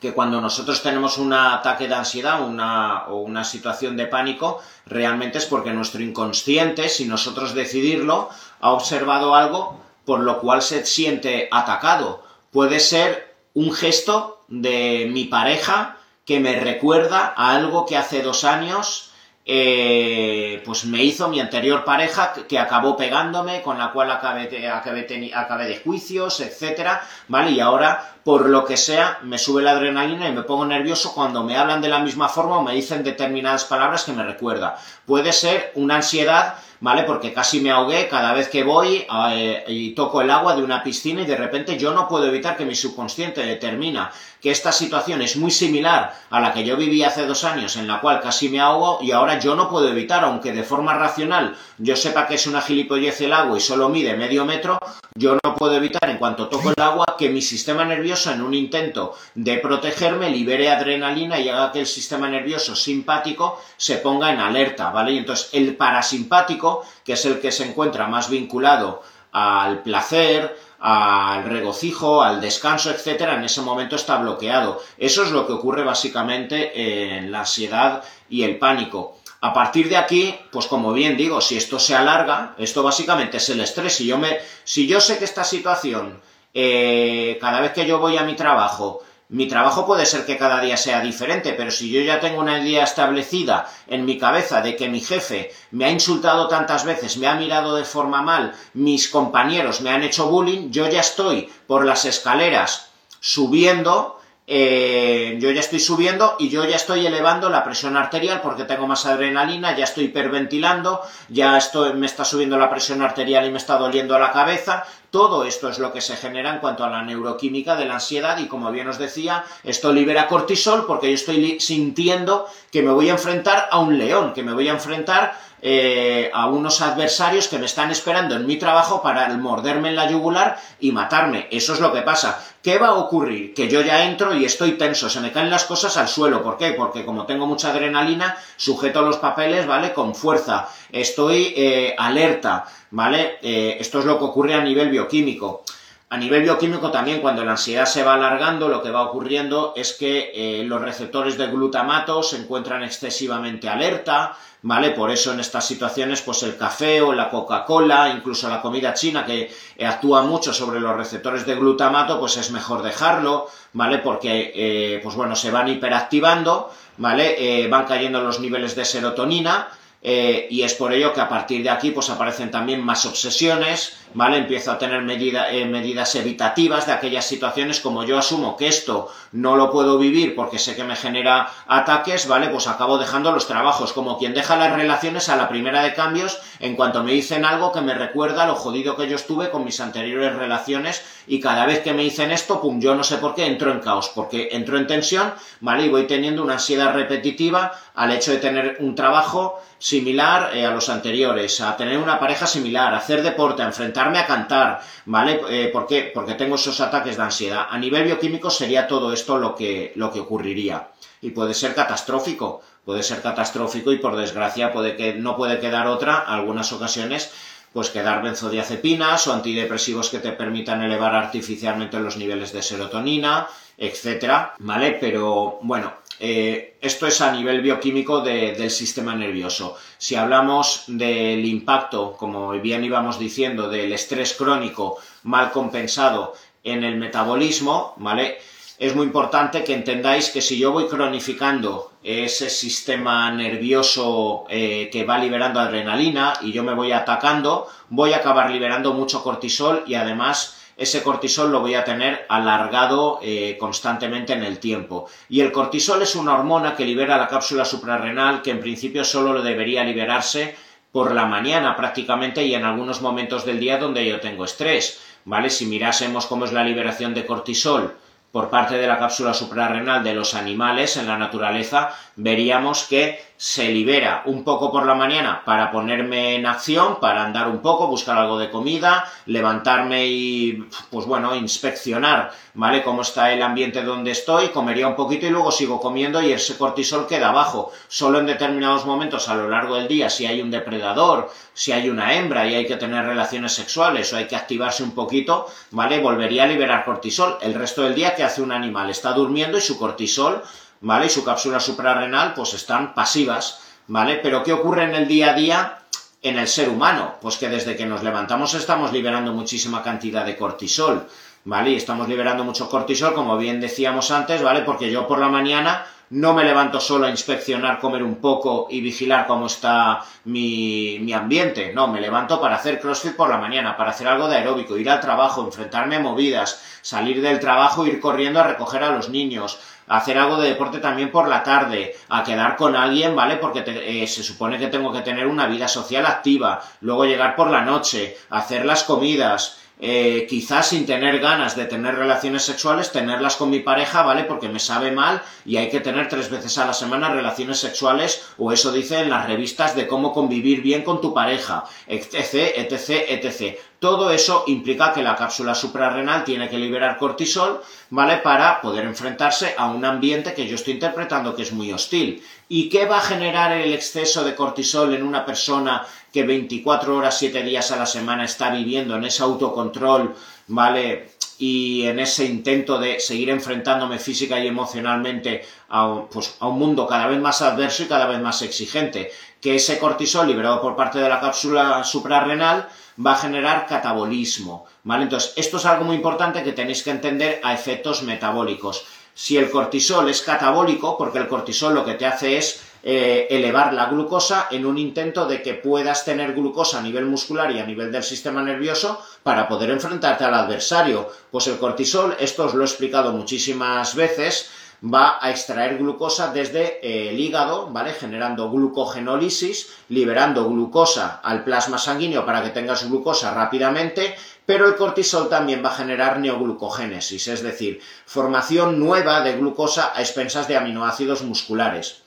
que 0.00 0.12
cuando 0.12 0.40
nosotros 0.40 0.84
tenemos 0.84 1.18
un 1.18 1.32
ataque 1.32 1.88
de 1.88 1.96
ansiedad 1.96 2.40
o 2.42 3.16
una 3.16 3.42
situación 3.42 3.96
de 3.96 4.06
pánico, 4.06 4.62
realmente 4.86 5.38
es 5.38 5.46
porque 5.46 5.72
nuestro 5.72 6.00
inconsciente, 6.00 6.88
sin 6.88 7.08
nosotros 7.08 7.52
decidirlo, 7.52 8.30
ha 8.60 8.70
observado 8.70 9.34
algo 9.34 9.80
por 10.04 10.20
lo 10.20 10.38
cual 10.38 10.62
se 10.62 10.86
siente 10.86 11.48
atacado. 11.50 12.22
Puede 12.52 12.78
ser 12.78 13.34
un 13.54 13.72
gesto 13.72 14.44
de 14.46 15.10
mi 15.12 15.24
pareja 15.24 15.96
que 16.24 16.38
me 16.38 16.60
recuerda 16.60 17.34
a 17.36 17.56
algo 17.56 17.84
que 17.84 17.96
hace 17.96 18.22
dos 18.22 18.44
años 18.44 19.09
eh, 19.52 20.62
pues 20.64 20.84
me 20.84 21.02
hizo 21.02 21.28
mi 21.28 21.40
anterior 21.40 21.84
pareja 21.84 22.32
que, 22.48 22.56
acabó 22.56 22.96
pegándome, 22.96 23.62
con 23.62 23.78
la 23.78 23.90
cual 23.90 24.12
acabé 24.12 24.46
de, 24.46 25.80
juicios, 25.82 26.40
etcétera, 26.40 27.02
¿vale? 27.26 27.50
Y 27.50 27.58
ahora, 27.58 28.14
por 28.22 28.48
lo 28.48 28.64
que 28.64 28.76
sea, 28.76 29.18
me 29.24 29.38
sube 29.38 29.60
la 29.60 29.72
adrenalina 29.72 30.28
y 30.28 30.32
me 30.32 30.44
pongo 30.44 30.66
nervioso 30.66 31.12
cuando 31.14 31.42
me 31.42 31.56
hablan 31.56 31.80
de 31.80 31.88
la 31.88 31.98
misma 31.98 32.28
forma 32.28 32.58
o 32.58 32.62
me 32.62 32.74
dicen 32.74 33.02
determinadas 33.02 33.64
palabras 33.64 34.04
que 34.04 34.12
me 34.12 34.22
recuerda. 34.22 34.78
Puede 35.04 35.32
ser 35.32 35.72
una 35.74 35.96
ansiedad 35.96 36.54
¿vale? 36.80 37.04
Porque 37.04 37.32
casi 37.32 37.60
me 37.60 37.70
ahogué 37.70 38.08
cada 38.08 38.32
vez 38.32 38.48
que 38.48 38.64
voy 38.64 39.06
eh, 39.32 39.64
y 39.68 39.90
toco 39.90 40.22
el 40.22 40.30
agua 40.30 40.56
de 40.56 40.62
una 40.62 40.82
piscina 40.82 41.22
y 41.22 41.26
de 41.26 41.36
repente 41.36 41.78
yo 41.78 41.92
no 41.92 42.08
puedo 42.08 42.26
evitar 42.26 42.56
que 42.56 42.64
mi 42.64 42.74
subconsciente 42.74 43.44
determina 43.44 44.10
que 44.40 44.50
esta 44.50 44.72
situación 44.72 45.22
es 45.22 45.36
muy 45.36 45.50
similar 45.50 46.14
a 46.30 46.40
la 46.40 46.52
que 46.52 46.64
yo 46.64 46.76
viví 46.76 47.02
hace 47.02 47.26
dos 47.26 47.44
años, 47.44 47.76
en 47.76 47.86
la 47.86 48.00
cual 48.00 48.20
casi 48.20 48.48
me 48.48 48.60
ahogo 48.60 48.98
y 49.02 49.12
ahora 49.12 49.38
yo 49.38 49.54
no 49.54 49.68
puedo 49.68 49.88
evitar, 49.88 50.24
aunque 50.24 50.52
de 50.52 50.62
forma 50.62 50.94
racional 50.94 51.56
yo 51.78 51.96
sepa 51.96 52.26
que 52.26 52.34
es 52.34 52.46
una 52.46 52.62
gilipollez 52.62 53.20
el 53.20 53.32
agua 53.32 53.58
y 53.58 53.60
solo 53.60 53.88
mide 53.88 54.16
medio 54.16 54.44
metro, 54.44 54.78
yo 55.14 55.36
no 55.44 55.54
puedo 55.54 55.74
evitar 55.74 56.08
en 56.08 56.18
cuanto 56.18 56.48
toco 56.48 56.70
el 56.70 56.82
agua 56.82 57.16
que 57.18 57.28
mi 57.28 57.42
sistema 57.42 57.84
nervioso 57.84 58.30
en 58.30 58.42
un 58.42 58.54
intento 58.54 59.14
de 59.34 59.58
protegerme 59.58 60.30
libere 60.30 60.70
adrenalina 60.70 61.38
y 61.38 61.48
haga 61.48 61.72
que 61.72 61.80
el 61.80 61.86
sistema 61.86 62.28
nervioso 62.28 62.74
simpático 62.74 63.60
se 63.76 63.96
ponga 63.96 64.32
en 64.32 64.40
alerta, 64.40 64.90
¿vale? 64.90 65.12
Y 65.12 65.18
entonces 65.18 65.50
el 65.52 65.76
parasimpático, 65.76 66.84
que 67.04 67.14
es 67.14 67.24
el 67.24 67.40
que 67.40 67.52
se 67.52 67.66
encuentra 67.66 68.06
más 68.06 68.30
vinculado 68.30 69.02
al 69.32 69.82
placer, 69.82 70.56
al 70.80 71.44
regocijo, 71.44 72.22
al 72.22 72.40
descanso, 72.40 72.90
etcétera, 72.90 73.34
en 73.34 73.44
ese 73.44 73.60
momento 73.60 73.96
está 73.96 74.16
bloqueado. 74.16 74.82
Eso 74.96 75.22
es 75.22 75.30
lo 75.30 75.46
que 75.46 75.52
ocurre 75.52 75.84
básicamente 75.84 77.16
en 77.16 77.30
la 77.30 77.40
ansiedad 77.40 78.02
y 78.30 78.42
el 78.42 78.58
pánico. 78.58 79.18
A 79.42 79.52
partir 79.52 79.88
de 79.88 79.96
aquí, 79.96 80.34
pues 80.50 80.66
como 80.66 80.92
bien 80.92 81.16
digo, 81.16 81.40
si 81.40 81.56
esto 81.56 81.78
se 81.78 81.94
alarga, 81.94 82.54
esto 82.58 82.82
básicamente 82.82 83.36
es 83.36 83.48
el 83.50 83.60
estrés. 83.60 83.94
Si 83.94 84.06
yo, 84.06 84.18
me, 84.18 84.38
si 84.64 84.86
yo 84.86 85.00
sé 85.00 85.18
que 85.18 85.24
esta 85.24 85.44
situación, 85.44 86.20
eh, 86.52 87.38
cada 87.40 87.60
vez 87.60 87.72
que 87.72 87.86
yo 87.86 87.98
voy 87.98 88.16
a 88.16 88.24
mi 88.24 88.34
trabajo, 88.34 89.02
mi 89.30 89.46
trabajo 89.46 89.86
puede 89.86 90.06
ser 90.06 90.26
que 90.26 90.36
cada 90.36 90.60
día 90.60 90.76
sea 90.76 91.00
diferente, 91.00 91.52
pero 91.52 91.70
si 91.70 91.88
yo 91.88 92.00
ya 92.00 92.18
tengo 92.18 92.40
una 92.40 92.58
idea 92.58 92.82
establecida 92.82 93.70
en 93.86 94.04
mi 94.04 94.18
cabeza 94.18 94.60
de 94.60 94.74
que 94.74 94.88
mi 94.88 95.00
jefe 95.00 95.52
me 95.70 95.84
ha 95.84 95.90
insultado 95.90 96.48
tantas 96.48 96.84
veces, 96.84 97.16
me 97.16 97.28
ha 97.28 97.36
mirado 97.36 97.76
de 97.76 97.84
forma 97.84 98.22
mal, 98.22 98.54
mis 98.74 99.08
compañeros 99.08 99.82
me 99.82 99.90
han 99.90 100.02
hecho 100.02 100.26
bullying, 100.26 100.70
yo 100.70 100.88
ya 100.88 101.00
estoy 101.00 101.48
por 101.68 101.86
las 101.86 102.04
escaleras 102.06 102.90
subiendo, 103.20 104.19
eh, 104.52 105.38
yo 105.38 105.52
ya 105.52 105.60
estoy 105.60 105.78
subiendo 105.78 106.34
y 106.40 106.48
yo 106.48 106.64
ya 106.64 106.74
estoy 106.74 107.06
elevando 107.06 107.48
la 107.50 107.62
presión 107.62 107.96
arterial 107.96 108.40
porque 108.42 108.64
tengo 108.64 108.84
más 108.88 109.06
adrenalina, 109.06 109.76
ya 109.76 109.84
estoy 109.84 110.06
hiperventilando, 110.06 111.02
ya 111.28 111.56
estoy, 111.56 111.92
me 111.92 112.06
está 112.06 112.24
subiendo 112.24 112.58
la 112.58 112.68
presión 112.68 113.00
arterial 113.00 113.46
y 113.46 113.50
me 113.50 113.58
está 113.58 113.78
doliendo 113.78 114.18
la 114.18 114.32
cabeza, 114.32 114.84
Todo 115.10 115.44
esto 115.44 115.68
es 115.68 115.78
lo 115.80 115.92
que 115.92 116.00
se 116.00 116.16
genera 116.16 116.52
en 116.52 116.60
cuanto 116.60 116.84
a 116.84 116.90
la 116.90 117.02
neuroquímica 117.02 117.74
de 117.74 117.84
la 117.84 117.94
ansiedad 117.94 118.38
y 118.38 118.46
como 118.46 118.70
bien 118.70 118.88
os 118.88 118.98
decía, 118.98 119.44
esto 119.64 119.92
libera 119.92 120.28
cortisol 120.28 120.86
porque 120.86 121.08
yo 121.08 121.14
estoy 121.14 121.58
sintiendo 121.58 122.46
que 122.70 122.82
me 122.82 122.92
voy 122.92 123.08
a 123.08 123.12
enfrentar 123.12 123.68
a 123.70 123.78
un 123.80 123.98
león, 123.98 124.32
que 124.34 124.44
me 124.44 124.52
voy 124.52 124.68
a 124.68 124.72
enfrentar 124.72 125.36
eh, 125.62 126.30
a 126.32 126.46
unos 126.46 126.80
adversarios 126.80 127.48
que 127.48 127.58
me 127.58 127.66
están 127.66 127.90
esperando 127.90 128.34
en 128.34 128.46
mi 128.46 128.56
trabajo 128.56 129.02
para 129.02 129.28
morderme 129.36 129.90
en 129.90 129.96
la 129.96 130.10
yugular 130.10 130.58
y 130.80 130.90
matarme. 130.90 131.48
Eso 131.50 131.74
es 131.74 131.80
lo 131.80 131.92
que 131.92 132.00
pasa. 132.00 132.42
¿Qué 132.62 132.78
va 132.78 132.88
a 132.88 132.94
ocurrir? 132.94 133.52
Que 133.52 133.68
yo 133.68 133.82
ya 133.82 134.04
entro 134.04 134.34
y 134.34 134.44
estoy 134.44 134.72
tenso, 134.72 135.10
se 135.10 135.20
me 135.20 135.32
caen 135.32 135.50
las 135.50 135.64
cosas 135.64 135.96
al 135.96 136.08
suelo. 136.08 136.42
¿Por 136.42 136.56
qué? 136.56 136.72
Porque 136.72 137.04
como 137.04 137.26
tengo 137.26 137.46
mucha 137.46 137.70
adrenalina, 137.70 138.36
sujeto 138.56 139.02
los 139.02 139.18
papeles, 139.18 139.66
¿vale? 139.66 139.92
Con 139.92 140.14
fuerza. 140.14 140.68
Estoy 140.90 141.52
eh, 141.56 141.94
alerta, 141.98 142.66
¿vale? 142.90 143.38
Eh, 143.42 143.76
esto 143.80 143.98
es 143.98 144.06
lo 144.06 144.18
que 144.18 144.24
ocurre 144.24 144.54
a 144.54 144.62
nivel 144.62 144.88
bioquímico. 144.88 145.64
A 146.08 146.16
nivel 146.16 146.42
bioquímico 146.42 146.90
también, 146.90 147.20
cuando 147.20 147.44
la 147.44 147.52
ansiedad 147.52 147.84
se 147.84 148.02
va 148.02 148.14
alargando, 148.14 148.68
lo 148.68 148.82
que 148.82 148.90
va 148.90 149.02
ocurriendo 149.02 149.74
es 149.76 149.92
que 149.92 150.64
los 150.66 150.82
receptores 150.82 151.38
de 151.38 151.46
glutamato 151.46 152.24
se 152.24 152.38
encuentran 152.38 152.82
excesivamente 152.82 153.68
alerta, 153.68 154.36
¿vale? 154.62 154.90
Por 154.90 155.10
eso 155.10 155.32
en 155.32 155.40
estas 155.40 155.66
situaciones, 155.66 156.22
pues 156.22 156.42
el 156.42 156.56
café 156.56 157.00
o 157.00 157.12
la 157.12 157.30
Coca-Cola, 157.30 158.10
incluso 158.10 158.48
la 158.48 158.60
comida 158.60 158.94
china 158.94 159.24
que 159.24 159.50
actúa 159.84 160.22
mucho 160.22 160.52
sobre 160.52 160.80
los 160.80 160.96
receptores 160.96 161.46
de 161.46 161.54
glutamato, 161.54 162.20
pues 162.20 162.36
es 162.36 162.50
mejor 162.50 162.82
dejarlo, 162.82 163.48
¿vale? 163.72 163.98
Porque, 163.98 164.52
eh, 164.54 165.00
pues 165.02 165.14
bueno, 165.14 165.34
se 165.36 165.50
van 165.50 165.68
hiperactivando, 165.68 166.70
¿vale? 166.98 167.36
Eh, 167.38 167.68
van 167.68 167.86
cayendo 167.86 168.20
los 168.20 168.40
niveles 168.40 168.74
de 168.76 168.84
serotonina, 168.84 169.68
y 170.02 170.62
es 170.62 170.74
por 170.74 170.92
ello 170.94 171.12
que 171.12 171.20
a 171.20 171.28
partir 171.28 171.62
de 171.62 171.68
aquí 171.70 171.90
pues 171.90 172.08
aparecen 172.08 172.50
también 172.50 172.82
más 172.82 173.04
obsesiones, 173.04 173.98
¿vale? 174.14 174.38
Empiezo 174.38 174.72
a 174.72 174.78
tener 174.78 175.02
eh, 175.02 175.64
medidas 175.66 176.14
evitativas 176.14 176.86
de 176.86 176.92
aquellas 176.92 177.26
situaciones 177.26 177.80
como 177.80 178.04
yo 178.04 178.18
asumo 178.18 178.56
que 178.56 178.66
esto 178.66 179.12
no 179.32 179.56
lo 179.56 179.70
puedo 179.70 179.98
vivir 179.98 180.34
porque 180.34 180.58
sé 180.58 180.74
que 180.74 180.84
me 180.84 180.96
genera 180.96 181.50
ataques, 181.66 182.26
¿vale? 182.26 182.48
Pues 182.48 182.66
acabo 182.66 182.98
dejando 182.98 183.30
los 183.32 183.46
trabajos, 183.46 183.92
como 183.92 184.18
quien 184.18 184.32
deja 184.32 184.56
las 184.56 184.72
relaciones 184.72 185.28
a 185.28 185.36
la 185.36 185.48
primera 185.48 185.82
de 185.82 185.92
cambios 185.92 186.38
en 186.60 186.76
cuanto 186.76 187.04
me 187.04 187.12
dicen 187.12 187.44
algo 187.44 187.72
que 187.72 187.82
me 187.82 187.94
recuerda 187.94 188.46
lo 188.46 188.54
jodido 188.54 188.96
que 188.96 189.08
yo 189.08 189.16
estuve 189.16 189.50
con 189.50 189.64
mis 189.64 189.80
anteriores 189.80 190.34
relaciones 190.34 191.04
y 191.26 191.40
cada 191.40 191.66
vez 191.66 191.80
que 191.80 191.92
me 191.92 192.02
dicen 192.02 192.30
esto, 192.30 192.60
pum, 192.60 192.80
yo 192.80 192.94
no 192.94 193.04
sé 193.04 193.18
por 193.18 193.34
qué 193.34 193.46
entro 193.46 193.70
en 193.70 193.80
caos, 193.80 194.10
porque 194.14 194.48
entro 194.52 194.78
en 194.78 194.86
tensión, 194.86 195.32
¿vale? 195.60 195.86
Y 195.86 195.88
voy 195.88 196.06
teniendo 196.06 196.42
una 196.42 196.54
ansiedad 196.54 196.94
repetitiva 196.94 197.72
al 197.94 198.12
hecho 198.12 198.32
de 198.32 198.38
tener 198.38 198.76
un 198.80 198.94
trabajo 198.94 199.60
similar 199.80 200.54
eh, 200.54 200.64
a 200.64 200.70
los 200.70 200.88
anteriores, 200.90 201.60
a 201.60 201.76
tener 201.76 201.98
una 201.98 202.20
pareja 202.20 202.46
similar, 202.46 202.92
a 202.94 202.98
hacer 202.98 203.22
deporte, 203.22 203.62
a 203.62 203.66
enfrentar 203.66 204.14
a 204.14 204.26
cantar, 204.26 204.80
¿vale? 205.06 205.40
Eh, 205.48 205.70
¿Por 205.72 205.86
qué? 205.86 206.12
Porque 206.14 206.34
tengo 206.34 206.56
esos 206.56 206.80
ataques 206.80 207.16
de 207.16 207.22
ansiedad. 207.22 207.66
A 207.68 207.78
nivel 207.78 208.04
bioquímico 208.04 208.50
sería 208.50 208.86
todo 208.86 209.12
esto 209.12 209.38
lo 209.38 209.56
que, 209.56 209.92
lo 209.96 210.12
que 210.12 210.20
ocurriría. 210.20 210.88
Y 211.22 211.30
puede 211.30 211.54
ser 211.54 211.74
catastrófico, 211.74 212.62
puede 212.84 213.02
ser 213.02 213.22
catastrófico 213.22 213.92
y 213.92 213.98
por 213.98 214.16
desgracia 214.16 214.72
puede 214.72 214.96
que, 214.96 215.14
no 215.14 215.36
puede 215.36 215.58
quedar 215.58 215.86
otra, 215.86 216.18
algunas 216.18 216.72
ocasiones, 216.72 217.32
pues 217.72 217.90
quedar 217.90 218.22
benzodiazepinas 218.22 219.26
o 219.28 219.32
antidepresivos 219.32 220.10
que 220.10 220.18
te 220.18 220.32
permitan 220.32 220.82
elevar 220.82 221.14
artificialmente 221.14 222.00
los 222.00 222.16
niveles 222.16 222.52
de 222.52 222.62
serotonina, 222.62 223.46
etcétera, 223.78 224.54
¿vale? 224.58 224.98
Pero 225.00 225.58
bueno, 225.62 225.94
eh, 226.22 226.76
esto 226.82 227.06
es 227.06 227.20
a 227.22 227.32
nivel 227.32 227.62
bioquímico 227.62 228.20
del 228.20 228.70
sistema 228.70 229.14
nervioso. 229.14 229.78
Si 229.96 230.16
hablamos 230.16 230.84
del 230.86 231.44
impacto, 231.46 232.12
como 232.12 232.50
bien 232.60 232.84
íbamos 232.84 233.18
diciendo, 233.18 233.70
del 233.70 233.92
estrés 233.94 234.34
crónico 234.34 234.98
mal 235.22 235.50
compensado 235.50 236.34
en 236.62 236.84
el 236.84 236.96
metabolismo, 236.96 237.94
¿vale? 237.96 238.38
Es 238.78 238.94
muy 238.94 239.06
importante 239.06 239.64
que 239.64 239.74
entendáis 239.74 240.30
que 240.30 240.42
si 240.42 240.58
yo 240.58 240.72
voy 240.72 240.88
cronificando 240.88 241.92
ese 242.02 242.48
sistema 242.50 243.30
nervioso 243.30 244.44
eh, 244.48 244.88
que 244.92 245.04
va 245.04 245.18
liberando 245.18 245.60
adrenalina 245.60 246.34
y 246.42 246.52
yo 246.52 246.62
me 246.64 246.74
voy 246.74 246.92
atacando, 246.92 247.66
voy 247.88 248.12
a 248.12 248.18
acabar 248.18 248.50
liberando 248.50 248.92
mucho 248.92 249.22
cortisol 249.22 249.84
y 249.86 249.94
además 249.94 250.59
ese 250.80 251.02
cortisol 251.02 251.52
lo 251.52 251.60
voy 251.60 251.74
a 251.74 251.84
tener 251.84 252.24
alargado 252.30 253.18
eh, 253.22 253.58
constantemente 253.60 254.32
en 254.32 254.42
el 254.42 254.58
tiempo. 254.58 255.10
Y 255.28 255.42
el 255.42 255.52
cortisol 255.52 256.00
es 256.00 256.16
una 256.16 256.32
hormona 256.32 256.74
que 256.74 256.86
libera 256.86 257.18
la 257.18 257.28
cápsula 257.28 257.66
suprarrenal 257.66 258.40
que 258.40 258.50
en 258.50 258.60
principio 258.60 259.04
solo 259.04 259.42
debería 259.42 259.84
liberarse 259.84 260.56
por 260.90 261.14
la 261.14 261.26
mañana 261.26 261.76
prácticamente 261.76 262.46
y 262.46 262.54
en 262.54 262.64
algunos 262.64 263.02
momentos 263.02 263.44
del 263.44 263.60
día 263.60 263.76
donde 263.76 264.08
yo 264.08 264.20
tengo 264.20 264.46
estrés. 264.46 265.02
¿Vale? 265.26 265.50
Si 265.50 265.66
mirásemos 265.66 266.24
cómo 266.24 266.46
es 266.46 266.52
la 266.52 266.64
liberación 266.64 267.12
de 267.12 267.26
cortisol 267.26 267.94
por 268.32 268.48
parte 268.48 268.78
de 268.78 268.86
la 268.86 268.98
cápsula 268.98 269.34
suprarrenal 269.34 270.02
de 270.02 270.14
los 270.14 270.32
animales 270.32 270.96
en 270.96 271.08
la 271.08 271.18
naturaleza, 271.18 271.94
veríamos 272.16 272.84
que 272.84 273.22
se 273.40 273.70
libera 273.70 274.20
un 274.26 274.44
poco 274.44 274.70
por 274.70 274.84
la 274.84 274.94
mañana 274.94 275.40
para 275.46 275.72
ponerme 275.72 276.34
en 276.34 276.44
acción, 276.44 277.00
para 277.00 277.24
andar 277.24 277.48
un 277.48 277.62
poco, 277.62 277.86
buscar 277.86 278.18
algo 278.18 278.38
de 278.38 278.50
comida, 278.50 279.10
levantarme 279.24 280.08
y, 280.08 280.68
pues 280.90 281.06
bueno, 281.06 281.34
inspeccionar, 281.34 282.32
¿vale? 282.52 282.82
Cómo 282.82 283.00
está 283.00 283.32
el 283.32 283.40
ambiente 283.40 283.82
donde 283.82 284.10
estoy, 284.10 284.48
comería 284.48 284.88
un 284.88 284.94
poquito 284.94 285.24
y 285.24 285.30
luego 285.30 285.50
sigo 285.50 285.80
comiendo 285.80 286.20
y 286.20 286.34
ese 286.34 286.58
cortisol 286.58 287.06
queda 287.06 287.30
abajo. 287.30 287.72
Solo 287.88 288.18
en 288.18 288.26
determinados 288.26 288.84
momentos 288.84 289.26
a 289.30 289.34
lo 289.36 289.48
largo 289.48 289.76
del 289.76 289.88
día, 289.88 290.10
si 290.10 290.26
hay 290.26 290.42
un 290.42 290.50
depredador, 290.50 291.30
si 291.54 291.72
hay 291.72 291.88
una 291.88 292.12
hembra 292.12 292.46
y 292.46 292.54
hay 292.54 292.66
que 292.66 292.76
tener 292.76 293.06
relaciones 293.06 293.52
sexuales 293.52 294.12
o 294.12 294.18
hay 294.18 294.26
que 294.26 294.36
activarse 294.36 294.82
un 294.82 294.94
poquito, 294.94 295.46
¿vale? 295.70 295.98
Volvería 296.00 296.42
a 296.42 296.46
liberar 296.46 296.84
cortisol. 296.84 297.38
El 297.40 297.54
resto 297.54 297.84
del 297.84 297.94
día, 297.94 298.14
¿qué 298.14 298.22
hace 298.22 298.42
un 298.42 298.52
animal? 298.52 298.90
Está 298.90 299.14
durmiendo 299.14 299.56
y 299.56 299.62
su 299.62 299.78
cortisol 299.78 300.42
¿vale? 300.80 301.06
Y 301.06 301.10
su 301.10 301.24
cápsula 301.24 301.60
suprarrenal, 301.60 302.34
pues 302.34 302.54
están 302.54 302.94
pasivas, 302.94 303.60
¿vale? 303.86 304.16
Pero 304.16 304.42
¿qué 304.42 304.52
ocurre 304.52 304.84
en 304.84 304.94
el 304.94 305.08
día 305.08 305.30
a 305.30 305.34
día 305.34 305.78
en 306.22 306.38
el 306.38 306.48
ser 306.48 306.68
humano? 306.68 307.16
Pues 307.20 307.36
que 307.36 307.48
desde 307.48 307.76
que 307.76 307.86
nos 307.86 308.02
levantamos 308.02 308.54
estamos 308.54 308.92
liberando 308.92 309.32
muchísima 309.32 309.82
cantidad 309.82 310.24
de 310.24 310.36
cortisol, 310.36 311.08
¿vale? 311.44 311.70
Y 311.70 311.76
estamos 311.76 312.08
liberando 312.08 312.44
mucho 312.44 312.68
cortisol, 312.68 313.14
como 313.14 313.36
bien 313.36 313.60
decíamos 313.60 314.10
antes, 314.10 314.42
¿vale? 314.42 314.62
Porque 314.62 314.90
yo 314.90 315.06
por 315.06 315.18
la 315.18 315.28
mañana 315.28 315.86
no 316.10 316.34
me 316.34 316.44
levanto 316.44 316.80
solo 316.80 317.06
a 317.06 317.10
inspeccionar, 317.10 317.78
comer 317.78 318.02
un 318.02 318.16
poco 318.16 318.66
y 318.68 318.80
vigilar 318.80 319.26
cómo 319.28 319.46
está 319.46 320.04
mi, 320.24 320.98
mi, 321.00 321.12
ambiente. 321.12 321.72
No, 321.72 321.86
me 321.86 322.00
levanto 322.00 322.40
para 322.40 322.56
hacer 322.56 322.80
CrossFit 322.80 323.14
por 323.14 323.30
la 323.30 323.38
mañana, 323.38 323.76
para 323.76 323.90
hacer 323.90 324.08
algo 324.08 324.28
de 324.28 324.36
aeróbico, 324.36 324.76
ir 324.76 324.90
al 324.90 325.00
trabajo, 325.00 325.44
enfrentarme 325.44 325.96
a 325.96 326.00
movidas, 326.00 326.60
salir 326.82 327.22
del 327.22 327.38
trabajo, 327.38 327.86
ir 327.86 328.00
corriendo 328.00 328.40
a 328.40 328.44
recoger 328.44 328.82
a 328.82 328.90
los 328.90 329.08
niños, 329.08 329.60
hacer 329.86 330.18
algo 330.18 330.40
de 330.40 330.48
deporte 330.48 330.78
también 330.78 331.12
por 331.12 331.28
la 331.28 331.44
tarde, 331.44 331.94
a 332.08 332.24
quedar 332.24 332.56
con 332.56 332.74
alguien, 332.74 333.14
¿vale? 333.14 333.36
Porque 333.36 333.62
eh, 333.66 334.06
se 334.08 334.24
supone 334.24 334.58
que 334.58 334.66
tengo 334.66 334.92
que 334.92 335.02
tener 335.02 335.28
una 335.28 335.46
vida 335.46 335.68
social 335.68 336.06
activa, 336.06 336.60
luego 336.80 337.04
llegar 337.04 337.36
por 337.36 337.50
la 337.50 337.62
noche, 337.62 338.16
hacer 338.30 338.64
las 338.64 338.82
comidas, 338.82 339.60
eh, 339.80 340.26
quizás 340.28 340.68
sin 340.68 340.86
tener 340.86 341.20
ganas 341.20 341.56
de 341.56 341.64
tener 341.64 341.94
relaciones 341.94 342.42
sexuales, 342.42 342.92
tenerlas 342.92 343.36
con 343.36 343.50
mi 343.50 343.60
pareja, 343.60 344.02
¿vale? 344.02 344.24
Porque 344.24 344.48
me 344.48 344.58
sabe 344.58 344.92
mal 344.92 345.22
y 345.44 345.56
hay 345.56 345.70
que 345.70 345.80
tener 345.80 346.08
tres 346.08 346.30
veces 346.30 346.58
a 346.58 346.66
la 346.66 346.74
semana 346.74 347.08
relaciones 347.08 347.58
sexuales, 347.58 348.26
o 348.38 348.52
eso 348.52 348.72
dice 348.72 349.00
en 349.00 349.10
las 349.10 349.26
revistas 349.26 349.74
de 349.74 349.86
cómo 349.86 350.12
convivir 350.12 350.60
bien 350.60 350.82
con 350.82 351.00
tu 351.00 351.14
pareja, 351.14 351.64
etc, 351.86 352.52
etc, 352.56 352.90
etc. 353.08 353.58
Todo 353.80 354.10
eso 354.10 354.44
implica 354.46 354.92
que 354.92 355.02
la 355.02 355.16
cápsula 355.16 355.54
suprarrenal 355.54 356.22
tiene 356.22 356.50
que 356.50 356.58
liberar 356.58 356.98
cortisol, 356.98 357.62
¿vale? 357.88 358.18
Para 358.18 358.60
poder 358.60 358.84
enfrentarse 358.84 359.54
a 359.56 359.70
un 359.70 359.86
ambiente 359.86 360.34
que 360.34 360.46
yo 360.46 360.56
estoy 360.56 360.74
interpretando 360.74 361.34
que 361.34 361.42
es 361.42 361.52
muy 361.52 361.72
hostil. 361.72 362.22
¿Y 362.46 362.68
qué 362.68 362.84
va 362.84 362.98
a 362.98 363.00
generar 363.00 363.52
el 363.52 363.72
exceso 363.72 364.22
de 364.22 364.34
cortisol 364.34 364.92
en 364.92 365.02
una 365.02 365.24
persona 365.24 365.86
que 366.12 366.24
24 366.24 366.94
horas, 366.94 367.16
7 367.18 367.42
días 367.42 367.70
a 367.70 367.76
la 367.76 367.86
semana 367.86 368.24
está 368.24 368.50
viviendo 368.50 368.96
en 368.96 369.04
ese 369.04 369.22
autocontrol, 369.22 370.14
¿vale? 370.48 371.12
Y 371.38 371.86
en 371.86 372.00
ese 372.00 372.26
intento 372.26 372.78
de 372.78 373.00
seguir 373.00 373.30
enfrentándome 373.30 373.98
física 373.98 374.38
y 374.38 374.46
emocionalmente 374.46 375.42
a, 375.70 376.02
pues, 376.12 376.36
a 376.40 376.48
un 376.48 376.58
mundo 376.58 376.86
cada 376.86 377.06
vez 377.06 377.18
más 377.18 377.40
adverso 377.40 377.84
y 377.84 377.86
cada 377.86 378.04
vez 378.04 378.20
más 378.20 378.42
exigente. 378.42 379.10
Que 379.40 379.54
ese 379.54 379.78
cortisol 379.78 380.26
liberado 380.26 380.60
por 380.60 380.76
parte 380.76 380.98
de 380.98 381.08
la 381.08 381.18
cápsula 381.18 381.82
suprarrenal 381.82 382.68
va 383.04 383.12
a 383.12 383.16
generar 383.16 383.66
catabolismo, 383.66 384.66
¿vale? 384.84 385.04
Entonces, 385.04 385.32
esto 385.36 385.56
es 385.56 385.64
algo 385.64 385.84
muy 385.84 385.96
importante 385.96 386.42
que 386.42 386.52
tenéis 386.52 386.82
que 386.82 386.90
entender 386.90 387.40
a 387.42 387.54
efectos 387.54 388.02
metabólicos. 388.02 388.84
Si 389.14 389.36
el 389.36 389.50
cortisol 389.50 390.08
es 390.08 390.22
catabólico, 390.22 390.96
porque 390.96 391.18
el 391.18 391.28
cortisol 391.28 391.74
lo 391.74 391.84
que 391.84 391.94
te 391.94 392.06
hace 392.06 392.36
es 392.36 392.62
eh, 392.82 393.26
elevar 393.28 393.74
la 393.74 393.86
glucosa 393.86 394.48
en 394.50 394.64
un 394.64 394.78
intento 394.78 395.26
de 395.26 395.42
que 395.42 395.52
puedas 395.52 396.04
tener 396.04 396.34
glucosa 396.34 396.78
a 396.78 396.82
nivel 396.82 397.04
muscular 397.04 397.50
y 397.50 397.58
a 397.58 397.66
nivel 397.66 397.92
del 397.92 398.02
sistema 398.02 398.42
nervioso 398.42 398.98
para 399.22 399.48
poder 399.48 399.70
enfrentarte 399.70 400.24
al 400.24 400.34
adversario. 400.34 401.10
Pues 401.30 401.46
el 401.48 401.58
cortisol, 401.58 402.16
esto 402.18 402.46
os 402.46 402.54
lo 402.54 402.62
he 402.62 402.66
explicado 402.66 403.12
muchísimas 403.12 403.94
veces, 403.94 404.50
va 404.82 405.18
a 405.20 405.30
extraer 405.30 405.78
glucosa 405.78 406.32
desde 406.32 406.80
eh, 406.82 407.10
el 407.10 407.20
hígado, 407.20 407.68
¿vale? 407.70 407.92
Generando 407.92 408.50
glucogenólisis, 408.50 409.70
liberando 409.88 410.48
glucosa 410.48 411.20
al 411.22 411.44
plasma 411.44 411.78
sanguíneo 411.78 412.24
para 412.24 412.42
que 412.42 412.50
tengas 412.50 412.88
glucosa 412.88 413.34
rápidamente, 413.34 414.14
pero 414.46 414.66
el 414.66 414.76
cortisol 414.76 415.28
también 415.28 415.62
va 415.64 415.68
a 415.68 415.74
generar 415.76 416.18
neoglucogénesis, 416.18 417.28
es 417.28 417.42
decir, 417.42 417.80
formación 418.06 418.80
nueva 418.80 419.20
de 419.20 419.36
glucosa 419.36 419.92
a 419.94 420.00
expensas 420.00 420.48
de 420.48 420.56
aminoácidos 420.56 421.22
musculares. 421.22 422.02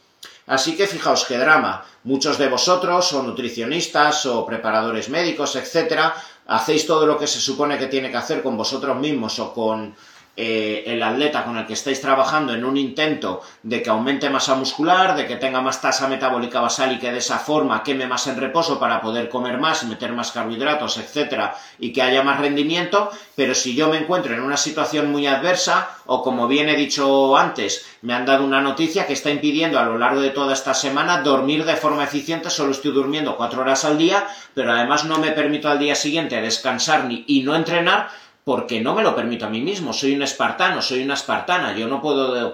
Así 0.46 0.76
que 0.76 0.88
fijaos 0.88 1.26
qué 1.26 1.38
drama. 1.38 1.86
Muchos 2.04 2.38
de 2.38 2.50
vosotros, 2.50 3.14
o 3.14 3.24
nutricionistas, 3.24 4.26
o 4.26 4.46
preparadores 4.46 5.08
médicos, 5.08 5.56
etcétera, 5.56 6.14
hacéis 6.48 6.86
todo 6.86 7.06
lo 7.06 7.18
que 7.18 7.28
se 7.28 7.40
supone 7.40 7.78
que 7.78 7.88
tiene 7.88 8.12
que 8.12 8.18
hacer 8.18 8.44
con 8.44 8.58
vosotros 8.58 8.98
mismos 8.98 9.40
o 9.40 9.54
con 9.54 9.96
eh, 10.36 10.84
el 10.88 11.04
atleta 11.04 11.44
con 11.44 11.58
el 11.58 11.68
que 11.68 11.74
estáis 11.74 12.02
trabajando 12.02 12.56
en 12.56 12.66
un 12.66 12.76
intento 12.76 13.42
de 13.62 13.84
que 13.84 13.92
aumente 13.92 14.32
masa 14.32 14.56
muscular, 14.56 15.16
de 15.16 15.28
que 15.28 15.36
tenga 15.36 15.62
más 15.62 15.80
tasa 15.80 16.08
metabólica 16.08 16.60
basal 16.60 16.92
y 16.92 16.98
que 16.98 17.12
de 17.12 17.20
esa 17.20 17.38
forma 17.38 17.84
queme 17.84 18.08
más 18.08 18.26
en 18.26 18.38
reposo 18.38 18.80
para 18.80 19.00
poder 19.00 19.30
comer 19.30 19.60
más, 19.60 19.84
meter 19.84 20.12
más 20.12 20.32
carbohidratos, 20.32 20.98
etcétera, 20.98 21.56
y 21.78 21.94
que 21.94 22.02
haya 22.02 22.24
más 22.24 22.40
rendimiento, 22.40 23.12
pero 23.36 23.54
si 23.54 23.76
yo 23.76 23.90
me 23.90 23.98
encuentro 23.98 24.34
en 24.34 24.42
una 24.42 24.58
situación 24.58 25.12
muy 25.12 25.28
adversa, 25.28 25.98
o 26.08 26.24
como 26.24 26.48
bien 26.48 26.68
he 26.68 26.76
dicho 26.76 27.38
antes, 27.38 27.86
me 28.02 28.16
han 28.16 28.26
dado 28.26 28.44
una 28.44 28.60
noticia 28.60 29.06
que 29.06 29.14
está 29.14 29.30
impidiendo 29.30 29.78
a 29.78 29.84
lo 29.84 30.00
largo 30.00 30.22
de 30.22 30.32
toda 30.32 30.54
esta 30.54 30.74
semana 30.74 31.22
dormir 31.22 31.64
de 31.64 31.76
forma 31.76 32.06
eficiente, 32.06 32.50
solo 32.50 32.72
estoy 32.72 32.92
durmiendo 32.92 33.38
cuatro 33.38 33.62
horas 33.62 33.86
al 33.86 34.00
día, 34.00 34.26
pero 34.56 34.72
además 34.72 35.06
no 35.06 35.20
me 35.20 35.32
permito 35.32 35.70
al 35.70 35.78
día 35.78 35.94
siguiente 35.94 36.42
descansar 36.42 37.06
ni, 37.06 37.24
y 37.28 37.44
no 37.44 37.56
entrenar, 37.56 38.10
porque 38.44 38.82
no 38.82 38.94
me 38.94 39.04
lo 39.04 39.16
permito 39.16 39.46
a 39.46 39.50
mí 39.50 39.62
mismo, 39.62 39.94
soy 39.94 40.16
un 40.16 40.22
espartano, 40.22 40.82
soy 40.82 41.04
una 41.04 41.14
espartana, 41.14 41.76
yo 41.78 41.88
no 41.88 42.02
puedo, 42.02 42.52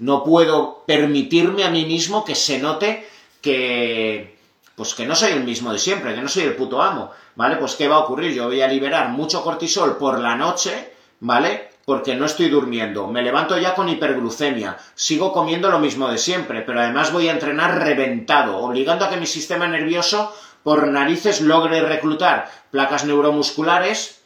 no 0.00 0.24
puedo 0.24 0.82
permitirme 0.86 1.64
a 1.64 1.70
mí 1.70 1.84
mismo 1.84 2.24
que 2.24 2.34
se 2.34 2.58
note 2.58 3.08
que, 3.40 4.36
pues 4.74 4.94
que 4.94 5.06
no 5.06 5.14
soy 5.14 5.32
el 5.32 5.44
mismo 5.44 5.72
de 5.72 5.78
siempre, 5.78 6.14
que 6.14 6.20
no 6.20 6.28
soy 6.28 6.44
el 6.44 6.56
puto 6.56 6.82
amo, 6.82 7.10
¿vale? 7.36 7.56
Pues 7.56 7.76
¿qué 7.76 7.86
va 7.86 7.96
a 7.96 8.00
ocurrir? 8.00 8.34
Yo 8.34 8.46
voy 8.46 8.60
a 8.62 8.68
liberar 8.68 9.10
mucho 9.10 9.42
cortisol 9.42 9.96
por 9.96 10.18
la 10.18 10.34
noche, 10.34 10.92
¿vale? 11.20 11.70
Porque 11.84 12.16
no 12.16 12.26
estoy 12.26 12.48
durmiendo, 12.48 13.06
me 13.06 13.22
levanto 13.22 13.56
ya 13.56 13.74
con 13.74 13.88
hiperglucemia, 13.88 14.76
sigo 14.94 15.32
comiendo 15.32 15.70
lo 15.70 15.78
mismo 15.78 16.08
de 16.08 16.18
siempre, 16.18 16.62
pero 16.62 16.80
además 16.80 17.12
voy 17.12 17.28
a 17.28 17.32
entrenar 17.32 17.78
reventado, 17.78 18.58
obligando 18.58 19.04
a 19.04 19.10
que 19.10 19.16
mi 19.16 19.26
sistema 19.26 19.68
nervioso 19.68 20.34
por 20.64 20.88
narices 20.88 21.40
logre 21.40 21.80
reclutar 21.80 22.50
placas 22.70 23.04
neuromusculares, 23.04 24.17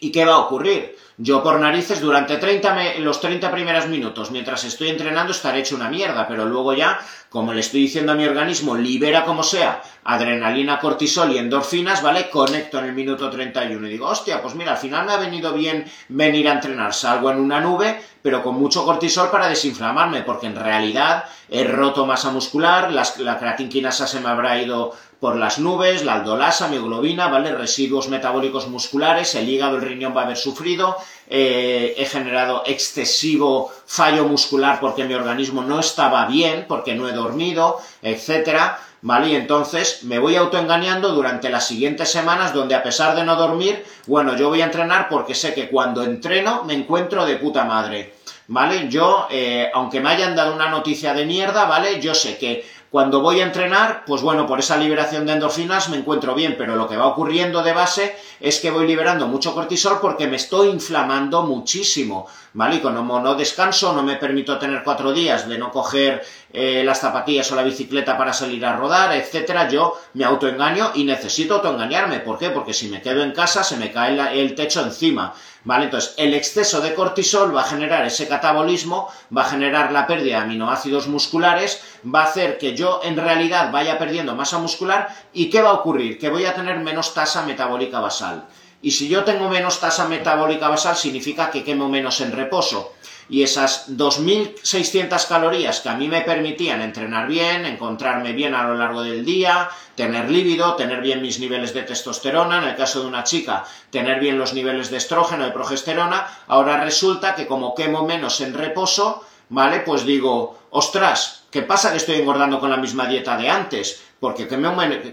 ¿Y 0.00 0.12
qué 0.12 0.24
va 0.24 0.34
a 0.34 0.38
ocurrir? 0.38 0.96
Yo 1.20 1.42
por 1.42 1.58
narices 1.58 2.00
durante 2.00 2.36
30 2.36 2.98
los 3.00 3.20
30 3.20 3.50
primeros 3.50 3.88
minutos, 3.88 4.30
mientras 4.30 4.62
estoy 4.62 4.90
entrenando, 4.90 5.32
estaré 5.32 5.58
hecho 5.58 5.74
una 5.74 5.90
mierda, 5.90 6.28
pero 6.28 6.44
luego 6.44 6.74
ya, 6.74 7.00
como 7.28 7.52
le 7.52 7.58
estoy 7.58 7.80
diciendo 7.80 8.12
a 8.12 8.14
mi 8.14 8.24
organismo, 8.24 8.76
libera 8.76 9.24
como 9.24 9.42
sea 9.42 9.82
adrenalina, 10.04 10.78
cortisol 10.78 11.32
y 11.32 11.38
endorfinas, 11.38 12.02
¿vale? 12.02 12.30
Conecto 12.30 12.78
en 12.78 12.84
el 12.84 12.92
minuto 12.92 13.28
31 13.28 13.88
y 13.88 13.90
digo, 13.90 14.06
hostia, 14.06 14.40
pues 14.40 14.54
mira, 14.54 14.72
al 14.72 14.78
final 14.78 15.06
me 15.06 15.12
ha 15.12 15.16
venido 15.16 15.52
bien 15.52 15.90
venir 16.08 16.48
a 16.48 16.52
entrenar, 16.52 16.94
salgo 16.94 17.32
en 17.32 17.40
una 17.40 17.60
nube, 17.60 18.00
pero 18.22 18.40
con 18.40 18.54
mucho 18.54 18.84
cortisol 18.84 19.28
para 19.28 19.48
desinflamarme, 19.48 20.22
porque 20.22 20.46
en 20.46 20.54
realidad 20.54 21.24
he 21.48 21.64
roto 21.64 22.06
masa 22.06 22.30
muscular, 22.30 22.92
la 22.92 23.38
creatinquinasa 23.38 24.06
se 24.06 24.20
me 24.20 24.28
habrá 24.28 24.62
ido 24.62 24.94
por 25.20 25.36
las 25.36 25.58
nubes, 25.58 26.04
la 26.04 26.14
aldolasa, 26.14 26.68
mioglobina, 26.68 27.28
¿vale? 27.28 27.52
Residuos 27.52 28.08
metabólicos 28.08 28.68
musculares, 28.68 29.34
el 29.34 29.48
hígado, 29.48 29.76
el 29.76 29.82
riñón 29.82 30.16
va 30.16 30.22
a 30.22 30.24
haber 30.24 30.36
sufrido, 30.36 30.96
eh, 31.28 31.94
he 31.98 32.04
generado 32.04 32.62
excesivo 32.66 33.72
fallo 33.86 34.24
muscular 34.26 34.78
porque 34.80 35.04
mi 35.04 35.14
organismo 35.14 35.62
no 35.62 35.80
estaba 35.80 36.26
bien, 36.26 36.66
porque 36.68 36.94
no 36.94 37.08
he 37.08 37.12
dormido, 37.12 37.80
etcétera, 38.00 38.78
¿vale? 39.02 39.30
Y 39.30 39.34
entonces 39.34 40.04
me 40.04 40.20
voy 40.20 40.36
autoengañando 40.36 41.12
durante 41.12 41.50
las 41.50 41.66
siguientes 41.66 42.10
semanas 42.10 42.54
donde 42.54 42.76
a 42.76 42.82
pesar 42.82 43.16
de 43.16 43.24
no 43.24 43.34
dormir, 43.34 43.84
bueno, 44.06 44.36
yo 44.36 44.48
voy 44.48 44.62
a 44.62 44.66
entrenar 44.66 45.08
porque 45.08 45.34
sé 45.34 45.52
que 45.52 45.68
cuando 45.68 46.04
entreno 46.04 46.62
me 46.64 46.74
encuentro 46.74 47.26
de 47.26 47.36
puta 47.36 47.64
madre, 47.64 48.14
¿vale? 48.48 48.88
Yo, 48.88 49.26
eh, 49.30 49.70
aunque 49.74 50.00
me 50.00 50.10
hayan 50.10 50.34
dado 50.34 50.54
una 50.54 50.70
noticia 50.70 51.12
de 51.14 51.26
mierda, 51.26 51.66
¿vale? 51.66 52.00
Yo 52.00 52.14
sé 52.14 52.38
que 52.38 52.64
cuando 52.90 53.20
voy 53.20 53.40
a 53.40 53.44
entrenar, 53.44 54.04
pues 54.06 54.22
bueno, 54.22 54.46
por 54.46 54.60
esa 54.60 54.78
liberación 54.78 55.26
de 55.26 55.34
endorfinas 55.34 55.90
me 55.90 55.98
encuentro 55.98 56.34
bien, 56.34 56.54
pero 56.56 56.74
lo 56.74 56.88
que 56.88 56.96
va 56.96 57.06
ocurriendo 57.06 57.62
de 57.62 57.74
base 57.74 58.16
es 58.40 58.60
que 58.60 58.70
voy 58.70 58.86
liberando 58.86 59.26
mucho 59.26 59.54
cortisol 59.54 59.98
porque 60.00 60.26
me 60.26 60.36
estoy 60.36 60.68
inflamando 60.68 61.42
muchísimo, 61.42 62.26
¿vale? 62.54 62.76
Y 62.76 62.80
como 62.80 63.20
no 63.20 63.34
descanso, 63.34 63.92
no 63.92 64.02
me 64.02 64.16
permito 64.16 64.58
tener 64.58 64.82
cuatro 64.82 65.12
días 65.12 65.46
de 65.46 65.58
no 65.58 65.70
coger 65.70 66.24
eh, 66.50 66.82
las 66.82 67.00
zapatillas 67.00 67.52
o 67.52 67.56
la 67.56 67.62
bicicleta 67.62 68.16
para 68.16 68.32
salir 68.32 68.64
a 68.64 68.76
rodar, 68.76 69.14
etcétera, 69.14 69.68
yo 69.68 69.98
me 70.14 70.24
autoengaño 70.24 70.92
y 70.94 71.04
necesito 71.04 71.56
autoengañarme. 71.56 72.20
¿Por 72.20 72.38
qué? 72.38 72.48
Porque 72.48 72.72
si 72.72 72.88
me 72.88 73.02
quedo 73.02 73.22
en 73.22 73.32
casa 73.32 73.62
se 73.62 73.76
me 73.76 73.92
cae 73.92 74.40
el 74.40 74.54
techo 74.54 74.80
encima. 74.82 75.34
¿Vale? 75.68 75.84
Entonces, 75.84 76.14
el 76.16 76.32
exceso 76.32 76.80
de 76.80 76.94
cortisol 76.94 77.54
va 77.54 77.60
a 77.60 77.64
generar 77.64 78.06
ese 78.06 78.26
catabolismo, 78.26 79.12
va 79.36 79.42
a 79.42 79.50
generar 79.50 79.92
la 79.92 80.06
pérdida 80.06 80.38
de 80.38 80.44
aminoácidos 80.44 81.08
musculares, 81.08 81.82
va 82.02 82.22
a 82.22 82.24
hacer 82.24 82.56
que 82.56 82.74
yo 82.74 83.02
en 83.04 83.18
realidad 83.18 83.70
vaya 83.70 83.98
perdiendo 83.98 84.34
masa 84.34 84.56
muscular 84.56 85.14
y 85.34 85.50
¿qué 85.50 85.60
va 85.60 85.68
a 85.68 85.74
ocurrir? 85.74 86.18
Que 86.18 86.30
voy 86.30 86.46
a 86.46 86.54
tener 86.54 86.78
menos 86.78 87.12
tasa 87.12 87.42
metabólica 87.42 88.00
basal. 88.00 88.46
Y 88.80 88.92
si 88.92 89.08
yo 89.10 89.24
tengo 89.24 89.50
menos 89.50 89.78
tasa 89.78 90.08
metabólica 90.08 90.68
basal 90.68 90.96
significa 90.96 91.50
que 91.50 91.62
quemo 91.62 91.90
menos 91.90 92.22
en 92.22 92.32
reposo 92.32 92.94
y 93.28 93.42
esas 93.42 93.96
2.600 93.96 95.28
calorías 95.28 95.80
que 95.80 95.88
a 95.88 95.94
mí 95.94 96.08
me 96.08 96.22
permitían 96.22 96.80
entrenar 96.80 97.28
bien, 97.28 97.66
encontrarme 97.66 98.32
bien 98.32 98.54
a 98.54 98.64
lo 98.64 98.74
largo 98.74 99.02
del 99.02 99.24
día, 99.24 99.68
tener 99.94 100.30
líbido, 100.30 100.74
tener 100.76 101.00
bien 101.00 101.20
mis 101.20 101.38
niveles 101.38 101.74
de 101.74 101.82
testosterona, 101.82 102.58
en 102.58 102.68
el 102.70 102.76
caso 102.76 103.00
de 103.00 103.06
una 103.08 103.24
chica, 103.24 103.64
tener 103.90 104.20
bien 104.20 104.38
los 104.38 104.54
niveles 104.54 104.90
de 104.90 104.96
estrógeno, 104.96 105.46
y 105.46 105.50
progesterona, 105.50 106.26
ahora 106.46 106.82
resulta 106.82 107.34
que 107.34 107.46
como 107.46 107.74
quemo 107.74 108.04
menos 108.04 108.40
en 108.40 108.54
reposo, 108.54 109.24
¿vale? 109.50 109.80
Pues 109.80 110.04
digo, 110.04 110.58
ostras, 110.70 111.44
¿qué 111.50 111.62
pasa 111.62 111.90
que 111.90 111.98
estoy 111.98 112.16
engordando 112.16 112.60
con 112.60 112.70
la 112.70 112.76
misma 112.76 113.06
dieta 113.06 113.36
de 113.36 113.50
antes? 113.50 114.02
Porque 114.20 114.48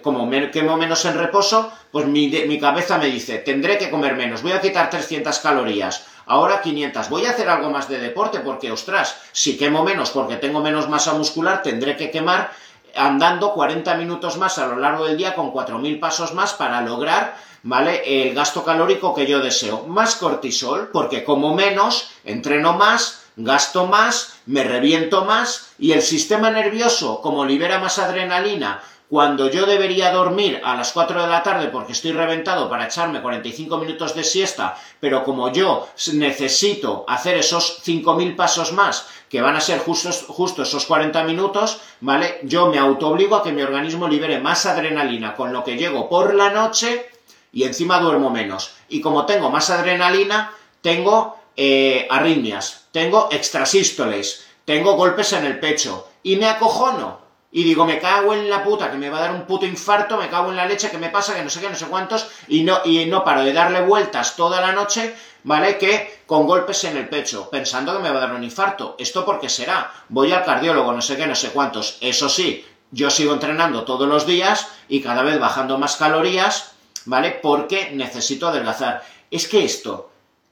como 0.02 0.30
quemo 0.52 0.78
menos 0.78 1.06
en 1.06 1.18
reposo, 1.18 1.72
pues 1.92 2.08
mi, 2.08 2.28
mi 2.28 2.60
cabeza 2.60 2.98
me 2.98 3.06
dice, 3.06 3.38
tendré 3.38 3.78
que 3.78 3.92
comer 3.92 4.16
menos, 4.16 4.42
voy 4.42 4.54
a 4.54 4.62
quitar 4.62 4.90
300 4.90 5.38
calorías, 5.40 6.08
ahora 6.26 6.62
500. 6.62 7.10
Voy 7.10 7.26
a 7.26 7.32
hacer 7.32 7.50
algo 7.50 7.70
más 7.70 7.88
de 7.90 8.00
deporte 8.00 8.40
porque, 8.40 8.72
ostras, 8.72 9.18
si 9.32 9.58
quemo 9.58 9.84
menos 9.84 10.12
porque 10.12 10.36
tengo 10.36 10.62
menos 10.62 10.90
masa 10.90 11.14
muscular, 11.14 11.62
tendré 11.62 11.96
que 11.98 12.12
quemar 12.12 12.52
andando 12.96 13.54
40 13.54 13.96
minutos 13.96 14.38
más 14.38 14.58
a 14.58 14.68
lo 14.68 14.78
largo 14.78 15.06
del 15.06 15.18
día 15.18 15.36
con 15.36 15.52
4.000 15.52 16.00
pasos 16.00 16.34
más 16.34 16.54
para 16.54 16.82
lograr, 16.82 17.38
¿vale? 17.64 18.28
El 18.28 18.34
gasto 18.34 18.64
calórico 18.64 19.14
que 19.14 19.28
yo 19.28 19.40
deseo. 19.40 19.84
Más 19.88 20.16
cortisol, 20.16 20.90
porque 20.92 21.24
como 21.24 21.54
menos, 21.54 22.12
entreno 22.24 22.74
más, 22.74 23.26
gasto 23.36 23.86
más, 23.86 24.40
me 24.46 24.64
reviento 24.64 25.26
más 25.26 25.72
y 25.78 25.92
el 25.92 26.02
sistema 26.02 26.50
nervioso, 26.52 27.22
como 27.22 27.46
libera 27.46 27.80
más 27.80 28.00
adrenalina, 28.00 28.82
cuando 29.10 29.50
yo 29.50 29.66
debería 29.66 30.12
dormir 30.12 30.60
a 30.64 30.76
las 30.76 30.92
4 30.92 31.22
de 31.22 31.28
la 31.28 31.44
tarde 31.44 31.68
porque 31.68 31.92
estoy 31.92 32.12
reventado 32.12 32.70
para 32.70 32.86
echarme 32.86 33.22
45 33.22 33.78
minutos 33.78 34.16
de 34.16 34.24
siesta, 34.24 34.78
pero 35.00 35.24
como 35.24 35.52
yo 35.52 35.88
necesito 36.14 37.06
hacer 37.08 37.38
esos 37.38 37.84
5.000 37.86 38.36
pasos 38.36 38.74
más, 38.74 39.08
que 39.30 39.42
van 39.42 39.56
a 39.56 39.62
ser 39.62 39.80
justo 39.80 40.64
esos 40.64 40.86
40 40.86 41.24
minutos, 41.24 41.82
¿vale? 42.02 42.40
Yo 42.44 42.68
me 42.68 42.80
autoobligo 42.80 43.36
a 43.36 43.44
que 43.44 43.52
mi 43.52 43.62
organismo 43.62 44.08
libere 44.08 44.40
más 44.40 44.66
adrenalina, 44.66 45.36
con 45.36 45.54
lo 45.54 45.64
que 45.64 45.78
llego 45.78 46.10
por 46.10 46.34
la 46.34 46.52
noche 46.52 47.10
y 47.52 47.64
encima 47.64 48.00
duermo 48.00 48.30
menos. 48.30 48.76
Y 48.90 49.02
como 49.02 49.26
tengo 49.26 49.50
más 49.50 49.70
adrenalina, 49.70 50.52
tengo 50.82 51.38
eh, 51.58 52.08
arritmias, 52.10 52.88
tengo 52.92 53.30
extrasístoles, 53.32 54.46
tengo 54.66 54.96
golpes 54.96 55.34
en 55.34 55.46
el 55.46 55.60
pecho 55.60 56.08
y 56.24 56.38
me 56.38 56.48
acojono 56.48 57.25
y 57.56 57.64
digo, 57.64 57.86
me 57.86 58.00
cago 58.00 58.34
en 58.34 58.50
la 58.50 58.66
puta, 58.66 58.92
que 58.92 58.98
me 58.98 59.10
va 59.10 59.18
a 59.18 59.22
dar 59.22 59.32
un 59.32 59.44
puto 59.44 59.66
infarto, 59.66 60.18
me 60.18 60.28
cago 60.28 60.50
en 60.50 60.58
la 60.58 60.66
leche, 60.66 60.92
que 60.92 60.98
me 60.98 61.08
pasa, 61.08 61.34
que 61.34 61.42
no 61.42 61.50
sé 61.50 61.62
qué, 61.62 61.70
no 61.70 61.76
sé 61.78 61.86
cuántos, 61.86 62.28
y 62.50 62.64
no, 62.64 62.82
y 62.84 63.06
no 63.06 63.24
paro 63.24 63.46
de 63.46 63.54
darle 63.54 63.80
vueltas 63.80 64.36
toda 64.36 64.60
la 64.60 64.74
noche, 64.74 65.16
¿vale? 65.46 65.78
Que 65.78 66.20
con 66.26 66.48
golpes 66.48 66.84
en 66.84 66.98
el 66.98 67.08
pecho, 67.08 67.50
pensando 67.50 67.94
que 67.94 68.04
me 68.04 68.10
va 68.10 68.18
a 68.18 68.28
dar 68.28 68.34
un 68.34 68.44
infarto. 68.44 68.98
¿Esto 69.00 69.24
por 69.24 69.40
qué 69.40 69.48
será? 69.48 69.90
Voy 70.10 70.34
al 70.34 70.44
cardiólogo, 70.44 70.92
no 70.92 71.02
sé 71.02 71.16
qué, 71.16 71.28
no 71.28 71.34
sé 71.34 71.52
cuántos. 71.52 71.98
Eso 72.02 72.28
sí, 72.28 72.66
yo 72.92 73.10
sigo 73.10 73.32
entrenando 73.32 73.86
todos 73.86 74.10
los 74.10 74.28
días 74.28 74.68
y 74.90 75.00
cada 75.00 75.24
vez 75.24 75.40
bajando 75.40 75.78
más 75.78 75.96
calorías, 75.96 76.74
¿vale? 77.06 77.40
Porque 77.42 77.92
necesito 77.94 78.50
adelgazar. 78.50 79.06
Es 79.32 79.48
que 79.48 79.64
esto, 79.64 80.12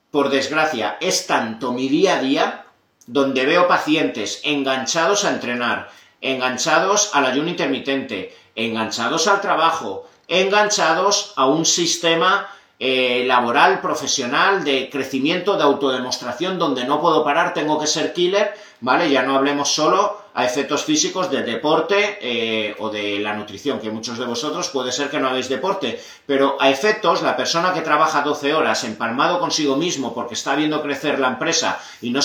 por 0.10 0.30
desgracia, 0.30 0.96
es 1.02 1.28
tanto 1.28 1.74
mi 1.74 1.90
día 1.90 2.16
a 2.16 2.22
día, 2.22 2.66
donde 3.08 3.46
veo 3.46 3.68
pacientes 3.68 4.40
enganchados 4.46 5.26
a 5.26 5.32
entrenar, 5.32 5.90
enganchados 6.24 7.12
al 7.14 7.26
ayuno 7.26 7.50
intermitente, 7.50 8.36
enganchados 8.56 9.28
al 9.28 9.42
trabajo, 9.42 10.08
enganchados 10.28 11.34
a 11.36 11.46
un 11.46 11.66
sistema 11.66 12.48
eh, 12.80 13.26
laboral, 13.28 13.82
profesional, 13.82 14.64
de 14.64 14.90
crecimiento, 14.90 15.58
de 15.58 15.64
autodemostración, 15.64 16.58
donde 16.58 16.86
no 16.86 17.00
puedo 17.00 17.24
parar, 17.24 17.54
tengo 17.54 17.80
que 17.80 17.88
ser 17.88 18.14
killer, 18.14 18.54
¿vale? 18.80 19.12
Ya 19.12 19.22
no 19.24 19.36
hablemos 19.36 19.72
solo 19.72 20.23
a 20.34 20.46
efectos 20.46 20.84
físicos 20.84 21.30
del 21.30 21.46
deporte 21.46 22.18
eh, 22.22 22.76
o 22.80 22.90
de 22.90 23.20
la 23.20 23.36
nutrición, 23.36 23.80
que 23.80 23.92
muchos 23.92 24.18
de 24.18 24.26
vosotros 24.26 24.70
puede 24.70 24.92
ser 24.92 25.10
que 25.10 25.20
no 25.20 25.28
hagáis 25.28 25.50
deporte, 25.50 26.02
pero 26.26 26.58
a 26.60 26.70
efectos, 26.70 27.22
la 27.22 27.38
persona 27.38 27.74
que 27.74 27.82
trabaja 27.82 28.22
12 28.22 28.54
horas 28.54 28.84
empalmado 28.84 29.40
consigo 29.40 29.76
mismo 29.76 30.14
porque 30.14 30.34
está 30.34 30.56
viendo 30.56 30.82
crecer 30.82 31.20
la 31.20 31.28
empresa 31.28 31.80
y 32.02 32.10
no, 32.10 32.22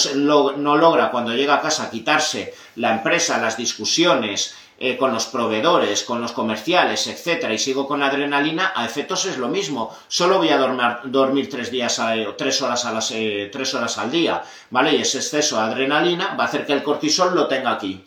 no 0.56 0.76
logra 0.76 1.10
cuando 1.10 1.34
llega 1.34 1.56
a 1.56 1.60
casa 1.60 1.90
quitarse 1.90 2.54
la 2.76 2.92
empresa, 2.92 3.38
las 3.38 3.56
discusiones, 3.56 4.54
eh, 4.80 4.96
con 4.96 5.12
los 5.12 5.26
proveedores, 5.26 6.04
con 6.04 6.20
los 6.20 6.30
comerciales, 6.30 7.08
etcétera, 7.08 7.52
y 7.52 7.58
sigo 7.58 7.88
con 7.88 8.00
adrenalina, 8.00 8.72
a 8.76 8.84
efectos 8.84 9.26
es 9.26 9.36
lo 9.36 9.48
mismo. 9.48 9.92
Solo 10.06 10.38
voy 10.38 10.50
a 10.50 10.56
dormir, 10.56 11.50
tres 11.50 11.72
días, 11.72 12.00
tres 12.36 12.62
horas 12.62 12.84
a 12.84 12.92
las, 12.92 13.10
eh, 13.10 13.48
tres 13.52 13.74
horas 13.74 13.98
al 13.98 14.12
día, 14.12 14.42
¿vale? 14.70 14.94
Y 14.94 15.02
ese 15.02 15.18
exceso 15.18 15.56
de 15.56 15.62
adrenalina 15.62 16.36
va 16.38 16.44
a 16.44 16.46
hacer 16.46 16.64
que 16.64 16.74
el 16.74 16.84
cortisol 16.84 17.34
lo 17.34 17.48
tenga 17.48 17.72
aquí. 17.72 18.04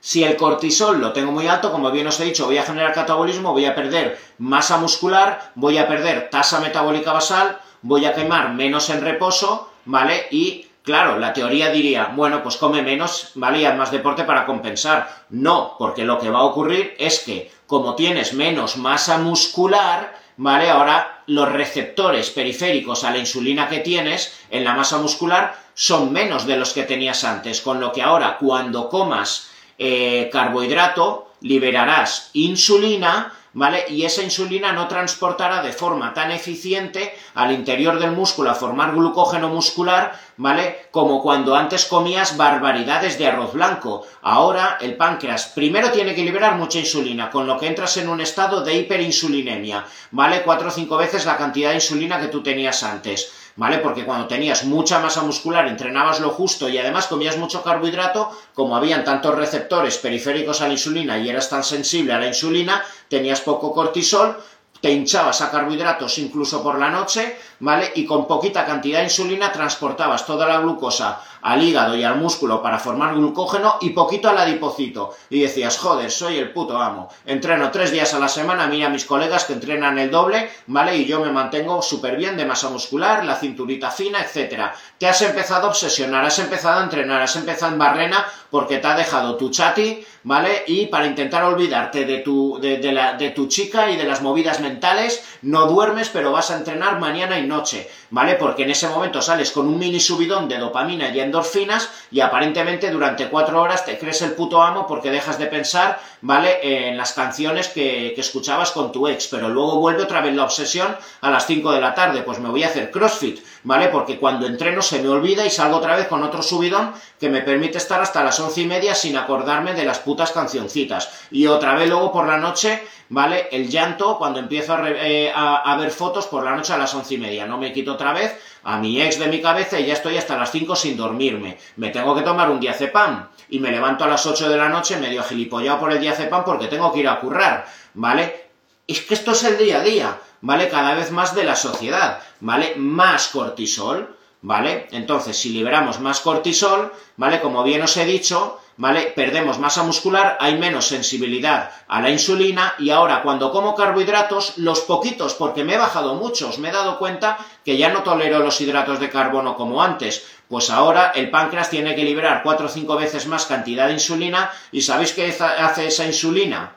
Si 0.00 0.22
el 0.22 0.36
cortisol 0.36 1.00
lo 1.00 1.12
tengo 1.12 1.32
muy 1.32 1.48
alto, 1.48 1.72
como 1.72 1.90
bien 1.90 2.06
os 2.06 2.20
he 2.20 2.24
dicho, 2.24 2.46
voy 2.46 2.58
a 2.58 2.62
generar 2.62 2.92
catabolismo, 2.92 3.52
voy 3.52 3.64
a 3.64 3.74
perder 3.74 4.16
masa 4.38 4.76
muscular, 4.76 5.50
voy 5.56 5.76
a 5.76 5.88
perder 5.88 6.30
tasa 6.30 6.60
metabólica 6.60 7.12
basal, 7.12 7.58
voy 7.82 8.04
a 8.06 8.14
quemar 8.14 8.54
menos 8.54 8.90
en 8.90 9.00
reposo, 9.00 9.72
¿vale? 9.86 10.28
Y 10.30 10.67
Claro, 10.88 11.18
la 11.18 11.34
teoría 11.34 11.70
diría, 11.70 12.12
bueno, 12.16 12.42
pues 12.42 12.56
come 12.56 12.80
menos, 12.80 13.32
¿vale? 13.34 13.60
Y 13.60 13.66
haz 13.66 13.76
más 13.76 13.90
deporte 13.90 14.24
para 14.24 14.46
compensar. 14.46 15.26
No, 15.28 15.74
porque 15.78 16.02
lo 16.02 16.18
que 16.18 16.30
va 16.30 16.38
a 16.38 16.44
ocurrir 16.44 16.94
es 16.98 17.18
que, 17.18 17.52
como 17.66 17.94
tienes 17.94 18.32
menos 18.32 18.78
masa 18.78 19.18
muscular, 19.18 20.18
¿vale? 20.38 20.70
Ahora 20.70 21.24
los 21.26 21.52
receptores 21.52 22.30
periféricos 22.30 23.04
a 23.04 23.10
la 23.10 23.18
insulina 23.18 23.68
que 23.68 23.80
tienes 23.80 24.40
en 24.48 24.64
la 24.64 24.72
masa 24.72 24.96
muscular 24.96 25.58
son 25.74 26.10
menos 26.10 26.46
de 26.46 26.56
los 26.56 26.72
que 26.72 26.84
tenías 26.84 27.22
antes, 27.22 27.60
con 27.60 27.80
lo 27.80 27.92
que 27.92 28.00
ahora 28.00 28.38
cuando 28.38 28.88
comas 28.88 29.50
eh, 29.76 30.30
carbohidrato 30.32 31.32
liberarás 31.42 32.30
insulina, 32.32 33.34
¿vale? 33.58 33.84
Y 33.88 34.04
esa 34.04 34.22
insulina 34.22 34.72
no 34.72 34.86
transportará 34.86 35.62
de 35.62 35.72
forma 35.72 36.14
tan 36.14 36.30
eficiente 36.30 37.12
al 37.34 37.50
interior 37.50 37.98
del 37.98 38.12
músculo 38.12 38.50
a 38.50 38.54
formar 38.54 38.94
glucógeno 38.94 39.48
muscular, 39.48 40.18
¿vale? 40.36 40.86
Como 40.92 41.20
cuando 41.20 41.56
antes 41.56 41.84
comías 41.84 42.36
barbaridades 42.36 43.18
de 43.18 43.26
arroz 43.26 43.52
blanco. 43.52 44.06
Ahora 44.22 44.78
el 44.80 44.96
páncreas 44.96 45.48
primero 45.48 45.90
tiene 45.90 46.14
que 46.14 46.22
liberar 46.22 46.54
mucha 46.54 46.78
insulina, 46.78 47.30
con 47.30 47.48
lo 47.48 47.58
que 47.58 47.66
entras 47.66 47.96
en 47.96 48.08
un 48.08 48.20
estado 48.20 48.62
de 48.62 48.74
hiperinsulinemia, 48.74 49.84
¿vale? 50.12 50.42
Cuatro 50.42 50.68
o 50.68 50.70
cinco 50.70 50.96
veces 50.96 51.26
la 51.26 51.36
cantidad 51.36 51.70
de 51.70 51.76
insulina 51.76 52.20
que 52.20 52.28
tú 52.28 52.44
tenías 52.44 52.84
antes. 52.84 53.47
¿Vale? 53.58 53.78
Porque 53.78 54.04
cuando 54.04 54.28
tenías 54.28 54.64
mucha 54.64 55.00
masa 55.00 55.22
muscular, 55.22 55.66
entrenabas 55.66 56.20
lo 56.20 56.30
justo 56.30 56.68
y 56.68 56.78
además 56.78 57.08
comías 57.08 57.36
mucho 57.36 57.62
carbohidrato, 57.62 58.30
como 58.54 58.76
habían 58.76 59.04
tantos 59.04 59.34
receptores 59.34 59.98
periféricos 59.98 60.62
a 60.62 60.68
la 60.68 60.74
insulina 60.74 61.18
y 61.18 61.28
eras 61.28 61.50
tan 61.50 61.64
sensible 61.64 62.12
a 62.12 62.20
la 62.20 62.28
insulina, 62.28 62.84
tenías 63.08 63.40
poco 63.40 63.72
cortisol, 63.74 64.38
te 64.80 64.90
hinchabas 64.90 65.40
a 65.40 65.50
carbohidratos 65.50 66.18
incluso 66.18 66.62
por 66.62 66.78
la 66.78 66.90
noche, 66.90 67.36
¿vale? 67.60 67.92
Y 67.94 68.04
con 68.04 68.26
poquita 68.26 68.64
cantidad 68.64 68.98
de 68.98 69.04
insulina 69.04 69.52
transportabas 69.52 70.26
toda 70.26 70.46
la 70.46 70.60
glucosa 70.60 71.20
al 71.42 71.62
hígado 71.62 71.96
y 71.96 72.04
al 72.04 72.16
músculo 72.16 72.62
para 72.62 72.78
formar 72.78 73.14
glucógeno 73.14 73.76
y 73.80 73.90
poquito 73.90 74.28
al 74.28 74.38
adipocito. 74.38 75.14
Y 75.30 75.40
decías, 75.40 75.78
joder, 75.78 76.10
soy 76.10 76.36
el 76.36 76.52
puto 76.52 76.80
amo. 76.80 77.08
Entreno 77.26 77.70
tres 77.70 77.90
días 77.90 78.12
a 78.14 78.18
la 78.18 78.28
semana, 78.28 78.66
mira 78.66 78.88
a 78.88 78.90
mis 78.90 79.04
colegas 79.04 79.44
que 79.44 79.52
entrenan 79.52 79.98
el 79.98 80.10
doble, 80.10 80.50
¿vale? 80.66 80.96
Y 80.96 81.04
yo 81.04 81.20
me 81.20 81.30
mantengo 81.30 81.80
súper 81.82 82.16
bien 82.16 82.36
de 82.36 82.44
masa 82.44 82.70
muscular, 82.70 83.24
la 83.24 83.36
cinturita 83.36 83.90
fina, 83.90 84.20
etcétera. 84.20 84.74
Te 84.98 85.08
has 85.08 85.22
empezado 85.22 85.66
a 85.66 85.70
obsesionar, 85.70 86.24
has 86.24 86.38
empezado 86.38 86.80
a 86.80 86.84
entrenar, 86.84 87.22
has 87.22 87.36
empezado 87.36 87.72
en 87.72 87.78
barrena 87.78 88.26
porque 88.50 88.78
te 88.78 88.86
ha 88.86 88.96
dejado 88.96 89.36
tu 89.36 89.50
chati, 89.50 90.04
¿vale? 90.24 90.64
Y 90.66 90.86
para 90.86 91.06
intentar 91.06 91.44
olvidarte 91.44 92.04
de 92.04 92.18
tu, 92.18 92.58
de, 92.60 92.92
la, 92.92 93.14
de 93.14 93.30
tu 93.30 93.46
chica 93.46 93.90
y 93.90 93.96
de 93.96 94.04
las 94.04 94.22
movidas 94.22 94.60
mentales, 94.68 95.24
no 95.42 95.66
duermes, 95.66 96.08
pero 96.10 96.32
vas 96.32 96.50
a 96.50 96.56
entrenar 96.56 96.98
mañana 96.98 97.38
y 97.38 97.46
noche, 97.46 97.88
¿vale? 98.10 98.34
Porque 98.34 98.64
en 98.64 98.70
ese 98.70 98.88
momento 98.88 99.22
sales 99.22 99.50
con 99.50 99.66
un 99.66 99.78
mini 99.78 100.00
subidón 100.00 100.48
de 100.48 100.58
dopamina 100.58 101.08
y 101.10 101.20
endorfinas 101.20 101.90
y 102.10 102.20
aparentemente 102.20 102.90
durante 102.90 103.28
cuatro 103.28 103.60
horas 103.60 103.84
te 103.84 103.98
crees 103.98 104.22
el 104.22 104.32
puto 104.32 104.62
amo 104.62 104.86
porque 104.86 105.10
dejas 105.10 105.38
de 105.38 105.46
pensar, 105.46 106.00
¿vale? 106.20 106.88
En 106.88 106.96
las 106.96 107.12
canciones 107.12 107.68
que, 107.68 108.14
escuchabas 108.18 108.72
con 108.72 108.90
tu 108.90 109.06
ex, 109.06 109.28
pero 109.28 109.48
luego 109.48 109.78
vuelve 109.78 110.02
otra 110.02 110.20
vez 110.20 110.34
la 110.34 110.44
obsesión 110.44 110.96
a 111.20 111.30
las 111.30 111.46
5 111.46 111.72
de 111.72 111.80
la 111.80 111.94
tarde, 111.94 112.22
pues 112.22 112.40
me 112.40 112.48
voy 112.48 112.64
a 112.64 112.66
hacer 112.66 112.90
CrossFit, 112.90 113.40
¿vale? 113.62 113.88
Porque 113.88 114.18
cuando 114.18 114.46
entreno 114.46 114.82
se 114.82 115.00
me 115.00 115.08
olvida 115.08 115.46
y 115.46 115.50
salgo 115.50 115.76
otra 115.76 115.96
vez 115.96 116.08
con 116.08 116.22
otro 116.24 116.42
subidón 116.42 116.92
que 117.20 117.28
me 117.28 117.42
permite 117.42 117.78
estar 117.78 118.00
hasta 118.00 118.24
las 118.24 118.38
once 118.40 118.60
y 118.60 118.66
media 118.66 118.94
sin 118.94 119.16
acordarme 119.16 119.74
de 119.74 119.84
las 119.84 120.00
putas 120.00 120.32
cancioncitas. 120.32 121.10
Y 121.30 121.46
otra 121.46 121.74
vez 121.74 121.88
luego 121.88 122.12
por 122.12 122.26
la 122.26 122.38
noche, 122.38 122.82
¿vale? 123.08 123.48
El 123.50 123.68
llanto 123.68 124.18
cuando 124.18 124.38
empiezo 124.38 124.74
a, 124.74 124.88
eh, 124.90 125.32
a, 125.34 125.76
ver 125.76 125.90
fotos 125.90 126.26
por 126.26 126.44
la 126.44 126.54
noche 126.54 126.72
a 126.72 126.78
las 126.78 126.94
once 126.94 127.14
y 127.14 127.18
media. 127.18 127.46
No 127.46 127.58
me 127.58 127.72
quito 127.72 127.92
otra 127.92 128.12
vez 128.12 128.38
a 128.64 128.78
mi 128.78 129.00
ex 129.00 129.18
de 129.18 129.28
mi 129.28 129.40
cabeza 129.40 129.78
y 129.78 129.86
ya 129.86 129.94
estoy 129.94 130.16
hasta 130.18 130.36
las 130.36 130.50
cinco 130.50 130.76
sin 130.76 130.96
dormirme. 130.96 131.58
Me 131.76 131.90
tengo 131.90 132.14
que 132.14 132.22
tomar 132.22 132.50
un 132.50 132.60
diazepam 132.60 133.28
y 133.48 133.58
me 133.60 133.70
levanto 133.70 134.04
a 134.04 134.08
las 134.08 134.26
ocho 134.26 134.48
de 134.48 134.56
la 134.56 134.68
noche 134.68 134.96
medio 134.98 135.22
gilipollado 135.22 135.80
por 135.80 135.92
el 135.92 136.00
diazepam 136.00 136.44
porque 136.44 136.66
tengo 136.66 136.92
que 136.92 137.00
ir 137.00 137.08
a 137.08 137.20
currar, 137.20 137.66
¿vale? 137.94 138.48
Es 138.86 139.02
que 139.02 139.14
esto 139.14 139.32
es 139.32 139.44
el 139.44 139.58
día 139.58 139.78
a 139.78 139.82
día, 139.82 140.18
¿vale? 140.40 140.68
Cada 140.68 140.94
vez 140.94 141.10
más 141.10 141.34
de 141.34 141.44
la 141.44 141.56
sociedad, 141.56 142.20
¿vale? 142.40 142.74
Más 142.76 143.28
cortisol, 143.28 144.16
¿vale? 144.42 144.86
Entonces, 144.92 145.36
si 145.36 145.50
liberamos 145.50 146.00
más 146.00 146.20
cortisol, 146.20 146.92
¿vale? 147.16 147.40
Como 147.40 147.62
bien 147.62 147.82
os 147.82 147.96
he 147.96 148.04
dicho, 148.04 148.60
¿vale? 148.78 149.12
Perdemos 149.14 149.58
masa 149.58 149.82
muscular, 149.82 150.38
hay 150.40 150.56
menos 150.56 150.86
sensibilidad 150.86 151.70
a 151.88 152.00
la 152.00 152.10
insulina 152.10 152.74
y 152.78 152.90
ahora 152.90 153.22
cuando 153.22 153.52
como 153.52 153.74
carbohidratos, 153.74 154.56
los 154.56 154.80
poquitos, 154.80 155.34
porque 155.34 155.64
me 155.64 155.74
he 155.74 155.78
bajado 155.78 156.14
muchos, 156.14 156.58
me 156.58 156.70
he 156.70 156.72
dado 156.72 156.98
cuenta 156.98 157.38
que 157.64 157.76
ya 157.76 157.90
no 157.90 158.04
tolero 158.04 158.38
los 158.38 158.60
hidratos 158.60 159.00
de 159.00 159.10
carbono 159.10 159.56
como 159.56 159.82
antes, 159.82 160.26
pues 160.48 160.70
ahora 160.70 161.12
el 161.14 161.28
páncreas 161.28 161.68
tiene 161.68 161.94
que 161.94 162.04
liberar 162.04 162.42
cuatro 162.42 162.66
o 162.66 162.70
cinco 162.70 162.96
veces 162.96 163.26
más 163.26 163.46
cantidad 163.46 163.88
de 163.88 163.94
insulina 163.94 164.50
y 164.72 164.80
¿sabéis 164.80 165.12
qué 165.12 165.26
hace 165.26 165.88
esa 165.88 166.06
insulina? 166.06 166.76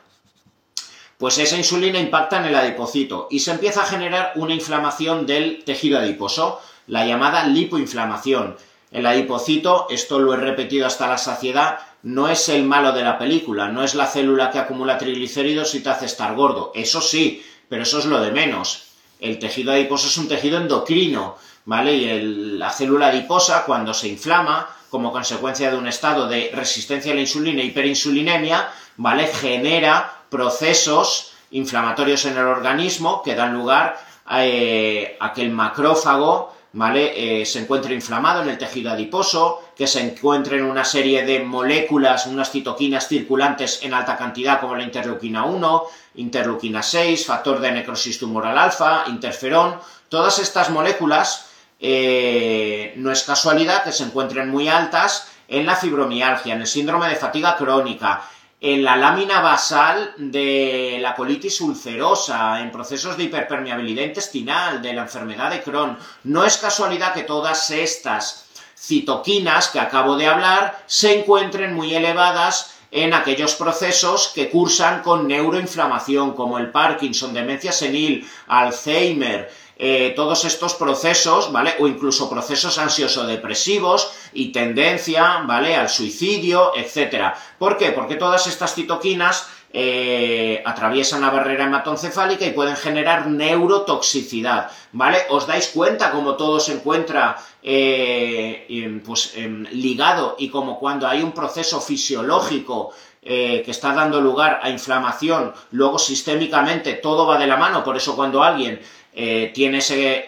Pues 1.20 1.38
esa 1.38 1.56
insulina 1.56 2.00
impacta 2.00 2.38
en 2.38 2.46
el 2.46 2.56
adipocito 2.56 3.28
y 3.30 3.42
se 3.42 3.52
empieza 3.52 3.84
a 3.84 3.86
generar 3.86 4.34
una 4.36 4.56
inflamación 4.56 5.28
del 5.28 5.64
tejido 5.64 6.00
adiposo 6.00 6.60
la 6.88 7.06
llamada 7.06 7.46
lipoinflamación. 7.46 8.58
El 8.92 9.06
adipocito, 9.06 9.86
esto 9.90 10.20
lo 10.20 10.34
he 10.34 10.38
repetido 10.38 10.86
hasta 10.86 11.08
la 11.08 11.18
saciedad, 11.18 11.80
no 12.04 12.28
es 12.28 12.50
el 12.50 12.64
malo 12.64 12.92
de 12.92 13.04
la 13.04 13.18
película, 13.18 13.68
no 13.68 13.84
es 13.84 13.96
la 13.96 14.08
célula 14.08 14.50
que 14.50 14.60
acumula 14.60 14.98
triglicéridos 14.98 15.76
y 15.76 15.82
te 15.82 15.90
hace 15.90 16.06
estar 16.06 16.36
gordo. 16.36 16.72
Eso 16.74 17.02
sí, 17.02 17.46
pero 17.70 17.84
eso 17.84 18.00
es 18.00 18.06
lo 18.06 18.20
de 18.20 18.32
menos. 18.32 18.88
El 19.20 19.38
tejido 19.38 19.72
adiposo 19.72 20.08
es 20.08 20.18
un 20.18 20.28
tejido 20.28 20.58
endocrino, 20.58 21.38
¿vale? 21.66 21.94
Y 21.94 22.58
la 22.58 22.72
célula 22.72 23.08
adiposa, 23.08 23.64
cuando 23.66 23.94
se 23.94 24.08
inflama, 24.08 24.68
como 24.90 25.12
consecuencia 25.12 25.72
de 25.72 25.78
un 25.78 25.88
estado 25.88 26.28
de 26.28 26.52
resistencia 26.54 27.12
a 27.12 27.16
la 27.16 27.22
insulina 27.22 27.62
e 27.62 27.66
hiperinsulinemia, 27.66 28.70
¿vale? 28.98 29.28
Genera 29.28 30.24
procesos 30.30 31.34
inflamatorios 31.52 32.26
en 32.26 32.38
el 32.38 32.46
organismo 32.46 33.22
que 33.22 33.36
dan 33.36 33.54
lugar 33.54 34.00
eh, 34.32 35.18
a 35.20 35.34
que 35.34 35.42
el 35.42 35.52
macrófago 35.52 36.54
¿vale? 36.74 37.42
Eh, 37.42 37.46
se 37.46 37.60
encuentra 37.60 37.94
inflamado 37.94 38.42
en 38.42 38.50
el 38.50 38.58
tejido 38.58 38.92
adiposo, 38.92 39.62
que 39.76 39.88
se 39.88 40.02
encuentren 40.02 40.64
una 40.64 40.86
serie 40.86 41.26
de 41.26 41.40
moléculas, 41.40 42.28
unas 42.28 42.52
citoquinas 42.52 43.08
circulantes 43.08 43.84
en 43.84 43.94
alta 43.94 44.18
cantidad 44.18 44.60
como 44.60 44.76
la 44.76 44.84
interleuquina 44.84 45.44
1, 45.44 45.84
interleuquina 46.16 46.82
6, 46.82 47.26
factor 47.26 47.60
de 47.60 47.72
necrosis 47.72 48.20
tumoral 48.20 48.58
alfa, 48.58 49.04
interferón, 49.08 49.76
todas 50.08 50.40
estas 50.40 50.70
moléculas 50.70 51.48
eh, 51.80 52.94
no 52.98 53.12
es 53.12 53.24
casualidad 53.24 53.84
que 53.84 53.92
se 53.92 54.04
encuentren 54.04 54.50
muy 54.50 54.68
altas 54.68 55.28
en 55.48 55.66
la 55.66 55.76
fibromialgia, 55.76 56.54
en 56.54 56.62
el 56.62 56.68
síndrome 56.68 57.10
de 57.10 57.16
fatiga 57.16 57.58
crónica, 57.58 58.24
en 58.62 58.84
la 58.84 58.96
lámina 58.96 59.42
basal 59.42 60.14
de 60.18 61.00
la 61.02 61.16
colitis 61.16 61.60
ulcerosa, 61.62 62.62
en 62.62 62.72
procesos 62.72 63.18
de 63.18 63.24
hiperpermeabilidad 63.24 64.04
intestinal, 64.04 64.84
de 64.84 64.94
la 64.94 65.02
enfermedad 65.02 65.50
de 65.50 65.64
Crohn. 65.64 65.98
No 66.26 66.46
es 66.46 66.58
casualidad 66.58 67.16
que 67.16 67.24
todas 67.24 67.72
estas 67.72 68.46
citoquinas 68.78 69.70
que 69.70 69.80
acabo 69.80 70.16
de 70.16 70.28
hablar 70.28 70.80
se 70.86 71.20
encuentren 71.20 71.74
muy 71.74 71.96
elevadas 71.96 72.76
en 72.92 73.16
aquellos 73.16 73.56
procesos 73.56 74.32
que 74.36 74.50
cursan 74.52 75.02
con 75.02 75.28
neuroinflamación, 75.28 76.34
como 76.34 76.60
el 76.60 76.70
Parkinson, 76.70 77.34
demencia 77.34 77.72
senil, 77.72 78.30
Alzheimer, 78.48 79.52
eh, 79.84 80.14
todos 80.16 80.46
estos 80.46 80.76
procesos, 80.76 81.52
¿vale? 81.52 81.74
O 81.80 81.88
incluso 81.88 82.30
procesos 82.30 82.78
ansioso-depresivos 82.78 84.12
y 84.32 84.52
tendencia, 84.52 85.42
¿vale? 85.48 85.76
Al 85.76 85.90
suicidio, 85.90 86.74
etcétera. 86.76 87.36
¿Por 87.58 87.78
qué? 87.78 87.92
Porque 87.92 88.14
todas 88.14 88.46
estas 88.46 88.76
citoquinas 88.76 89.50
eh, 89.74 90.62
atraviesan 90.68 91.22
la 91.22 91.32
barrera 91.32 91.64
hematoencefálica 91.64 92.46
y 92.46 92.52
pueden 92.52 92.76
generar 92.76 93.26
neurotoxicidad, 93.26 94.70
¿vale? 94.92 95.18
Os 95.30 95.48
dais 95.48 95.70
cuenta 95.70 96.12
cómo 96.12 96.36
todo 96.36 96.60
se 96.60 96.74
encuentra 96.74 97.38
eh, 97.64 99.02
pues, 99.04 99.34
ligado 99.72 100.36
y 100.38 100.50
como 100.50 100.78
cuando 100.78 101.08
hay 101.08 101.24
un 101.24 101.32
proceso 101.32 101.82
fisiológico 101.82 102.94
que 103.24 103.70
está 103.70 103.94
dando 103.94 104.20
lugar 104.20 104.62
a 104.64 104.72
inflamación, 104.72 105.54
luego 105.70 106.00
sistémicamente 106.00 106.94
todo 106.94 107.28
va 107.28 107.38
de 107.38 107.46
la 107.46 107.56
mano, 107.56 107.84
por 107.84 107.96
eso 107.96 108.16
cuando 108.16 108.42
alguien 108.42 108.82
tiene 109.14 109.80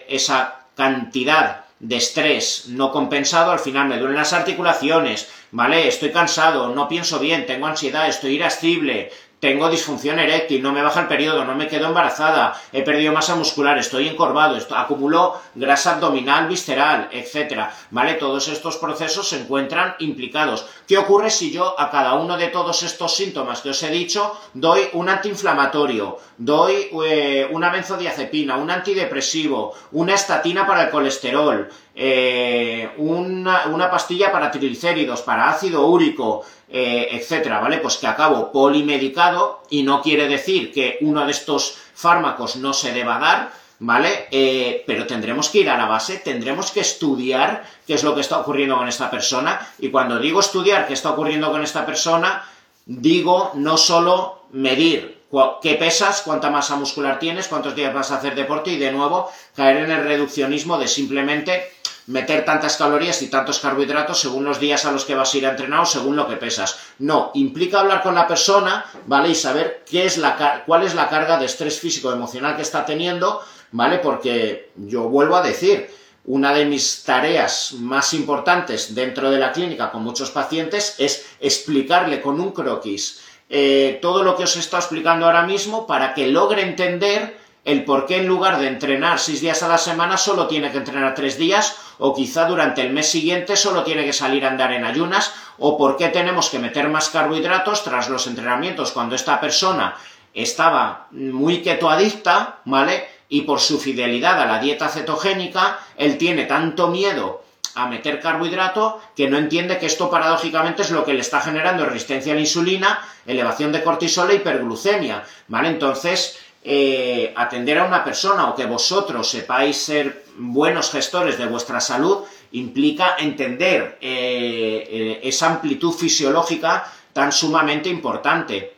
esa 0.08 0.60
cantidad 0.74 1.64
de 1.80 1.96
estrés 1.96 2.66
no 2.68 2.90
compensado, 2.90 3.50
al 3.50 3.58
final 3.58 3.88
me 3.88 3.98
duelen 3.98 4.16
las 4.16 4.32
articulaciones, 4.32 5.28
¿vale? 5.50 5.86
Estoy 5.86 6.12
cansado, 6.12 6.74
no 6.74 6.88
pienso 6.88 7.18
bien, 7.18 7.46
tengo 7.46 7.66
ansiedad, 7.66 8.08
estoy 8.08 8.36
irascible, 8.36 9.12
tengo 9.38 9.68
disfunción 9.68 10.18
eréctil, 10.18 10.62
no 10.62 10.72
me 10.72 10.80
baja 10.80 11.00
el 11.02 11.08
periodo, 11.08 11.44
no 11.44 11.54
me 11.54 11.68
quedo 11.68 11.88
embarazada, 11.88 12.58
he 12.72 12.80
perdido 12.80 13.12
masa 13.12 13.34
muscular, 13.34 13.76
estoy 13.76 14.08
encorvado, 14.08 14.56
esto, 14.56 14.74
acumulo 14.74 15.38
grasa 15.54 15.96
abdominal, 15.96 16.48
visceral, 16.48 17.10
etcétera, 17.12 17.70
¿vale? 17.90 18.14
Todos 18.14 18.48
estos 18.48 18.78
procesos 18.78 19.28
se 19.28 19.40
encuentran 19.40 19.96
implicados. 19.98 20.64
¿Qué 20.86 20.98
ocurre 20.98 21.30
si 21.30 21.50
yo 21.50 21.80
a 21.80 21.90
cada 21.90 22.14
uno 22.14 22.36
de 22.36 22.48
todos 22.48 22.82
estos 22.82 23.16
síntomas 23.16 23.62
que 23.62 23.70
os 23.70 23.82
he 23.82 23.90
dicho 23.90 24.38
doy 24.52 24.82
un 24.92 25.08
antiinflamatorio, 25.08 26.18
doy 26.36 26.90
eh, 27.06 27.48
una 27.50 27.70
benzodiazepina, 27.70 28.56
un 28.56 28.70
antidepresivo, 28.70 29.72
una 29.92 30.14
estatina 30.14 30.66
para 30.66 30.84
el 30.84 30.90
colesterol, 30.90 31.70
eh, 31.94 32.90
una, 32.98 33.90
pastilla 33.90 34.30
para 34.30 34.50
triglicéridos, 34.50 35.22
para 35.22 35.48
ácido 35.48 35.86
úrico, 35.86 36.44
eh, 36.68 37.08
etcétera, 37.12 37.60
¿vale? 37.60 37.78
Pues 37.78 37.96
que 37.96 38.06
acabo 38.06 38.52
polimedicado 38.52 39.62
y 39.70 39.84
no 39.84 40.02
quiere 40.02 40.28
decir 40.28 40.70
que 40.70 40.98
uno 41.00 41.24
de 41.24 41.30
estos 41.30 41.78
fármacos 41.94 42.56
no 42.56 42.74
se 42.74 42.92
deba 42.92 43.18
dar, 43.18 43.52
¿vale? 43.78 44.28
Eh, 44.30 44.84
pero 44.86 45.06
tendremos 45.06 45.48
que 45.48 45.58
ir 45.58 45.70
a 45.70 45.76
la 45.76 45.86
base, 45.86 46.18
tendremos 46.18 46.70
que 46.70 46.80
estudiar 46.80 47.64
qué 47.86 47.94
es 47.94 48.02
lo 48.02 48.14
que 48.14 48.20
está 48.20 48.38
ocurriendo 48.38 48.76
con 48.76 48.88
esta 48.88 49.10
persona 49.10 49.66
y 49.78 49.90
cuando 49.90 50.18
digo 50.18 50.40
estudiar 50.40 50.86
qué 50.86 50.94
está 50.94 51.10
ocurriendo 51.10 51.50
con 51.50 51.62
esta 51.62 51.84
persona, 51.84 52.44
digo 52.86 53.52
no 53.54 53.76
solo 53.76 54.44
medir 54.52 55.14
qué 55.60 55.74
pesas, 55.74 56.22
cuánta 56.22 56.50
masa 56.50 56.76
muscular 56.76 57.18
tienes, 57.18 57.48
cuántos 57.48 57.74
días 57.74 57.92
vas 57.92 58.10
a 58.10 58.16
hacer 58.16 58.34
deporte 58.34 58.70
y 58.70 58.78
de 58.78 58.92
nuevo 58.92 59.30
caer 59.56 59.78
en 59.78 59.90
el 59.90 60.04
reduccionismo 60.04 60.78
de 60.78 60.86
simplemente 60.86 61.72
meter 62.06 62.44
tantas 62.44 62.76
calorías 62.76 63.22
y 63.22 63.28
tantos 63.28 63.58
carbohidratos 63.58 64.20
según 64.20 64.44
los 64.44 64.60
días 64.60 64.84
a 64.84 64.92
los 64.92 65.04
que 65.04 65.14
vas 65.14 65.32
a 65.32 65.38
ir 65.38 65.46
a 65.46 65.50
entrenar 65.50 65.80
o 65.80 65.86
según 65.86 66.16
lo 66.16 66.28
que 66.28 66.36
pesas. 66.36 66.78
No, 66.98 67.30
implica 67.34 67.80
hablar 67.80 68.02
con 68.02 68.14
la 68.14 68.28
persona, 68.28 68.84
¿vale? 69.06 69.30
Y 69.30 69.34
saber 69.34 69.84
qué 69.88 70.04
es 70.04 70.18
la, 70.18 70.62
cuál 70.66 70.82
es 70.82 70.94
la 70.94 71.08
carga 71.08 71.38
de 71.38 71.46
estrés 71.46 71.80
físico 71.80 72.12
emocional 72.12 72.56
que 72.56 72.62
está 72.62 72.84
teniendo, 72.84 73.42
¿vale? 73.74 73.98
Porque 73.98 74.70
yo 74.76 75.08
vuelvo 75.08 75.34
a 75.34 75.42
decir, 75.42 75.90
una 76.26 76.54
de 76.54 76.64
mis 76.64 77.02
tareas 77.02 77.72
más 77.72 78.14
importantes 78.14 78.94
dentro 78.94 79.32
de 79.32 79.40
la 79.40 79.50
clínica 79.50 79.90
con 79.90 80.04
muchos 80.04 80.30
pacientes 80.30 80.94
es 80.98 81.26
explicarle 81.40 82.20
con 82.20 82.40
un 82.40 82.52
croquis 82.52 83.20
eh, 83.50 83.98
todo 84.00 84.22
lo 84.22 84.36
que 84.36 84.44
os 84.44 84.56
estado 84.56 84.80
explicando 84.80 85.26
ahora 85.26 85.42
mismo 85.42 85.88
para 85.88 86.14
que 86.14 86.28
logre 86.28 86.62
entender 86.62 87.36
el 87.64 87.84
por 87.84 88.06
qué 88.06 88.18
en 88.18 88.28
lugar 88.28 88.60
de 88.60 88.68
entrenar 88.68 89.18
seis 89.18 89.40
días 89.40 89.62
a 89.64 89.68
la 89.68 89.78
semana 89.78 90.16
solo 90.16 90.46
tiene 90.46 90.70
que 90.70 90.78
entrenar 90.78 91.14
tres 91.16 91.36
días 91.36 91.76
o 91.98 92.14
quizá 92.14 92.46
durante 92.46 92.80
el 92.80 92.92
mes 92.92 93.10
siguiente 93.10 93.56
solo 93.56 93.82
tiene 93.82 94.04
que 94.04 94.12
salir 94.12 94.44
a 94.44 94.50
andar 94.50 94.72
en 94.72 94.84
ayunas 94.84 95.32
o 95.58 95.76
por 95.76 95.96
qué 95.96 96.08
tenemos 96.10 96.48
que 96.48 96.60
meter 96.60 96.88
más 96.88 97.08
carbohidratos 97.08 97.82
tras 97.82 98.08
los 98.08 98.28
entrenamientos 98.28 98.92
cuando 98.92 99.16
esta 99.16 99.40
persona 99.40 99.96
estaba 100.32 101.06
muy 101.12 101.62
ketoadicta, 101.62 102.60
¿vale? 102.64 103.13
Y 103.34 103.40
por 103.40 103.58
su 103.58 103.80
fidelidad 103.80 104.40
a 104.40 104.46
la 104.46 104.60
dieta 104.60 104.88
cetogénica, 104.88 105.80
él 105.96 106.18
tiene 106.18 106.44
tanto 106.44 106.86
miedo 106.86 107.42
a 107.74 107.88
meter 107.88 108.20
carbohidrato 108.20 109.00
que 109.16 109.28
no 109.28 109.36
entiende 109.36 109.76
que 109.78 109.86
esto 109.86 110.08
paradójicamente 110.08 110.82
es 110.82 110.92
lo 110.92 111.04
que 111.04 111.14
le 111.14 111.20
está 111.20 111.40
generando 111.40 111.84
resistencia 111.84 112.30
a 112.30 112.36
la 112.36 112.42
insulina, 112.42 113.00
elevación 113.26 113.72
de 113.72 113.82
cortisol 113.82 114.30
e 114.30 114.36
hiperglucemia, 114.36 115.24
¿vale? 115.48 115.66
Entonces, 115.66 116.38
eh, 116.62 117.34
atender 117.34 117.80
a 117.80 117.86
una 117.86 118.04
persona 118.04 118.48
o 118.50 118.54
que 118.54 118.66
vosotros 118.66 119.28
sepáis 119.28 119.78
ser 119.78 120.26
buenos 120.36 120.92
gestores 120.92 121.36
de 121.36 121.46
vuestra 121.46 121.80
salud 121.80 122.22
implica 122.52 123.16
entender 123.18 123.98
eh, 124.00 124.86
eh, 124.88 125.20
esa 125.24 125.48
amplitud 125.48 125.90
fisiológica 125.90 126.86
tan 127.12 127.32
sumamente 127.32 127.88
importante. 127.88 128.76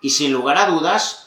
Y 0.00 0.10
sin 0.10 0.32
lugar 0.32 0.58
a 0.58 0.66
dudas, 0.66 1.21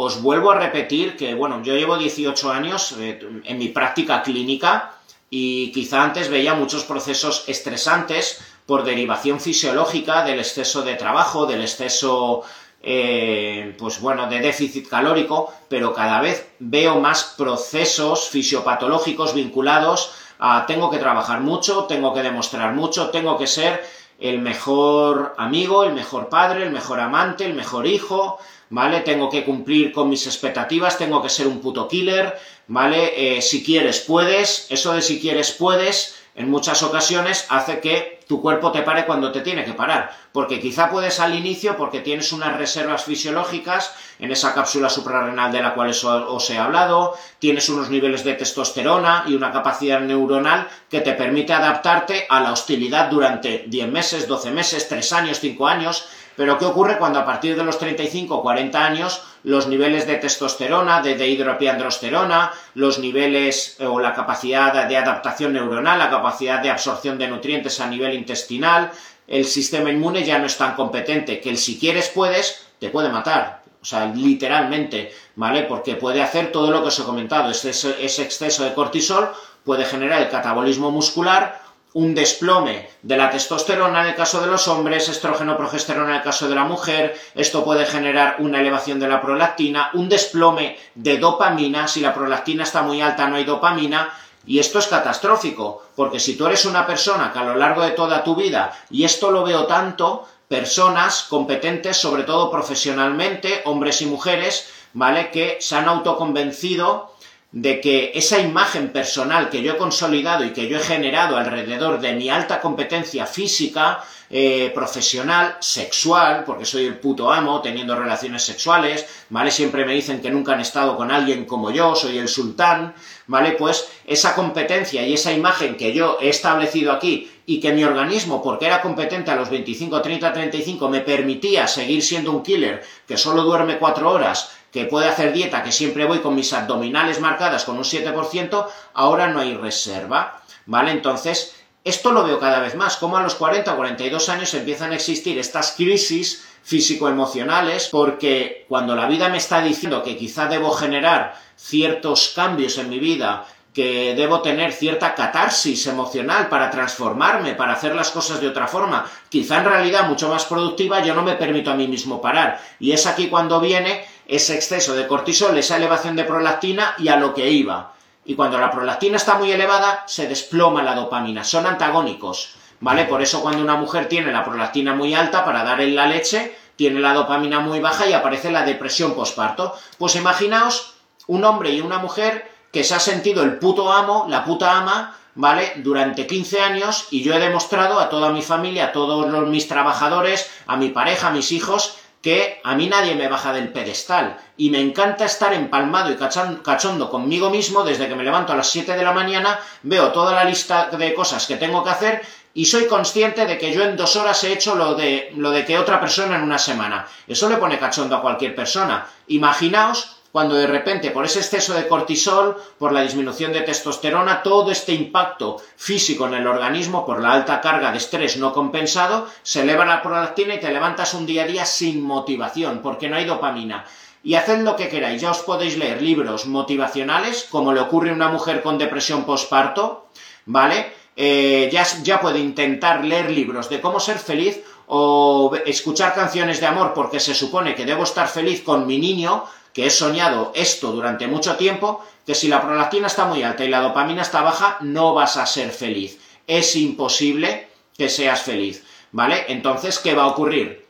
os 0.00 0.22
vuelvo 0.22 0.52
a 0.52 0.54
repetir 0.54 1.16
que, 1.16 1.34
bueno, 1.34 1.60
yo 1.64 1.74
llevo 1.74 1.98
18 1.98 2.52
años 2.52 2.94
en 3.00 3.58
mi 3.58 3.68
práctica 3.70 4.22
clínica 4.22 4.92
y 5.28 5.72
quizá 5.72 6.04
antes 6.04 6.28
veía 6.28 6.54
muchos 6.54 6.84
procesos 6.84 7.42
estresantes 7.48 8.38
por 8.64 8.84
derivación 8.84 9.40
fisiológica 9.40 10.22
del 10.22 10.38
exceso 10.38 10.82
de 10.82 10.94
trabajo, 10.94 11.46
del 11.46 11.62
exceso 11.62 12.44
eh, 12.80 13.74
pues 13.76 14.00
bueno, 14.00 14.28
de 14.28 14.38
déficit 14.38 14.88
calórico, 14.88 15.52
pero 15.68 15.92
cada 15.92 16.20
vez 16.20 16.46
veo 16.60 17.00
más 17.00 17.34
procesos 17.36 18.28
fisiopatológicos 18.28 19.34
vinculados 19.34 20.12
a 20.38 20.64
tengo 20.64 20.92
que 20.92 20.98
trabajar 20.98 21.40
mucho, 21.40 21.86
tengo 21.86 22.14
que 22.14 22.22
demostrar 22.22 22.72
mucho, 22.72 23.10
tengo 23.10 23.36
que 23.36 23.48
ser 23.48 23.82
el 24.18 24.40
mejor 24.40 25.34
amigo, 25.38 25.84
el 25.84 25.94
mejor 25.94 26.28
padre, 26.28 26.64
el 26.64 26.70
mejor 26.70 27.00
amante, 27.00 27.44
el 27.44 27.54
mejor 27.54 27.86
hijo, 27.86 28.38
¿vale? 28.70 29.00
Tengo 29.00 29.30
que 29.30 29.44
cumplir 29.44 29.92
con 29.92 30.08
mis 30.08 30.26
expectativas, 30.26 30.98
tengo 30.98 31.22
que 31.22 31.28
ser 31.28 31.46
un 31.46 31.60
puto 31.60 31.86
killer, 31.88 32.38
¿vale? 32.66 33.36
Eh, 33.36 33.42
si 33.42 33.62
quieres, 33.64 34.00
puedes, 34.00 34.66
eso 34.70 34.92
de 34.92 35.02
si 35.02 35.20
quieres, 35.20 35.52
puedes, 35.52 36.16
en 36.34 36.50
muchas 36.50 36.82
ocasiones 36.82 37.46
hace 37.48 37.80
que 37.80 38.17
tu 38.28 38.42
cuerpo 38.42 38.70
te 38.70 38.82
pare 38.82 39.06
cuando 39.06 39.32
te 39.32 39.40
tiene 39.40 39.64
que 39.64 39.72
parar, 39.72 40.12
porque 40.32 40.60
quizá 40.60 40.90
puedes 40.90 41.18
al 41.18 41.34
inicio 41.34 41.76
porque 41.76 42.00
tienes 42.00 42.30
unas 42.32 42.56
reservas 42.56 43.04
fisiológicas 43.04 43.94
en 44.18 44.30
esa 44.30 44.54
cápsula 44.54 44.90
suprarrenal 44.90 45.50
de 45.50 45.62
la 45.62 45.74
cual 45.74 45.90
os 45.90 46.50
he 46.50 46.58
hablado, 46.58 47.14
tienes 47.38 47.68
unos 47.70 47.88
niveles 47.88 48.24
de 48.24 48.34
testosterona 48.34 49.24
y 49.26 49.34
una 49.34 49.50
capacidad 49.50 50.00
neuronal 50.00 50.68
que 50.90 51.00
te 51.00 51.14
permite 51.14 51.54
adaptarte 51.54 52.26
a 52.28 52.40
la 52.40 52.52
hostilidad 52.52 53.10
durante 53.10 53.64
10 53.66 53.90
meses, 53.90 54.28
12 54.28 54.50
meses, 54.50 54.88
3 54.88 55.12
años, 55.14 55.40
5 55.40 55.66
años, 55.66 56.06
pero 56.36 56.58
¿qué 56.58 56.66
ocurre 56.66 56.98
cuando 56.98 57.18
a 57.18 57.24
partir 57.24 57.56
de 57.56 57.64
los 57.64 57.78
35 57.78 58.34
o 58.34 58.42
40 58.42 58.84
años 58.84 59.22
los 59.48 59.66
niveles 59.66 60.06
de 60.06 60.16
testosterona, 60.16 61.00
de 61.00 61.16
dehidropiandrosterona, 61.16 62.52
los 62.74 62.98
niveles 62.98 63.76
eh, 63.78 63.86
o 63.86 63.98
la 63.98 64.12
capacidad 64.12 64.86
de 64.86 64.94
adaptación 64.94 65.54
neuronal, 65.54 65.98
la 65.98 66.10
capacidad 66.10 66.60
de 66.60 66.68
absorción 66.68 67.16
de 67.16 67.28
nutrientes 67.28 67.80
a 67.80 67.86
nivel 67.86 68.12
intestinal, 68.12 68.90
el 69.26 69.46
sistema 69.46 69.90
inmune 69.90 70.22
ya 70.22 70.38
no 70.38 70.44
es 70.44 70.58
tan 70.58 70.74
competente, 70.74 71.40
que 71.40 71.48
el 71.48 71.56
si 71.56 71.78
quieres 71.78 72.10
puedes, 72.10 72.66
te 72.78 72.90
puede 72.90 73.08
matar. 73.08 73.62
O 73.80 73.84
sea, 73.86 74.12
literalmente, 74.14 75.14
¿vale? 75.36 75.62
Porque 75.62 75.94
puede 75.94 76.20
hacer 76.20 76.52
todo 76.52 76.70
lo 76.70 76.82
que 76.82 76.88
os 76.88 76.98
he 76.98 77.04
comentado. 77.04 77.50
ese 77.50 78.22
exceso 78.22 78.64
de 78.64 78.74
cortisol 78.74 79.30
puede 79.64 79.86
generar 79.86 80.20
el 80.20 80.28
catabolismo 80.28 80.90
muscular 80.90 81.62
un 81.94 82.14
desplome 82.14 82.88
de 83.02 83.16
la 83.16 83.30
testosterona 83.30 84.02
en 84.02 84.08
el 84.08 84.14
caso 84.14 84.40
de 84.40 84.46
los 84.46 84.68
hombres, 84.68 85.08
estrógeno 85.08 85.56
progesterona 85.56 86.10
en 86.10 86.16
el 86.16 86.22
caso 86.22 86.48
de 86.48 86.54
la 86.54 86.64
mujer, 86.64 87.18
esto 87.34 87.64
puede 87.64 87.86
generar 87.86 88.36
una 88.40 88.60
elevación 88.60 89.00
de 89.00 89.08
la 89.08 89.22
prolactina, 89.22 89.90
un 89.94 90.08
desplome 90.08 90.78
de 90.94 91.18
dopamina, 91.18 91.88
si 91.88 92.00
la 92.00 92.14
prolactina 92.14 92.64
está 92.64 92.82
muy 92.82 93.00
alta 93.00 93.26
no 93.26 93.36
hay 93.36 93.44
dopamina, 93.44 94.12
y 94.46 94.58
esto 94.58 94.78
es 94.78 94.86
catastrófico, 94.86 95.82
porque 95.94 96.20
si 96.20 96.36
tú 96.36 96.46
eres 96.46 96.64
una 96.64 96.86
persona 96.86 97.32
que 97.32 97.38
a 97.38 97.44
lo 97.44 97.56
largo 97.56 97.82
de 97.82 97.90
toda 97.90 98.24
tu 98.24 98.34
vida, 98.34 98.72
y 98.90 99.04
esto 99.04 99.30
lo 99.30 99.44
veo 99.44 99.66
tanto, 99.66 100.26
personas 100.48 101.26
competentes, 101.28 101.96
sobre 101.96 102.22
todo 102.22 102.50
profesionalmente, 102.50 103.62
hombres 103.66 104.00
y 104.00 104.06
mujeres, 104.06 104.70
¿vale? 104.94 105.30
Que 105.30 105.58
se 105.60 105.76
han 105.76 105.88
autoconvencido 105.88 107.14
de 107.50 107.80
que 107.80 108.12
esa 108.14 108.38
imagen 108.38 108.90
personal 108.90 109.48
que 109.48 109.62
yo 109.62 109.72
he 109.72 109.78
consolidado 109.78 110.44
y 110.44 110.52
que 110.52 110.68
yo 110.68 110.76
he 110.76 110.82
generado 110.82 111.36
alrededor 111.36 111.98
de 112.00 112.12
mi 112.12 112.28
alta 112.28 112.60
competencia 112.60 113.24
física, 113.26 114.04
eh, 114.30 114.70
profesional, 114.74 115.56
sexual, 115.58 116.44
porque 116.44 116.66
soy 116.66 116.84
el 116.84 116.98
puto 116.98 117.32
amo, 117.32 117.62
teniendo 117.62 117.96
relaciones 117.96 118.42
sexuales, 118.42 119.06
¿vale? 119.30 119.50
Siempre 119.50 119.86
me 119.86 119.94
dicen 119.94 120.20
que 120.20 120.30
nunca 120.30 120.52
han 120.52 120.60
estado 120.60 120.98
con 120.98 121.10
alguien 121.10 121.46
como 121.46 121.70
yo, 121.70 121.94
soy 121.96 122.18
el 122.18 122.28
sultán, 122.28 122.94
¿vale? 123.26 123.52
Pues 123.52 123.88
esa 124.06 124.34
competencia 124.34 125.06
y 125.06 125.14
esa 125.14 125.32
imagen 125.32 125.78
que 125.78 125.94
yo 125.94 126.18
he 126.20 126.28
establecido 126.28 126.92
aquí 126.92 127.30
y 127.46 127.60
que 127.60 127.72
mi 127.72 127.82
organismo, 127.82 128.42
porque 128.42 128.66
era 128.66 128.82
competente 128.82 129.30
a 129.30 129.36
los 129.36 129.48
25, 129.48 130.02
30, 130.02 130.34
35, 130.34 130.88
me 130.90 131.00
permitía 131.00 131.66
seguir 131.66 132.02
siendo 132.02 132.30
un 132.30 132.42
killer 132.42 132.84
que 133.06 133.16
solo 133.16 133.42
duerme 133.42 133.78
cuatro 133.78 134.10
horas, 134.10 134.57
que 134.72 134.84
puede 134.84 135.08
hacer 135.08 135.32
dieta, 135.32 135.62
que 135.62 135.72
siempre 135.72 136.04
voy 136.04 136.18
con 136.18 136.34
mis 136.34 136.52
abdominales 136.52 137.20
marcadas 137.20 137.64
con 137.64 137.78
un 137.78 137.84
7%, 137.84 138.66
ahora 138.94 139.28
no 139.28 139.40
hay 139.40 139.54
reserva, 139.54 140.42
¿vale? 140.66 140.90
Entonces, 140.90 141.56
esto 141.84 142.12
lo 142.12 142.24
veo 142.24 142.38
cada 142.38 142.60
vez 142.60 142.74
más, 142.74 142.96
como 142.96 143.16
a 143.16 143.22
los 143.22 143.34
40 143.34 143.72
o 143.72 143.76
42 143.76 144.28
años 144.28 144.52
empiezan 144.54 144.92
a 144.92 144.96
existir 144.96 145.38
estas 145.38 145.72
crisis 145.72 146.44
físico-emocionales, 146.62 147.88
porque 147.90 148.66
cuando 148.68 148.94
la 148.94 149.06
vida 149.06 149.30
me 149.30 149.38
está 149.38 149.62
diciendo 149.62 150.02
que 150.02 150.18
quizá 150.18 150.46
debo 150.48 150.70
generar 150.72 151.34
ciertos 151.56 152.32
cambios 152.34 152.76
en 152.76 152.90
mi 152.90 152.98
vida, 152.98 153.46
que 153.72 154.14
debo 154.16 154.42
tener 154.42 154.72
cierta 154.72 155.14
catarsis 155.14 155.86
emocional 155.86 156.48
para 156.48 156.70
transformarme, 156.70 157.54
para 157.54 157.74
hacer 157.74 157.94
las 157.94 158.10
cosas 158.10 158.40
de 158.40 158.48
otra 158.48 158.66
forma, 158.66 159.08
quizá 159.28 159.58
en 159.58 159.66
realidad 159.66 160.08
mucho 160.08 160.28
más 160.28 160.46
productiva, 160.46 161.02
yo 161.02 161.14
no 161.14 161.22
me 161.22 161.36
permito 161.36 161.70
a 161.70 161.74
mí 161.74 161.86
mismo 161.86 162.20
parar. 162.20 162.60
Y 162.80 162.92
es 162.92 163.06
aquí 163.06 163.28
cuando 163.28 163.60
viene 163.60 164.04
ese 164.28 164.54
exceso 164.54 164.94
de 164.94 165.06
cortisol, 165.06 165.56
esa 165.56 165.76
elevación 165.76 166.14
de 166.14 166.24
prolactina 166.24 166.94
y 166.98 167.08
a 167.08 167.16
lo 167.16 167.34
que 167.34 167.50
iba. 167.50 167.94
Y 168.26 168.34
cuando 168.34 168.58
la 168.58 168.70
prolactina 168.70 169.16
está 169.16 169.34
muy 169.34 169.50
elevada, 169.50 170.04
se 170.06 170.28
desploma 170.28 170.82
la 170.82 170.94
dopamina. 170.94 171.44
Son 171.44 171.66
antagónicos, 171.66 172.54
¿vale? 172.80 173.06
Por 173.06 173.22
eso 173.22 173.40
cuando 173.40 173.62
una 173.62 173.76
mujer 173.76 174.06
tiene 174.06 174.30
la 174.30 174.44
prolactina 174.44 174.94
muy 174.94 175.14
alta 175.14 175.46
para 175.46 175.64
dar 175.64 175.80
en 175.80 175.96
la 175.96 176.06
leche, 176.06 176.54
tiene 176.76 177.00
la 177.00 177.14
dopamina 177.14 177.60
muy 177.60 177.80
baja 177.80 178.06
y 178.06 178.12
aparece 178.12 178.52
la 178.52 178.64
depresión 178.64 179.14
posparto. 179.14 179.74
Pues 179.96 180.14
imaginaos 180.14 180.94
un 181.26 181.42
hombre 181.44 181.70
y 181.70 181.80
una 181.80 181.98
mujer 181.98 182.50
que 182.70 182.84
se 182.84 182.94
ha 182.94 183.00
sentido 183.00 183.42
el 183.42 183.58
puto 183.58 183.90
amo, 183.90 184.26
la 184.28 184.44
puta 184.44 184.76
ama, 184.76 185.16
¿vale? 185.34 185.72
Durante 185.76 186.26
15 186.26 186.60
años 186.60 187.06
y 187.10 187.22
yo 187.22 187.32
he 187.32 187.38
demostrado 187.38 187.98
a 187.98 188.10
toda 188.10 188.30
mi 188.30 188.42
familia, 188.42 188.86
a 188.86 188.92
todos 188.92 189.26
los, 189.28 189.48
mis 189.48 189.68
trabajadores, 189.68 190.50
a 190.66 190.76
mi 190.76 190.90
pareja, 190.90 191.28
a 191.28 191.30
mis 191.30 191.50
hijos, 191.50 191.96
que 192.22 192.60
a 192.64 192.74
mí 192.74 192.88
nadie 192.88 193.14
me 193.14 193.28
baja 193.28 193.52
del 193.52 193.72
pedestal 193.72 194.38
y 194.56 194.70
me 194.70 194.80
encanta 194.80 195.24
estar 195.24 195.52
empalmado 195.52 196.10
y 196.10 196.16
cachondo 196.16 197.10
conmigo 197.10 197.50
mismo 197.50 197.84
desde 197.84 198.08
que 198.08 198.16
me 198.16 198.24
levanto 198.24 198.52
a 198.52 198.56
las 198.56 198.70
7 198.70 198.96
de 198.96 199.02
la 199.04 199.12
mañana, 199.12 199.58
veo 199.82 200.10
toda 200.10 200.34
la 200.34 200.44
lista 200.44 200.90
de 200.90 201.14
cosas 201.14 201.46
que 201.46 201.56
tengo 201.56 201.84
que 201.84 201.90
hacer 201.90 202.22
y 202.54 202.64
soy 202.64 202.86
consciente 202.86 203.46
de 203.46 203.56
que 203.56 203.72
yo 203.72 203.84
en 203.84 203.96
dos 203.96 204.16
horas 204.16 204.42
he 204.42 204.52
hecho 204.52 204.74
lo 204.74 204.94
de, 204.94 205.32
lo 205.36 205.52
de 205.52 205.64
que 205.64 205.78
otra 205.78 206.00
persona 206.00 206.36
en 206.36 206.42
una 206.42 206.58
semana. 206.58 207.06
Eso 207.26 207.48
le 207.48 207.56
pone 207.56 207.78
cachondo 207.78 208.16
a 208.16 208.20
cualquier 208.20 208.54
persona. 208.54 209.06
Imaginaos 209.28 210.17
cuando 210.32 210.54
de 210.54 210.66
repente 210.66 211.10
por 211.10 211.24
ese 211.24 211.40
exceso 211.40 211.74
de 211.74 211.88
cortisol, 211.88 212.56
por 212.78 212.92
la 212.92 213.02
disminución 213.02 213.52
de 213.52 213.62
testosterona, 213.62 214.42
todo 214.42 214.70
este 214.70 214.92
impacto 214.92 215.56
físico 215.76 216.26
en 216.26 216.34
el 216.34 216.46
organismo, 216.46 217.06
por 217.06 217.20
la 217.20 217.32
alta 217.32 217.60
carga 217.60 217.90
de 217.90 217.98
estrés 217.98 218.36
no 218.36 218.52
compensado, 218.52 219.26
se 219.42 219.62
eleva 219.62 219.84
la 219.84 220.02
prolactina 220.02 220.54
y 220.54 220.60
te 220.60 220.72
levantas 220.72 221.14
un 221.14 221.26
día 221.26 221.44
a 221.44 221.46
día 221.46 221.64
sin 221.64 222.02
motivación, 222.02 222.80
porque 222.82 223.08
no 223.08 223.16
hay 223.16 223.24
dopamina. 223.24 223.84
Y 224.22 224.34
haced 224.34 224.60
lo 224.60 224.76
que 224.76 224.88
queráis, 224.88 225.22
ya 225.22 225.30
os 225.30 225.38
podéis 225.38 225.78
leer 225.78 226.02
libros 226.02 226.46
motivacionales, 226.46 227.46
como 227.50 227.72
le 227.72 227.80
ocurre 227.80 228.10
a 228.10 228.14
una 228.14 228.28
mujer 228.28 228.62
con 228.62 228.76
depresión 228.76 229.24
postparto, 229.24 230.08
¿vale? 230.44 230.92
Eh, 231.16 231.68
ya, 231.72 231.84
ya 232.02 232.20
puede 232.20 232.38
intentar 232.38 233.04
leer 233.04 233.30
libros 233.30 233.68
de 233.68 233.80
cómo 233.80 233.98
ser 233.98 234.18
feliz 234.18 234.62
o 234.86 235.52
escuchar 235.66 236.14
canciones 236.14 236.60
de 236.60 236.66
amor 236.66 236.92
porque 236.94 237.20
se 237.20 237.34
supone 237.34 237.74
que 237.74 237.84
debo 237.84 238.04
estar 238.04 238.28
feliz 238.28 238.62
con 238.62 238.86
mi 238.86 238.98
niño, 238.98 239.44
que 239.78 239.86
he 239.86 239.90
soñado 239.90 240.50
esto 240.56 240.90
durante 240.90 241.28
mucho 241.28 241.54
tiempo, 241.54 242.04
que 242.26 242.34
si 242.34 242.48
la 242.48 242.60
prolactina 242.60 243.06
está 243.06 243.26
muy 243.26 243.44
alta 243.44 243.64
y 243.64 243.68
la 243.68 243.80
dopamina 243.80 244.22
está 244.22 244.42
baja, 244.42 244.76
no 244.80 245.14
vas 245.14 245.36
a 245.36 245.46
ser 245.46 245.70
feliz. 245.70 246.18
Es 246.48 246.74
imposible 246.74 247.68
que 247.96 248.08
seas 248.08 248.42
feliz, 248.42 248.82
¿vale? 249.12 249.44
Entonces, 249.46 250.00
¿qué 250.00 250.14
va 250.14 250.24
a 250.24 250.26
ocurrir? 250.26 250.84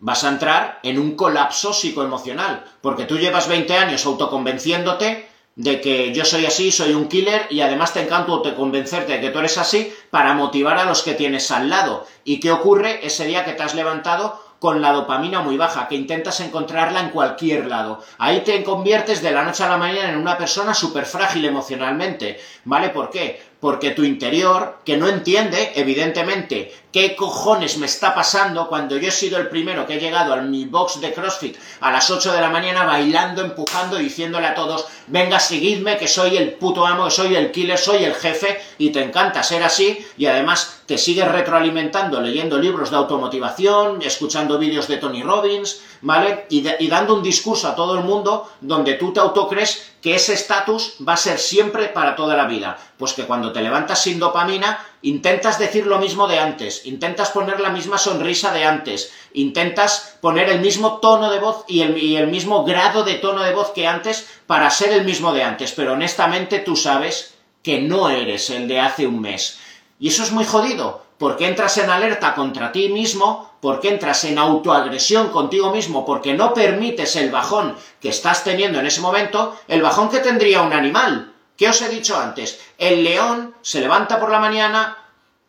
Vas 0.00 0.24
a 0.24 0.30
entrar 0.30 0.80
en 0.82 0.98
un 0.98 1.14
colapso 1.14 1.72
psicoemocional, 1.72 2.64
porque 2.80 3.04
tú 3.04 3.16
llevas 3.16 3.46
20 3.46 3.72
años 3.76 4.04
autoconvenciéndote 4.06 5.28
de 5.54 5.80
que 5.80 6.12
yo 6.12 6.24
soy 6.24 6.46
así, 6.46 6.72
soy 6.72 6.94
un 6.94 7.06
killer 7.06 7.46
y 7.48 7.60
además 7.60 7.92
te 7.92 8.02
encanto 8.02 8.42
te 8.42 8.56
convencerte 8.56 9.12
de 9.12 9.20
que 9.20 9.30
tú 9.30 9.38
eres 9.38 9.56
así 9.56 9.94
para 10.10 10.34
motivar 10.34 10.78
a 10.78 10.84
los 10.84 11.04
que 11.04 11.14
tienes 11.14 11.52
al 11.52 11.68
lado. 11.68 12.08
¿Y 12.24 12.40
qué 12.40 12.50
ocurre 12.50 13.06
ese 13.06 13.26
día 13.26 13.44
que 13.44 13.52
te 13.52 13.62
has 13.62 13.76
levantado 13.76 14.47
con 14.58 14.82
la 14.82 14.92
dopamina 14.92 15.40
muy 15.40 15.56
baja, 15.56 15.88
que 15.88 15.94
intentas 15.94 16.40
encontrarla 16.40 17.00
en 17.00 17.10
cualquier 17.10 17.66
lado. 17.66 18.02
Ahí 18.18 18.40
te 18.40 18.62
conviertes 18.64 19.22
de 19.22 19.30
la 19.30 19.44
noche 19.44 19.62
a 19.64 19.68
la 19.68 19.76
mañana 19.76 20.10
en 20.10 20.18
una 20.18 20.36
persona 20.36 20.74
súper 20.74 21.06
frágil 21.06 21.44
emocionalmente. 21.44 22.40
¿Vale? 22.64 22.90
¿Por 22.90 23.10
qué? 23.10 23.47
Porque 23.60 23.90
tu 23.90 24.04
interior, 24.04 24.78
que 24.84 24.96
no 24.96 25.08
entiende, 25.08 25.72
evidentemente, 25.74 26.72
qué 26.92 27.16
cojones 27.16 27.76
me 27.78 27.86
está 27.86 28.14
pasando 28.14 28.68
cuando 28.68 28.96
yo 28.96 29.08
he 29.08 29.10
sido 29.10 29.36
el 29.38 29.48
primero 29.48 29.84
que 29.84 29.94
he 29.94 30.00
llegado 30.00 30.32
a 30.32 30.36
mi 30.36 30.64
box 30.64 31.00
de 31.00 31.12
CrossFit 31.12 31.56
a 31.80 31.90
las 31.90 32.08
8 32.08 32.32
de 32.32 32.40
la 32.40 32.50
mañana 32.50 32.84
bailando, 32.84 33.42
empujando, 33.42 33.96
diciéndole 33.96 34.46
a 34.46 34.54
todos, 34.54 34.86
venga, 35.08 35.40
seguidme, 35.40 35.98
que 35.98 36.06
soy 36.06 36.36
el 36.36 36.52
puto 36.52 36.86
amo, 36.86 37.06
que 37.06 37.10
soy 37.10 37.34
el 37.34 37.50
killer, 37.50 37.78
soy 37.78 38.04
el 38.04 38.14
jefe, 38.14 38.60
y 38.78 38.90
te 38.90 39.02
encanta 39.02 39.42
ser 39.42 39.64
así, 39.64 40.06
y 40.16 40.26
además 40.26 40.80
te 40.86 40.96
sigues 40.96 41.26
retroalimentando 41.26 42.20
leyendo 42.20 42.58
libros 42.58 42.90
de 42.90 42.96
automotivación, 42.96 44.02
escuchando 44.02 44.58
vídeos 44.58 44.88
de 44.88 44.98
Tony 44.98 45.22
Robbins, 45.22 45.82
¿vale? 46.02 46.46
Y, 46.50 46.88
dando 46.88 47.14
un 47.14 47.22
discurso 47.22 47.68
a 47.68 47.74
todo 47.74 47.96
el 47.96 48.04
mundo 48.04 48.50
donde 48.60 48.94
tú 48.94 49.12
te 49.12 49.20
autocrees 49.20 49.92
que 50.00 50.14
ese 50.14 50.34
estatus 50.34 50.96
va 51.06 51.14
a 51.14 51.16
ser 51.16 51.38
siempre 51.38 51.88
para 51.88 52.16
toda 52.16 52.36
la 52.36 52.46
vida. 52.46 52.78
Pues 52.96 53.12
que 53.12 53.24
cuando 53.24 53.52
te 53.52 53.62
levantas 53.62 54.02
sin 54.02 54.18
dopamina, 54.18 54.84
intentas 55.02 55.58
decir 55.58 55.86
lo 55.86 55.98
mismo 55.98 56.28
de 56.28 56.38
antes, 56.38 56.86
intentas 56.86 57.30
poner 57.30 57.60
la 57.60 57.70
misma 57.70 57.98
sonrisa 57.98 58.52
de 58.52 58.64
antes, 58.64 59.12
intentas 59.32 60.18
poner 60.20 60.48
el 60.50 60.60
mismo 60.60 60.98
tono 60.98 61.30
de 61.30 61.38
voz 61.38 61.64
y 61.68 61.80
el 62.16 62.28
mismo 62.28 62.64
grado 62.64 63.04
de 63.04 63.14
tono 63.14 63.42
de 63.42 63.54
voz 63.54 63.72
que 63.72 63.86
antes 63.86 64.26
para 64.46 64.70
ser 64.70 64.92
el 64.92 65.04
mismo 65.04 65.32
de 65.32 65.42
antes, 65.42 65.72
pero 65.72 65.92
honestamente 65.92 66.60
tú 66.60 66.76
sabes 66.76 67.34
que 67.62 67.80
no 67.80 68.08
eres 68.08 68.50
el 68.50 68.68
de 68.68 68.80
hace 68.80 69.06
un 69.06 69.20
mes. 69.20 69.58
Y 70.00 70.08
eso 70.08 70.22
es 70.22 70.32
muy 70.32 70.44
jodido, 70.44 71.02
porque 71.18 71.46
entras 71.46 71.76
en 71.78 71.90
alerta 71.90 72.34
contra 72.34 72.72
ti 72.72 72.88
mismo, 72.88 73.47
porque 73.60 73.88
entras 73.88 74.24
en 74.24 74.38
autoagresión 74.38 75.28
contigo 75.28 75.72
mismo, 75.72 76.04
porque 76.04 76.34
no 76.34 76.54
permites 76.54 77.16
el 77.16 77.30
bajón 77.30 77.76
que 78.00 78.10
estás 78.10 78.44
teniendo 78.44 78.78
en 78.78 78.86
ese 78.86 79.00
momento, 79.00 79.58
el 79.68 79.82
bajón 79.82 80.08
que 80.08 80.20
tendría 80.20 80.62
un 80.62 80.72
animal. 80.72 81.34
¿Qué 81.56 81.68
os 81.68 81.82
he 81.82 81.88
dicho 81.88 82.16
antes? 82.16 82.60
El 82.78 83.02
león 83.02 83.54
se 83.62 83.80
levanta 83.80 84.20
por 84.20 84.30
la 84.30 84.38
mañana, 84.38 84.96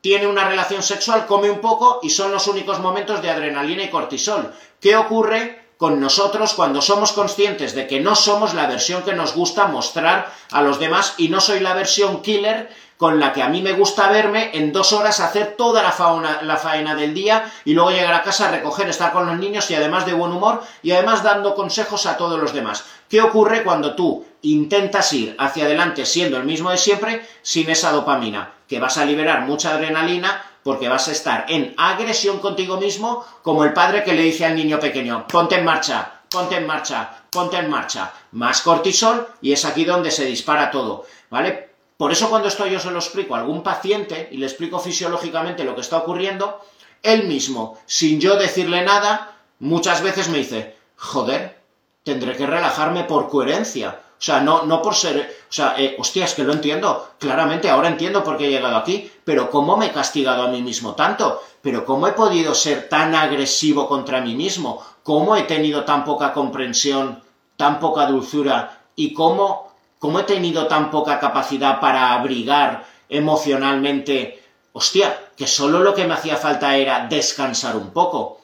tiene 0.01 0.27
una 0.27 0.47
relación 0.47 0.81
sexual, 0.81 1.27
come 1.27 1.51
un 1.51 1.59
poco 1.59 1.99
y 2.01 2.09
son 2.09 2.31
los 2.31 2.47
únicos 2.47 2.79
momentos 2.79 3.21
de 3.21 3.29
adrenalina 3.29 3.83
y 3.83 3.89
cortisol. 3.89 4.53
¿Qué 4.79 4.95
ocurre 4.95 5.69
con 5.77 6.01
nosotros 6.01 6.55
cuando 6.55 6.81
somos 6.81 7.13
conscientes 7.13 7.73
de 7.73 7.87
que 7.87 8.01
no 8.01 8.15
somos 8.15 8.53
la 8.53 8.67
versión 8.67 9.03
que 9.03 9.13
nos 9.13 9.33
gusta 9.33 9.67
mostrar 9.67 10.29
a 10.51 10.61
los 10.61 10.77
demás 10.77 11.13
y 11.17 11.29
no 11.29 11.39
soy 11.39 11.61
la 11.61 11.73
versión 11.73 12.21
killer 12.21 12.69
con 12.99 13.17
la 13.17 13.31
que 13.31 13.41
a 13.41 13.47
mí 13.47 13.61
me 13.61 13.71
gusta 13.71 14.09
verme 14.09 14.51
en 14.53 14.73
dos 14.73 14.91
horas 14.91 15.21
hacer 15.21 15.55
toda 15.57 15.81
la, 15.81 15.93
fauna, 15.93 16.41
la 16.41 16.57
faena 16.57 16.95
del 16.95 17.13
día 17.13 17.49
y 17.63 17.73
luego 17.73 17.91
llegar 17.91 18.13
a 18.13 18.23
casa 18.23 18.49
a 18.49 18.51
recoger, 18.51 18.89
estar 18.89 19.13
con 19.13 19.25
los 19.25 19.39
niños 19.39 19.71
y 19.71 19.75
además 19.75 20.05
de 20.05 20.11
buen 20.11 20.33
humor 20.33 20.61
y 20.83 20.91
además 20.91 21.23
dando 21.23 21.55
consejos 21.55 22.05
a 22.05 22.17
todos 22.17 22.37
los 22.37 22.51
demás. 22.51 22.83
¿Qué 23.07 23.21
ocurre 23.21 23.63
cuando 23.63 23.95
tú 23.95 24.25
intentas 24.41 25.13
ir 25.13 25.33
hacia 25.39 25.63
adelante 25.63 26.05
siendo 26.05 26.35
el 26.35 26.43
mismo 26.43 26.71
de 26.71 26.77
siempre 26.77 27.25
sin 27.41 27.69
esa 27.69 27.93
dopamina? 27.93 28.51
Que 28.67 28.81
vas 28.81 28.97
a 28.97 29.05
liberar 29.05 29.43
mucha 29.43 29.75
adrenalina 29.75 30.43
porque 30.61 30.89
vas 30.89 31.07
a 31.07 31.13
estar 31.13 31.45
en 31.47 31.73
agresión 31.77 32.39
contigo 32.39 32.81
mismo 32.81 33.25
como 33.43 33.63
el 33.63 33.71
padre 33.71 34.03
que 34.03 34.13
le 34.13 34.23
dice 34.23 34.45
al 34.45 34.57
niño 34.57 34.77
pequeño, 34.77 35.25
ponte 35.25 35.55
en 35.55 35.63
marcha, 35.63 36.19
ponte 36.29 36.57
en 36.57 36.67
marcha, 36.67 37.09
ponte 37.29 37.55
en 37.55 37.69
marcha. 37.69 38.11
Más 38.33 38.59
cortisol 38.59 39.25
y 39.41 39.53
es 39.53 39.63
aquí 39.63 39.85
donde 39.85 40.11
se 40.11 40.25
dispara 40.25 40.69
todo, 40.69 41.05
¿vale? 41.29 41.68
Por 41.99 42.13
eso 42.13 42.29
cuando 42.29 42.47
esto 42.47 42.65
yo 42.65 42.79
se 42.79 42.91
lo 42.91 42.99
explico 42.99 43.35
a 43.35 43.39
algún 43.39 43.61
paciente 43.61 44.29
y 44.31 44.37
le 44.37 44.45
explico 44.45 44.79
fisiológicamente 44.79 45.65
lo 45.65 45.75
que 45.75 45.81
está 45.81 45.97
ocurriendo, 45.97 46.61
él 47.03 47.27
mismo, 47.27 47.77
sin 47.85 48.21
yo 48.21 48.37
decirle 48.37 48.85
nada, 48.85 49.35
muchas 49.59 50.01
veces 50.01 50.29
me 50.29 50.37
dice, 50.37 50.77
joder, 50.95 51.59
tendré 52.05 52.37
que 52.37 52.47
relajarme 52.47 53.03
por 53.03 53.27
coherencia. 53.27 53.99
O 54.13 54.21
sea, 54.21 54.39
no, 54.39 54.63
no 54.63 54.81
por 54.81 54.95
ser... 54.95 55.43
O 55.49 55.51
sea, 55.51 55.75
eh, 55.77 55.97
hostia, 55.99 56.23
es 56.23 56.35
que 56.35 56.45
lo 56.45 56.53
entiendo. 56.53 57.15
Claramente, 57.19 57.69
ahora 57.69 57.89
entiendo 57.89 58.23
por 58.23 58.37
qué 58.37 58.47
he 58.47 58.51
llegado 58.51 58.77
aquí. 58.77 59.11
Pero 59.25 59.49
¿cómo 59.49 59.75
me 59.75 59.87
he 59.87 59.91
castigado 59.91 60.43
a 60.43 60.47
mí 60.47 60.61
mismo 60.61 60.95
tanto? 60.95 61.41
Pero 61.61 61.85
¿cómo 61.85 62.07
he 62.07 62.13
podido 62.13 62.55
ser 62.55 62.87
tan 62.87 63.13
agresivo 63.13 63.89
contra 63.89 64.21
mí 64.21 64.35
mismo? 64.35 64.81
¿Cómo 65.03 65.35
he 65.35 65.43
tenido 65.43 65.83
tan 65.83 66.05
poca 66.05 66.31
comprensión, 66.31 67.21
tan 67.57 67.81
poca 67.81 68.05
dulzura? 68.05 68.83
¿Y 68.95 69.13
cómo 69.13 69.68
¿Cómo 69.99 70.21
he 70.21 70.23
tenido 70.23 70.67
tan 70.67 70.91
poca 70.91 71.19
capacidad 71.19 71.81
para 71.81 72.13
abrigar 72.13 72.85
emocionalmente? 73.09 74.41
Hostia, 74.71 75.13
que 75.35 75.45
solo 75.45 75.81
lo 75.81 75.93
que 75.93 76.07
me 76.07 76.13
hacía 76.13 76.37
falta 76.37 76.77
era 76.77 77.07
descansar 77.07 77.75
un 77.75 77.91
poco. 77.91 78.39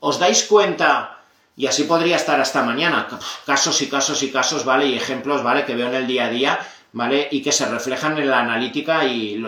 ¿Os 0.00 0.18
dais 0.18 0.42
cuenta? 0.44 1.20
Y 1.56 1.68
así 1.68 1.84
podría 1.84 2.16
estar 2.16 2.40
hasta 2.40 2.64
mañana. 2.64 3.06
Casos 3.46 3.80
y 3.82 3.88
casos 3.88 4.20
y 4.24 4.32
casos, 4.32 4.64
¿vale? 4.64 4.86
Y 4.86 4.96
ejemplos, 4.96 5.44
¿vale? 5.44 5.64
Que 5.64 5.76
veo 5.76 5.86
en 5.86 5.94
el 5.94 6.08
día 6.08 6.26
a 6.26 6.30
día, 6.30 6.58
¿vale? 6.92 7.28
Y 7.30 7.40
que 7.40 7.52
se 7.52 7.66
reflejan 7.66 8.18
en 8.18 8.28
la 8.28 8.40
analítica 8.40 9.04
y, 9.04 9.40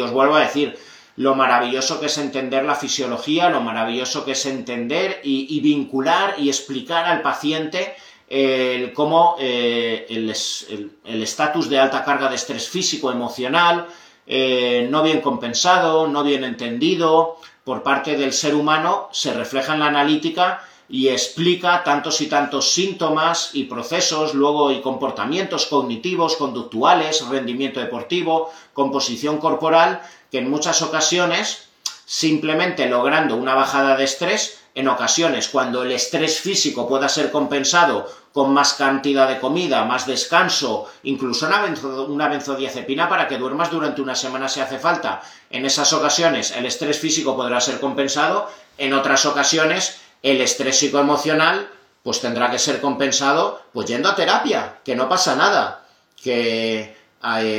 os 0.00 0.10
vuelvo 0.12 0.36
a 0.36 0.40
decir, 0.42 0.78
lo 1.16 1.34
maravilloso 1.34 1.98
que 1.98 2.06
es 2.06 2.18
entender 2.18 2.64
la 2.64 2.76
fisiología, 2.76 3.50
lo 3.50 3.60
maravilloso 3.60 4.24
que 4.24 4.32
es 4.32 4.46
entender 4.46 5.20
y 5.24 5.58
vincular 5.60 6.36
y 6.38 6.48
explicar 6.48 7.04
al 7.06 7.20
paciente 7.20 7.96
el 8.28 8.92
cómo 8.92 9.36
eh, 9.38 10.06
el 10.08 11.22
estatus 11.22 11.68
de 11.68 11.78
alta 11.78 12.04
carga 12.04 12.28
de 12.28 12.36
estrés 12.36 12.68
físico, 12.68 13.10
emocional, 13.10 13.86
eh, 14.26 14.88
no 14.90 15.02
bien 15.02 15.20
compensado, 15.20 16.06
no 16.08 16.22
bien 16.24 16.44
entendido, 16.44 17.36
por 17.64 17.82
parte 17.82 18.16
del 18.16 18.32
ser 18.32 18.54
humano 18.54 19.08
se 19.12 19.32
refleja 19.34 19.74
en 19.74 19.80
la 19.80 19.86
analítica 19.86 20.62
y 20.88 21.08
explica 21.08 21.82
tantos 21.82 22.20
y 22.20 22.26
tantos 22.26 22.72
síntomas 22.72 23.50
y 23.54 23.64
procesos, 23.64 24.34
luego 24.34 24.70
y 24.70 24.80
comportamientos 24.80 25.66
cognitivos, 25.66 26.36
conductuales, 26.36 27.26
rendimiento 27.28 27.80
deportivo, 27.80 28.50
composición 28.74 29.38
corporal, 29.38 30.02
que 30.30 30.38
en 30.38 30.50
muchas 30.50 30.82
ocasiones, 30.82 31.68
simplemente 32.04 32.86
logrando 32.86 33.36
una 33.36 33.54
bajada 33.54 33.96
de 33.96 34.04
estrés, 34.04 34.63
en 34.74 34.88
ocasiones 34.88 35.48
cuando 35.48 35.82
el 35.82 35.92
estrés 35.92 36.40
físico 36.40 36.88
pueda 36.88 37.08
ser 37.08 37.30
compensado 37.30 38.10
con 38.32 38.52
más 38.52 38.74
cantidad 38.74 39.28
de 39.28 39.38
comida, 39.38 39.84
más 39.84 40.06
descanso, 40.06 40.90
incluso 41.04 41.46
una, 41.46 41.62
benzo, 41.62 42.06
una 42.06 42.28
benzodiazepina 42.28 43.08
para 43.08 43.28
que 43.28 43.38
duermas 43.38 43.70
durante 43.70 44.02
una 44.02 44.16
semana 44.16 44.48
si 44.48 44.60
hace 44.60 44.78
falta. 44.78 45.22
En 45.50 45.64
esas 45.64 45.92
ocasiones 45.92 46.50
el 46.50 46.66
estrés 46.66 46.98
físico 46.98 47.36
podrá 47.36 47.60
ser 47.60 47.78
compensado, 47.78 48.50
en 48.76 48.92
otras 48.92 49.24
ocasiones 49.26 50.00
el 50.22 50.40
estrés 50.40 50.78
psicoemocional 50.78 51.68
pues 52.02 52.20
tendrá 52.20 52.50
que 52.50 52.58
ser 52.58 52.80
compensado 52.80 53.62
pues 53.72 53.86
yendo 53.86 54.08
a 54.08 54.16
terapia, 54.16 54.78
que 54.84 54.96
no 54.96 55.08
pasa 55.08 55.36
nada, 55.36 55.86
que 56.20 56.93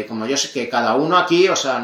como 0.07 0.27
yo 0.27 0.37
sé 0.37 0.51
que 0.51 0.69
cada 0.69 0.95
uno 0.95 1.17
aquí, 1.17 1.47
o 1.49 1.55
sea, 1.55 1.79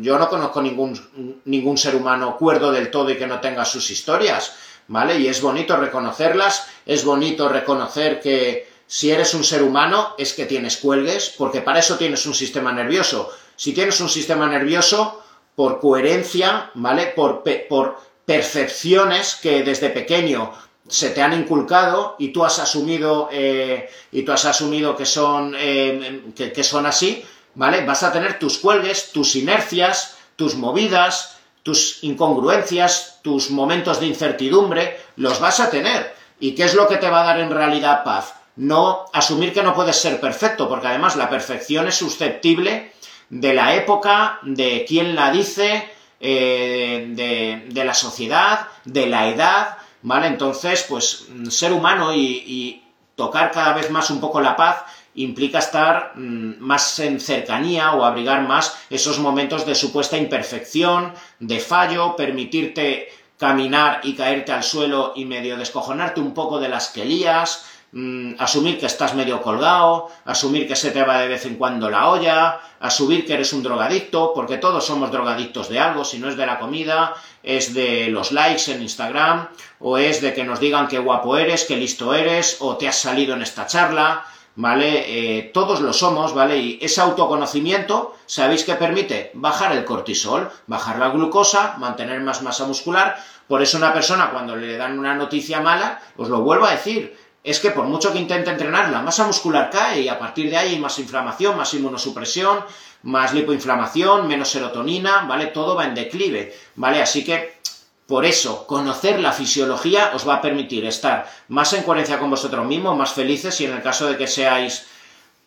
yo 0.00 0.18
no 0.18 0.28
conozco 0.28 0.62
ningún, 0.62 1.40
ningún 1.44 1.76
ser 1.76 1.94
humano 1.94 2.36
cuerdo 2.36 2.72
del 2.72 2.90
todo 2.90 3.10
y 3.10 3.16
que 3.16 3.26
no 3.26 3.40
tenga 3.40 3.64
sus 3.64 3.90
historias, 3.90 4.54
¿vale? 4.86 5.18
Y 5.18 5.28
es 5.28 5.42
bonito 5.42 5.76
reconocerlas, 5.76 6.66
es 6.86 7.04
bonito 7.04 7.48
reconocer 7.48 8.20
que 8.20 8.68
si 8.86 9.10
eres 9.10 9.34
un 9.34 9.44
ser 9.44 9.62
humano 9.62 10.14
es 10.16 10.32
que 10.32 10.46
tienes 10.46 10.78
cuelgues, 10.78 11.34
porque 11.36 11.60
para 11.60 11.80
eso 11.80 11.98
tienes 11.98 12.24
un 12.24 12.34
sistema 12.34 12.72
nervioso. 12.72 13.30
Si 13.56 13.74
tienes 13.74 14.00
un 14.00 14.08
sistema 14.08 14.46
nervioso, 14.46 15.22
por 15.54 15.80
coherencia, 15.80 16.70
¿vale? 16.74 17.12
Por, 17.14 17.42
por 17.68 17.98
percepciones 18.24 19.34
que 19.34 19.62
desde 19.64 19.90
pequeño 19.90 20.52
se 20.88 21.10
te 21.10 21.22
han 21.22 21.34
inculcado 21.34 22.16
y 22.18 22.28
tú 22.28 22.44
has 22.44 22.58
asumido 22.58 23.28
eh, 23.30 23.90
y 24.10 24.22
tú 24.22 24.32
has 24.32 24.44
asumido 24.44 24.96
que 24.96 25.06
son 25.06 25.54
eh, 25.56 26.22
que, 26.34 26.64
son 26.64 26.86
así, 26.86 27.24
¿vale? 27.54 27.84
Vas 27.84 28.02
a 28.02 28.12
tener 28.12 28.38
tus 28.38 28.58
cuelgues, 28.58 29.12
tus 29.12 29.36
inercias, 29.36 30.16
tus 30.36 30.54
movidas, 30.54 31.38
tus 31.62 32.02
incongruencias, 32.02 33.20
tus 33.22 33.50
momentos 33.50 34.00
de 34.00 34.06
incertidumbre, 34.06 34.98
los 35.16 35.40
vas 35.40 35.60
a 35.60 35.70
tener. 35.70 36.14
¿Y 36.40 36.54
qué 36.54 36.64
es 36.64 36.74
lo 36.74 36.88
que 36.88 36.96
te 36.96 37.10
va 37.10 37.22
a 37.22 37.26
dar 37.26 37.40
en 37.40 37.50
realidad 37.50 38.04
paz? 38.04 38.34
No 38.56 39.04
asumir 39.12 39.52
que 39.52 39.62
no 39.62 39.74
puedes 39.74 39.96
ser 39.96 40.20
perfecto, 40.20 40.68
porque 40.68 40.86
además 40.86 41.16
la 41.16 41.28
perfección 41.28 41.86
es 41.88 41.96
susceptible 41.96 42.92
de 43.28 43.52
la 43.52 43.74
época, 43.74 44.38
de 44.42 44.84
quién 44.88 45.14
la 45.14 45.30
dice, 45.30 45.88
eh, 46.20 47.06
de, 47.10 47.66
de, 47.68 47.84
la 47.84 47.94
sociedad, 47.94 48.68
de 48.84 49.06
la 49.06 49.28
edad, 49.28 49.77
¿vale? 50.02 50.26
Entonces, 50.26 50.84
pues 50.88 51.28
ser 51.50 51.72
humano 51.72 52.14
y, 52.14 52.44
y 52.46 52.84
tocar 53.14 53.50
cada 53.50 53.74
vez 53.74 53.90
más 53.90 54.10
un 54.10 54.20
poco 54.20 54.40
la 54.40 54.56
paz 54.56 54.84
implica 55.14 55.58
estar 55.58 56.12
mmm, 56.14 56.54
más 56.60 56.98
en 57.00 57.20
cercanía 57.20 57.92
o 57.92 58.04
abrigar 58.04 58.46
más 58.46 58.78
esos 58.88 59.18
momentos 59.18 59.66
de 59.66 59.74
supuesta 59.74 60.16
imperfección, 60.16 61.12
de 61.40 61.58
fallo, 61.58 62.16
permitirte 62.16 63.08
caminar 63.36 64.00
y 64.02 64.14
caerte 64.14 64.52
al 64.52 64.62
suelo 64.62 65.12
y 65.14 65.24
medio 65.24 65.56
descojonarte 65.56 66.20
un 66.20 66.34
poco 66.34 66.58
de 66.58 66.68
las 66.68 66.88
que 66.88 67.04
lías, 67.04 67.66
mmm, 67.92 68.34
asumir 68.38 68.78
que 68.78 68.86
estás 68.86 69.14
medio 69.14 69.42
colgado, 69.42 70.08
asumir 70.24 70.68
que 70.68 70.76
se 70.76 70.90
te 70.90 71.02
va 71.02 71.18
de 71.18 71.28
vez 71.28 71.46
en 71.46 71.56
cuando 71.56 71.90
la 71.90 72.08
olla, 72.08 72.60
asumir 72.80 73.26
que 73.26 73.34
eres 73.34 73.52
un 73.52 73.62
drogadicto, 73.62 74.32
porque 74.34 74.58
todos 74.58 74.84
somos 74.84 75.10
drogadictos 75.10 75.68
de 75.68 75.80
algo, 75.80 76.04
si 76.04 76.18
no 76.18 76.28
es 76.28 76.36
de 76.36 76.46
la 76.46 76.58
comida, 76.58 77.14
es 77.42 77.74
de 77.74 78.08
los 78.08 78.32
likes 78.32 78.70
en 78.72 78.82
Instagram, 78.82 79.48
o 79.80 79.98
es 79.98 80.20
de 80.20 80.34
que 80.34 80.44
nos 80.44 80.60
digan 80.60 80.88
qué 80.88 80.98
guapo 80.98 81.36
eres, 81.36 81.64
qué 81.64 81.76
listo 81.76 82.14
eres, 82.14 82.58
o 82.60 82.76
te 82.76 82.88
has 82.88 82.96
salido 82.96 83.34
en 83.34 83.42
esta 83.42 83.66
charla, 83.66 84.24
¿vale? 84.56 85.04
Eh, 85.06 85.50
todos 85.54 85.80
lo 85.80 85.92
somos, 85.92 86.34
¿vale? 86.34 86.58
Y 86.58 86.78
ese 86.82 87.00
autoconocimiento, 87.00 88.16
¿sabéis 88.26 88.64
qué 88.64 88.74
permite? 88.74 89.30
Bajar 89.34 89.70
el 89.70 89.84
cortisol, 89.84 90.50
bajar 90.66 90.98
la 90.98 91.10
glucosa, 91.10 91.76
mantener 91.78 92.20
más 92.20 92.42
masa 92.42 92.66
muscular. 92.66 93.16
Por 93.46 93.62
eso 93.62 93.78
una 93.78 93.92
persona 93.92 94.30
cuando 94.30 94.56
le 94.56 94.76
dan 94.76 94.98
una 94.98 95.14
noticia 95.14 95.60
mala, 95.60 96.02
os 96.16 96.28
lo 96.28 96.40
vuelvo 96.40 96.66
a 96.66 96.72
decir, 96.72 97.16
es 97.50 97.60
que 97.60 97.70
por 97.70 97.84
mucho 97.84 98.12
que 98.12 98.18
intente 98.18 98.50
entrenar, 98.50 98.90
la 98.90 99.02
masa 99.02 99.24
muscular 99.24 99.70
cae 99.70 100.02
y 100.02 100.08
a 100.08 100.18
partir 100.18 100.50
de 100.50 100.56
ahí 100.56 100.74
hay 100.74 100.78
más 100.78 100.98
inflamación, 100.98 101.56
más 101.56 101.72
inmunosupresión, 101.74 102.64
más 103.02 103.32
lipoinflamación, 103.32 104.26
menos 104.26 104.48
serotonina, 104.48 105.24
¿vale? 105.28 105.46
Todo 105.46 105.74
va 105.74 105.84
en 105.84 105.94
declive, 105.94 106.54
¿vale? 106.76 107.00
Así 107.00 107.24
que 107.24 107.58
por 108.06 108.24
eso, 108.24 108.66
conocer 108.66 109.20
la 109.20 109.32
fisiología 109.32 110.12
os 110.14 110.26
va 110.26 110.36
a 110.36 110.40
permitir 110.40 110.86
estar 110.86 111.30
más 111.48 111.74
en 111.74 111.82
coherencia 111.82 112.18
con 112.18 112.30
vosotros 112.30 112.64
mismos, 112.64 112.96
más 112.96 113.12
felices 113.12 113.60
y 113.60 113.66
en 113.66 113.74
el 113.74 113.82
caso 113.82 114.06
de 114.06 114.16
que 114.16 114.26
seáis 114.26 114.86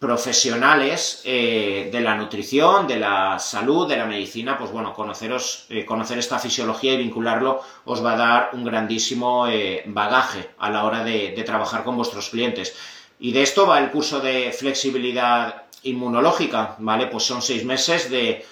profesionales 0.01 1.21
eh, 1.25 1.89
de 1.91 2.01
la 2.01 2.15
nutrición, 2.15 2.87
de 2.87 2.97
la 2.97 3.37
salud, 3.37 3.87
de 3.87 3.97
la 3.97 4.07
medicina, 4.07 4.57
pues 4.57 4.71
bueno, 4.71 4.95
conoceros, 4.95 5.67
eh, 5.69 5.85
conocer 5.85 6.17
esta 6.17 6.39
fisiología 6.39 6.93
y 6.93 6.97
vincularlo 6.97 7.61
os 7.85 8.03
va 8.03 8.13
a 8.13 8.17
dar 8.17 8.49
un 8.53 8.63
grandísimo 8.63 9.47
eh, 9.47 9.83
bagaje 9.85 10.49
a 10.57 10.71
la 10.71 10.85
hora 10.85 11.03
de, 11.03 11.35
de 11.35 11.43
trabajar 11.43 11.83
con 11.83 11.97
vuestros 11.97 12.31
clientes. 12.31 12.75
Y 13.19 13.31
de 13.31 13.43
esto 13.43 13.67
va 13.67 13.77
el 13.77 13.91
curso 13.91 14.19
de 14.19 14.51
flexibilidad 14.51 15.65
inmunológica, 15.83 16.77
¿vale? 16.79 17.05
Pues 17.05 17.23
son 17.23 17.43
seis 17.43 17.63
meses 17.63 18.09
de 18.09 18.43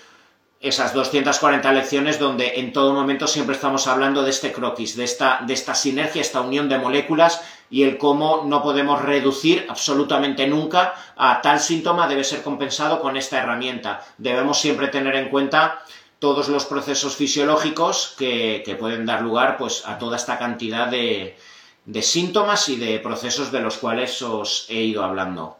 esas 0.60 0.93
240 0.93 1.74
lecciones 1.74 2.20
donde 2.20 2.60
en 2.60 2.72
todo 2.72 2.93
momento 2.93 3.26
siempre 3.26 3.56
estamos 3.56 3.88
hablando 3.88 4.22
de 4.22 4.30
este 4.30 4.52
croquis, 4.52 4.95
de 4.95 5.06
esta, 5.06 5.41
de 5.47 5.54
esta 5.54 5.74
sinergia, 5.74 6.22
esta 6.22 6.41
unión 6.41 6.70
de 6.70 6.78
moléculas 6.78 7.41
y 7.70 7.84
el 7.84 7.98
cómo 7.98 8.44
no 8.46 8.64
podemos 8.64 9.02
reducir 9.02 9.66
absolutamente 9.70 10.48
nunca 10.48 10.94
a 11.16 11.42
tal 11.42 11.60
síntoma 11.60 12.08
debe 12.08 12.24
ser 12.24 12.42
compensado 12.42 13.02
con 13.02 13.18
esta 13.18 13.38
herramienta. 13.38 14.04
Debemos 14.18 14.60
siempre 14.60 14.88
tener 14.88 15.16
en 15.16 15.30
cuenta 15.30 15.84
todos 16.20 16.50
los 16.50 16.66
procesos 16.66 17.16
fisiológicos 17.16 18.16
que, 18.18 18.62
que 18.66 18.76
pueden 18.76 19.06
dar 19.06 19.22
lugar 19.22 19.58
pues, 19.58 19.86
a 19.86 19.98
toda 19.98 20.18
esta 20.18 20.38
cantidad 20.38 20.88
de, 20.88 21.38
de 21.86 22.02
síntomas 22.02 22.70
y 22.70 22.76
de 22.76 23.00
procesos 23.00 23.52
de 23.52 23.62
los 23.62 23.78
cuales 23.78 24.22
os 24.22 24.66
he 24.70 24.82
ido 24.82 25.04
hablando. 25.04 25.58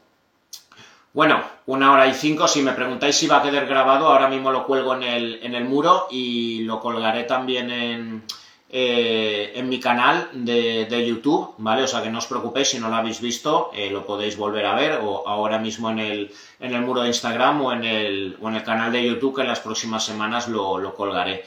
Bueno, 1.12 1.42
una 1.66 1.92
hora 1.92 2.08
y 2.08 2.14
cinco. 2.14 2.48
Si 2.48 2.62
me 2.62 2.74
preguntáis 2.74 3.16
si 3.16 3.28
va 3.28 3.38
a 3.38 3.42
quedar 3.42 3.66
grabado, 3.66 4.08
ahora 4.08 4.28
mismo 4.28 4.52
lo 4.52 4.66
cuelgo 4.66 4.94
en 4.94 5.04
el, 5.04 5.40
en 5.42 5.56
el 5.56 5.66
muro 5.66 6.08
y 6.12 6.62
lo 6.64 6.80
colgaré 6.80 7.24
también 7.24 7.72
en, 7.72 8.24
eh, 8.72 9.54
en 9.56 9.68
mi 9.68 9.80
canal 9.80 10.30
de, 10.32 10.86
de, 10.86 11.08
YouTube, 11.08 11.56
¿vale? 11.58 11.84
O 11.84 11.88
sea 11.88 12.04
que 12.04 12.12
no 12.12 12.20
os 12.20 12.28
preocupéis 12.28 12.70
si 12.70 12.80
no 12.80 12.88
lo 12.90 12.96
habéis 12.96 13.20
visto, 13.20 13.72
eh, 13.74 13.90
lo 13.90 14.06
podéis 14.06 14.38
volver 14.38 14.66
a 14.68 14.76
ver 14.76 15.00
o 15.02 15.28
ahora 15.28 15.58
mismo 15.58 15.90
en 15.90 15.98
el, 15.98 16.32
en 16.60 16.76
el 16.76 16.82
muro 16.82 17.02
de 17.02 17.08
Instagram 17.08 17.62
o 17.62 17.74
en 17.74 17.84
el, 17.84 18.38
o 18.40 18.48
en 18.48 18.56
el 18.56 18.64
canal 18.64 18.92
de 18.92 19.04
YouTube 19.04 19.36
que 19.36 19.42
en 19.42 19.48
las 19.48 19.60
próximas 19.60 20.06
semanas 20.06 20.48
lo, 20.48 20.78
lo 20.78 20.94
colgaré. 20.94 21.46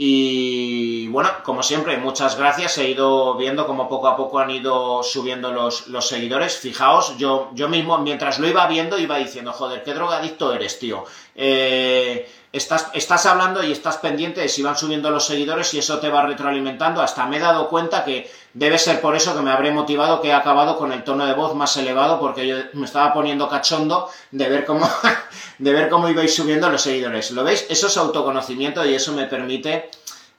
Y 0.00 1.08
bueno, 1.08 1.28
como 1.42 1.64
siempre, 1.64 1.96
muchas 1.96 2.38
gracias. 2.38 2.78
He 2.78 2.88
ido 2.88 3.34
viendo 3.34 3.66
cómo 3.66 3.88
poco 3.88 4.06
a 4.06 4.16
poco 4.16 4.38
han 4.38 4.48
ido 4.48 5.02
subiendo 5.02 5.50
los, 5.50 5.88
los 5.88 6.06
seguidores. 6.06 6.56
Fijaos, 6.56 7.18
yo, 7.18 7.50
yo 7.54 7.68
mismo, 7.68 7.98
mientras 7.98 8.38
lo 8.38 8.46
iba 8.46 8.64
viendo, 8.68 8.96
iba 8.96 9.18
diciendo, 9.18 9.52
joder, 9.52 9.82
qué 9.82 9.94
drogadicto 9.94 10.54
eres, 10.54 10.78
tío. 10.78 11.04
Eh, 11.34 12.30
estás, 12.52 12.92
estás 12.94 13.26
hablando 13.26 13.60
y 13.64 13.72
estás 13.72 13.96
pendiente 13.96 14.40
de 14.40 14.48
si 14.48 14.62
van 14.62 14.78
subiendo 14.78 15.10
los 15.10 15.26
seguidores 15.26 15.74
y 15.74 15.80
eso 15.80 15.98
te 15.98 16.10
va 16.10 16.22
retroalimentando. 16.22 17.02
Hasta 17.02 17.26
me 17.26 17.38
he 17.38 17.40
dado 17.40 17.68
cuenta 17.68 18.04
que 18.04 18.30
debe 18.54 18.78
ser 18.78 19.00
por 19.00 19.14
eso 19.16 19.36
que 19.36 19.42
me 19.42 19.50
habré 19.50 19.70
motivado 19.70 20.20
que 20.20 20.28
he 20.28 20.32
acabado 20.32 20.76
con 20.76 20.92
el 20.92 21.04
tono 21.04 21.26
de 21.26 21.34
voz 21.34 21.54
más 21.54 21.76
elevado 21.76 22.18
porque 22.18 22.46
yo 22.46 22.56
me 22.72 22.86
estaba 22.86 23.12
poniendo 23.12 23.48
cachondo 23.48 24.08
de 24.30 24.48
ver 24.48 24.64
cómo, 24.64 24.88
de 25.58 25.72
ver 25.72 25.88
cómo 25.88 26.08
ibais 26.08 26.34
subiendo 26.34 26.68
los 26.70 26.82
seguidores. 26.82 27.30
¿Lo 27.30 27.44
veis? 27.44 27.66
Eso 27.68 27.86
es 27.86 27.96
autoconocimiento 27.96 28.84
y 28.84 28.94
eso 28.94 29.12
me 29.12 29.26
permite 29.26 29.90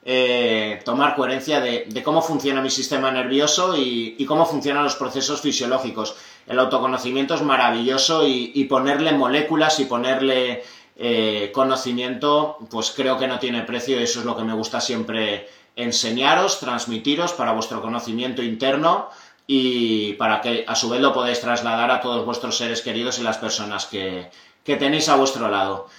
eh, 0.03 0.81
tomar 0.85 1.15
coherencia 1.15 1.61
de, 1.61 2.01
cómo 2.03 2.21
funciona 2.21 2.61
mi 2.61 2.69
sistema 2.69 3.11
nervioso 3.11 3.75
y, 3.77 4.25
cómo 4.25 4.45
funcionan 4.45 4.83
los 4.83 4.95
procesos 4.95 5.41
fisiológicos. 5.41 6.15
El 6.47 6.59
autoconocimiento 6.59 7.35
es 7.35 7.41
maravilloso 7.41 8.25
y, 8.25 8.51
y 8.55 8.65
ponerle 8.65 9.11
moléculas 9.11 9.79
y 9.79 9.85
ponerle 9.85 10.63
eh, 11.01 11.51
conocimiento, 11.53 12.57
pues 12.69 12.91
creo 12.91 13.17
que 13.17 13.25
no 13.25 13.39
tiene 13.39 13.63
precio 13.63 13.97
y 13.97 14.03
eso 14.03 14.19
es 14.19 14.25
lo 14.25 14.35
que 14.35 14.43
me 14.43 14.53
gusta 14.53 14.81
siempre 14.81 15.47
enseñaros, 15.83 16.59
transmitiros 16.59 17.33
para 17.33 17.53
vuestro 17.53 17.81
conocimiento 17.81 18.41
interno 18.41 19.09
y 19.47 20.13
para 20.13 20.41
que 20.41 20.63
a 20.67 20.75
su 20.75 20.89
vez 20.89 21.01
lo 21.01 21.11
podáis 21.11 21.41
trasladar 21.41 21.89
a 21.89 22.01
todos 22.01 22.25
vuestros 22.25 22.55
seres 22.57 22.81
queridos 22.81 23.17
y 23.19 23.23
las 23.23 23.37
personas 23.37 23.85
que, 23.87 24.29
tenéis 24.63 25.09
a 25.09 25.15
vuestro 25.15 25.49
lado. 25.49 25.89